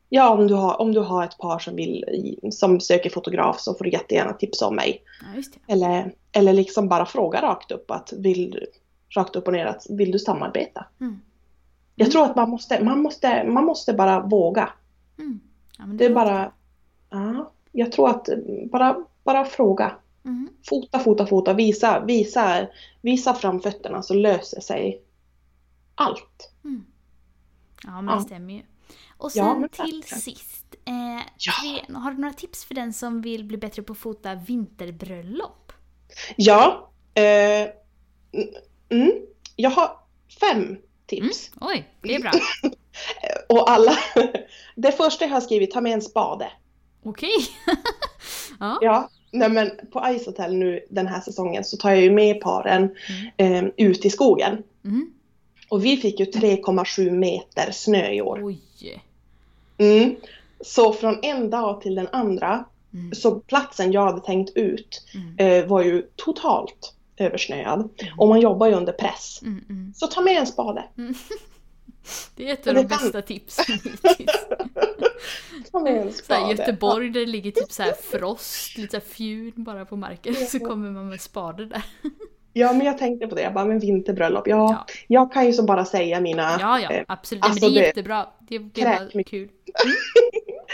ja 0.10 0.30
om 0.30 0.48
du 0.48 0.54
har, 0.54 0.82
om 0.82 0.94
du 0.94 1.00
har 1.00 1.24
ett 1.24 1.38
par 1.38 1.60
som 1.60 1.76
vill 1.76 2.04
som 2.52 2.80
söker 2.80 3.10
fotograf 3.10 3.60
så 3.60 3.74
får 3.74 3.86
du 3.86 3.92
jättegärna 3.92 4.34
tipsa 4.34 4.68
om 4.68 4.76
mig. 4.76 5.04
Ja, 5.22 5.42
det. 5.68 5.74
Eller, 5.74 6.14
eller 6.32 6.54
liksom 6.54 6.88
bara 6.90 7.06
fråga 7.06 7.42
rakt 7.42 7.72
upp 7.72 7.92
att 7.92 8.14
vill, 8.18 8.66
rakt 9.10 9.36
upp 9.36 9.48
och 9.48 9.54
ner 9.54 9.66
att 9.66 9.86
vill 9.90 10.12
du 10.12 10.20
samarbeta? 10.20 10.86
Mm. 11.02 11.20
Jag 11.96 12.12
tror 12.12 12.24
att 12.24 12.36
man 12.36 12.50
måste, 12.50 12.84
man 12.84 13.02
måste, 13.02 13.44
man 13.44 13.66
måste 13.66 13.94
bara 13.94 14.20
våga. 14.20 14.70
Mm. 15.20 15.40
Ja, 15.78 15.86
men 15.86 15.98
Det 15.98 16.06
är 16.06 16.14
bara, 16.14 16.52
ja, 17.10 17.52
jag 17.72 17.92
tror 17.92 18.10
att 18.10 18.30
bara, 18.72 18.96
bara 19.24 19.46
fråga. 19.46 19.96
Mm. 20.26 20.50
Fota, 20.70 21.00
fota, 21.00 21.26
fota, 21.26 21.54
visa, 21.54 22.00
visa, 22.06 22.68
visa 23.02 23.34
fram 23.34 23.60
fötterna 23.62 24.02
så 24.02 24.14
löser 24.14 24.62
sig 24.62 25.02
allt. 25.96 26.52
Mm. 26.64 26.86
Ja, 27.84 28.02
men 28.02 28.14
Ja. 28.14 28.16
det 28.16 28.22
stämmer 28.26 28.54
ju. 28.54 28.62
Och 29.18 29.32
Ja, 29.34 29.44
sen 29.54 29.60
men 29.62 29.70
till 29.70 30.04
sist, 30.04 30.76
eh, 30.86 31.26
Ja. 31.38 31.54
tre, 31.62 31.96
har 31.96 32.12
du 32.12 32.18
några 32.18 32.34
tips 32.34 32.66
för 32.66 32.76
den 32.76 32.94
som 32.94 33.22
vill 33.22 33.44
bli 33.44 33.58
bättre 33.58 33.82
på 33.82 33.94
att 33.94 34.00
fota 34.00 34.36
vinterbröllop? 34.36 35.74
Ja, 36.36 36.92
eh, 37.14 37.70
mm, 38.90 39.12
jag 39.56 39.70
har 39.70 40.00
fem 40.40 40.78
tips. 41.06 41.52
Oj, 41.62 41.90
det 42.02 42.16
är 42.16 42.20
bra. 42.22 42.32
Och 43.50 43.70
alla, 43.72 43.98
det 44.76 44.92
första 44.92 45.26
jag 45.26 45.32
har 45.32 45.42
skrivit, 45.42 45.72
ta 45.72 45.82
med 45.82 45.94
en 45.94 46.02
spade. 46.02 46.52
Okej. 47.04 47.36
ja. 48.60 48.78
Ja, 48.82 49.10
nej 49.32 49.50
men 49.50 49.72
på 49.92 50.18
Ice 50.20 50.26
Hotel 50.26 50.56
nu 50.56 50.86
den 50.90 51.08
här 51.08 51.22
säsongen 51.22 51.64
så 51.64 51.78
tar 51.78 51.90
jag 51.90 52.02
ju 52.02 52.12
med 52.12 52.42
paren 52.42 52.96
eh, 53.38 53.64
ut 53.78 54.06
i 54.06 54.10
skogen. 54.10 54.64
Mm. 54.86 55.14
Och 55.70 55.86
vi 55.86 55.98
fick 55.98 56.20
ju 56.20 56.26
3,7 56.26 57.12
meter 57.12 57.72
snö 57.72 58.12
i 58.12 58.22
år. 58.22 58.40
Oj. 58.44 58.60
Mm. 59.78 60.16
Så 60.62 60.94
från 60.94 61.20
en 61.24 61.50
dag 61.50 61.82
till 61.82 61.96
den 61.96 62.08
andra, 62.12 62.66
Mm. 62.94 63.16
så 63.16 63.40
platsen 63.40 63.92
jag 63.92 64.02
hade 64.06 64.22
tänkt 64.22 64.52
ut 64.58 65.04
Mm. 65.14 65.36
eh, 65.64 65.70
var 65.70 65.84
ju 65.84 66.02
totalt 66.16 66.94
översnöad. 67.18 67.90
Och 68.18 68.28
man 68.28 68.40
jobbar 68.42 68.68
ju 68.68 68.74
under 68.74 68.94
press. 68.94 69.40
Mm, 69.42 69.66
mm. 69.70 69.94
Så 69.96 70.08
ta 70.08 70.22
med 70.22 70.38
en 70.38 70.48
spade. 70.48 70.84
Det 72.36 72.50
är 72.50 72.54
ett 72.54 72.68
av 72.68 72.74
de 72.74 72.80
kan- 72.80 72.88
bästa 72.88 73.22
tipsen 73.22 73.66
hittills. 73.84 74.32
Så. 76.28 76.48
Göteborg 76.52 77.10
där 77.10 77.20
det 77.20 77.26
ligger 77.26 77.52
typ 77.52 77.72
så 77.72 77.84
här 77.84 77.94
frost, 78.12 78.78
lite 78.78 78.92
så 78.92 78.98
här 78.98 79.14
fjun 79.14 79.52
bara 79.56 79.86
på 79.86 79.96
marken. 79.96 80.36
Så 80.36 80.60
kommer 80.60 80.92
man 80.92 81.10
med 81.10 81.22
spade 81.22 81.66
där. 81.66 81.84
Ja 82.58 82.74
men 82.74 82.86
jag 82.86 82.98
tänkte 82.98 83.28
på 83.28 83.36
det, 83.36 83.42
jag 83.42 83.54
bara 83.54 83.66
men 83.66 83.80
vinterbröllop, 83.80 84.48
ja, 84.48 84.56
Ja. 84.88 84.94
jag 85.08 85.34
kan 85.34 85.46
ju 85.46 85.54
så 85.54 85.64
bara 85.64 85.86
säga 85.86 86.22
mina 86.22 86.58
Ja, 86.60 86.80
ja, 86.80 86.92
eh, 86.92 87.04
absolut. 87.08 87.42
Nej, 87.44 87.50
alltså 87.50 87.66
men 87.66 87.74
det 87.74 87.80
är 87.80 87.82
det- 87.82 87.88
jättebra. 87.88 88.28
Det, 88.40 88.58
det 88.60 89.10
mycket. 89.16 89.30
kul. 89.32 89.50
Mm. 89.86 89.96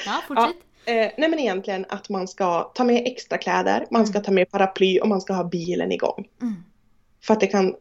Ja, 0.06 0.22
fortsätt. 0.28 0.56
Eh, 0.86 1.12
nej 1.18 1.30
men 1.30 1.40
egentligen 1.40 1.86
att 1.90 2.10
man 2.10 2.28
ska 2.28 2.62
ta 2.76 2.84
med 2.84 3.04
extra 3.08 3.38
kläder, 3.38 3.86
man 3.92 4.08
ska 4.08 4.20
ta 4.20 4.32
med 4.32 4.52
paraply 4.52 5.00
och 5.00 5.08
man 5.08 5.22
ska 5.22 5.34
ha 5.34 5.44
bilen 5.44 5.92
igång. 5.92 6.28
Mm. 6.42 6.54
För 7.24 7.34
att 7.34 7.40
det 7.40 7.48
kan 7.48 7.76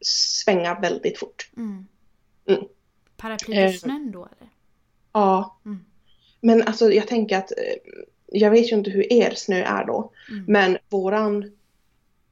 svänga 0.00 0.80
väldigt 0.80 1.18
fort. 1.18 1.50
Mm. 1.56 1.86
Mm. 2.48 2.60
Paraply 3.16 3.56
Eh. 3.56 3.70
i 3.74 3.78
snön 3.78 4.10
då 4.12 4.18
eller? 4.18 4.50
Ja. 5.12 5.58
Mm. 5.64 5.84
Men 6.40 6.62
alltså 6.62 6.92
jag 6.92 7.06
tänker 7.06 7.38
att, 7.38 7.50
eh, 7.50 7.56
jag 8.26 8.50
vet 8.50 8.72
ju 8.72 8.76
inte 8.76 8.90
hur 8.90 9.12
er 9.12 9.32
snö 9.36 9.56
är 9.64 9.84
då, 9.84 10.12
Mm. 10.30 10.44
men 10.48 10.78
våran, 10.88 11.52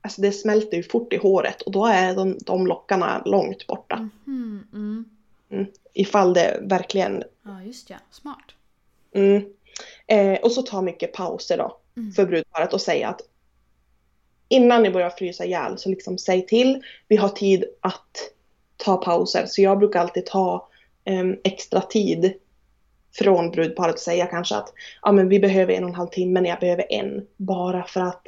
alltså 0.06 0.20
det 0.22 0.32
smälter 0.32 0.76
ju 0.76 0.82
fort 0.82 1.12
i 1.12 1.16
håret 1.16 1.62
och 1.62 1.72
då 1.72 1.86
är 1.86 2.14
de, 2.14 2.38
de 2.46 2.66
lockarna 2.66 3.22
långt 3.24 3.66
borta. 3.66 4.08
Mhm, 4.24 5.04
mm. 5.50 5.66
Ifall 5.92 6.34
det 6.34 6.58
verkligen, 6.62 7.22
Ja, 7.44 7.62
just 7.62 7.90
ja. 7.90 7.96
Smart. 8.10 8.44
mm. 9.14 9.44
eh, 10.06 10.40
och 10.42 10.52
så 10.52 10.62
ta 10.62 10.82
mycket 10.82 11.12
pauser 11.12 11.58
då 11.58 11.76
Mm. 11.96 12.12
för 12.12 12.26
brudparet 12.26 12.72
och 12.72 12.80
säga 12.80 13.08
att 13.08 13.20
innan 14.48 14.82
ni 14.82 14.90
börjar 14.90 15.10
frysa 15.10 15.44
ihjäl 15.44 15.78
så 15.78 15.88
liksom 15.88 16.18
säg 16.18 16.46
till, 16.46 16.82
vi 17.08 17.16
har 17.16 17.28
tid 17.28 17.64
att 17.80 18.32
ta 18.76 18.96
pauser. 18.96 19.46
Så 19.46 19.62
jag 19.62 19.78
brukar 19.78 20.00
alltid 20.00 20.26
ta 20.26 20.68
em, 21.04 21.36
extra 21.44 21.80
tid 21.80 22.32
från 23.14 23.50
brudparet 23.50 23.94
och 23.94 24.00
säga 24.00 24.26
kanske 24.26 24.56
att 24.56 24.72
ja, 25.02 25.12
men 25.12 25.28
vi 25.28 25.40
behöver 25.40 25.74
en 25.74 25.84
och 25.84 25.88
en 25.90 25.94
halv 25.94 26.08
timme 26.08 26.40
när 26.40 26.50
jag 26.50 26.60
behöver 26.60 26.92
en. 26.92 27.26
Bara 27.36 27.84
för 27.84 28.00
att 28.00 28.26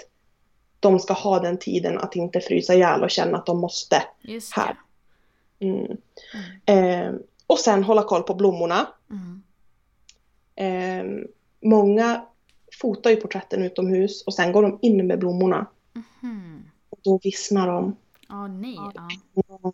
de 0.80 0.98
ska 0.98 1.12
ha 1.12 1.40
den 1.40 1.58
tiden 1.58 1.98
att 1.98 2.16
inte 2.16 2.40
frysa 2.40 2.74
ihjäl 2.74 3.02
och 3.02 3.10
känna 3.10 3.38
att 3.38 3.46
de 3.46 3.58
måste. 3.60 4.02
Här. 4.56 4.76
det. 5.58 5.66
Mm. 5.66 5.96
Em, 6.66 7.22
och 7.46 7.58
sen 7.58 7.84
hålla 7.84 8.02
koll 8.02 8.22
på 8.22 8.34
blommorna. 8.34 8.86
Mm. 9.10 9.42
Em, 10.56 11.26
många 11.60 12.26
fotar 12.80 13.10
ju 13.10 13.16
porträtten 13.16 13.62
utomhus 13.62 14.22
och 14.22 14.34
sen 14.34 14.52
går 14.52 14.62
de 14.62 14.78
in 14.82 15.06
med 15.06 15.18
blommorna. 15.18 15.66
Mhm. 15.92 16.62
Och 16.90 16.98
då 17.02 17.18
vissnar 17.22 17.66
de. 17.66 17.96
Ja, 18.28 18.46
nej. 18.46 18.78
Ja. 19.34 19.72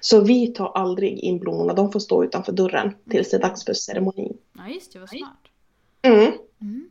Så 0.00 0.20
vi 0.20 0.46
tar 0.46 0.72
aldrig 0.74 1.18
in 1.18 1.38
blommorna, 1.38 1.72
de 1.72 1.92
får 1.92 2.00
stå 2.00 2.24
utanför 2.24 2.52
dörren 2.52 2.94
tills 3.10 3.30
det 3.30 3.36
är 3.36 3.40
dags 3.40 3.64
för 3.64 3.74
ceremoni. 3.74 4.36
ja, 4.52 4.68
just 4.68 4.92
det. 4.92 4.98
Vad 4.98 5.08
smart. 5.08 5.38
Mm. 6.02 6.32
Mm. 6.60 6.90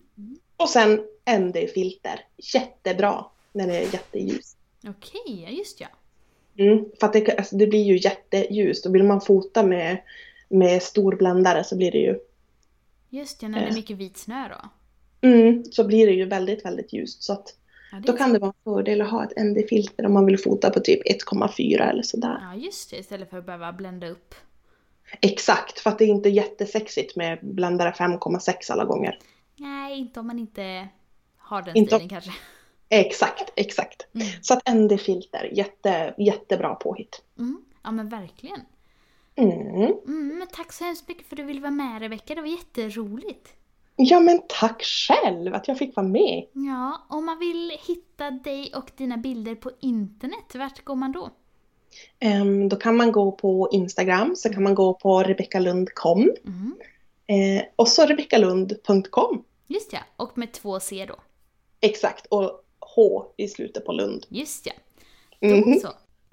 Och 0.58 0.70
sen 0.70 1.02
ND-filter, 1.40 2.26
jättebra 2.54 3.26
när 3.54 3.68
det 3.68 3.78
är 3.78 3.94
jätteljust. 3.94 4.58
Okej, 4.88 5.44
ja 5.44 5.50
just 5.50 5.82
ja. 5.82 5.88
Mm. 6.58 6.86
För 7.00 7.08
att 7.08 7.14
det, 7.14 7.38
alltså, 7.38 7.56
det 7.56 7.68
blir 7.68 7.84
ju 7.84 7.98
jätteljust 7.98 8.86
och 8.86 8.96
vill 8.96 9.04
man 9.04 9.22
fota 9.22 9.64
med, 9.64 9.98
med 10.50 10.84
stor 10.84 11.16
bländare 11.16 11.64
så 11.64 11.78
blir 11.78 11.92
det 11.92 11.98
ju 11.98 12.20
Just 13.10 13.40
det, 13.40 13.48
när 13.48 13.60
det 13.60 13.66
är 13.66 13.70
Eh. 13.70 13.76
mycket 13.76 13.98
vit 13.98 14.18
snö 14.18 14.48
då. 14.50 14.70
mm, 15.28 15.64
så 15.72 15.84
blir 15.88 16.08
det 16.08 16.14
ju 16.14 16.26
väldigt, 16.26 16.66
väldigt 16.66 16.94
ljust. 16.94 17.24
Så 17.24 17.34
att 17.34 17.56
Ja, 17.92 18.00
då 18.06 18.14
kan 18.14 18.34
det 18.34 18.40
vara 18.40 18.54
en 18.58 18.64
fördel 18.74 19.02
att 19.02 19.10
ha 19.12 19.24
ett 19.24 19.38
ND-filter 19.44 20.06
om 20.06 20.14
man 20.14 20.26
vill 20.26 20.38
fota 20.40 20.70
på 20.70 20.80
typ 20.80 21.00
1,4 21.06 21.90
eller 21.90 22.04
sådär. 22.04 22.38
Ja, 22.42 22.56
just 22.56 22.90
det. 22.92 22.98
Istället 22.98 23.30
för 23.30 23.38
att 23.38 23.46
behöva 23.46 23.74
blända 23.74 24.08
upp. 24.10 24.36
Exakt, 25.22 25.80
för 25.80 25.90
att 25.90 25.98
det 26.00 26.06
är 26.06 26.08
inte 26.08 26.30
jättesexigt 26.30 27.16
med 27.16 27.40
bländare 27.42 27.92
5,6 27.92 28.72
alla 28.72 28.86
gånger. 28.86 29.20
Nej, 29.56 29.98
inte 30.00 30.20
om 30.20 30.28
man 30.28 30.40
inte 30.40 30.88
har 31.38 31.62
den 31.62 31.78
Inte 31.78 31.96
om- 31.96 32.00
stilen 32.00 32.10
kanske. 32.10 32.32
Exakt, 32.90 33.54
exakt. 33.56 34.08
Mm. 34.16 34.28
Så 34.42 34.54
att 34.54 34.74
ND-filter, 34.74 35.50
jätte, 35.54 36.14
jättebra 36.18 36.76
påhitt. 36.76 37.22
Mm. 37.40 37.66
Ja, 37.84 37.92
men 37.92 38.10
verkligen. 38.10 38.62
Mm. 39.36 39.94
Mm, 40.08 40.38
men 40.38 40.48
tack 40.48 40.74
så 40.74 40.84
hemskt 40.84 41.08
mycket 41.08 41.28
för 41.28 41.36
att 41.36 41.38
du 41.38 41.44
ville 41.44 41.62
vara 41.62 41.72
med 41.72 42.02
Rebecka. 42.02 42.36
Det 42.36 42.42
var 42.42 42.48
jätteroligt. 42.48 43.54
Ja 43.96 44.20
men 44.20 44.42
tack 44.48 44.84
själv 44.84 45.54
att 45.56 45.68
jag 45.68 45.78
fick 45.78 45.96
vara 45.96 46.08
med. 46.08 46.46
Ja, 46.54 47.06
om 47.10 47.26
man 47.26 47.40
vill 47.40 47.72
hitta 47.88 48.32
dig 48.32 48.74
och 48.76 48.92
dina 48.98 49.18
bilder 49.18 49.56
på 49.56 49.72
internet, 49.80 50.56
vart 50.56 50.84
går 50.84 50.96
man 50.96 51.12
då? 51.12 51.30
Ehm, 52.20 52.70
då 52.70 52.76
kan 52.76 52.98
man 52.98 53.12
gå 53.12 53.32
på 53.32 53.70
Instagram, 53.72 54.36
så 54.36 54.50
kan 54.50 54.64
man 54.64 54.76
gå 54.76 54.94
på 54.94 55.24
rebeckalund.com 55.24 56.32
Mm. 56.46 56.74
eh, 57.58 57.64
och 57.76 57.88
så 57.88 58.06
rebeckalund.com. 58.06 59.44
Just 59.68 59.94
ja, 59.94 60.00
och 60.16 60.38
med 60.38 60.52
två 60.52 60.80
C 60.80 61.06
då. 61.08 61.16
Exakt, 61.82 62.26
och 62.26 62.63
H 62.96 63.26
i 63.38 63.48
slutet 63.48 63.86
på 63.86 63.92
Lund. 63.92 64.26
Just 64.30 64.66
ja. 64.66 64.74
Då 65.40 65.48
Mhm. 65.56 65.80
så. 65.80 65.88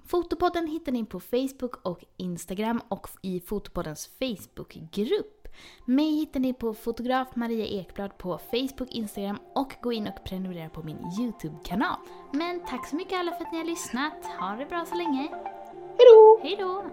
Fotopodden 0.07 0.67
hittar 0.67 0.93
ni 0.93 1.05
på 1.05 1.21
Facebook 1.21 1.87
och 1.87 2.05
Instagram 2.17 2.81
och 2.89 3.09
i 3.23 3.41
Fotopoddens 3.41 4.11
Facebookgrupp. 4.19 5.49
Mig 5.85 6.11
hittar 6.17 6.41
ni 6.41 6.55
på 6.55 6.75
fotograf 6.75 7.29
Maria 7.37 7.67
Ekblad 7.67 8.19
på 8.19 8.39
Facebook, 8.39 8.91
Instagram 8.91 9.39
och 9.55 9.73
gå 9.83 9.93
in 9.93 10.07
och 10.09 10.25
prenumerera 10.25 10.69
på 10.69 10.83
min 10.83 10.99
YouTube-kanal. 11.21 11.97
Men 12.33 12.61
tack 12.67 12.89
så 12.89 12.97
mycket 12.97 13.19
alla 13.19 13.33
för 13.33 13.45
att 13.45 13.53
ni 13.53 13.59
har 13.59 13.65
lyssnat. 13.65 14.25
Ha 14.41 14.57
det 14.57 14.67
bra 14.67 14.85
så 14.89 14.95
länge. 14.95 15.29
Hejdå! 15.99 16.41
Hej 16.43 16.57
då! 16.59 16.85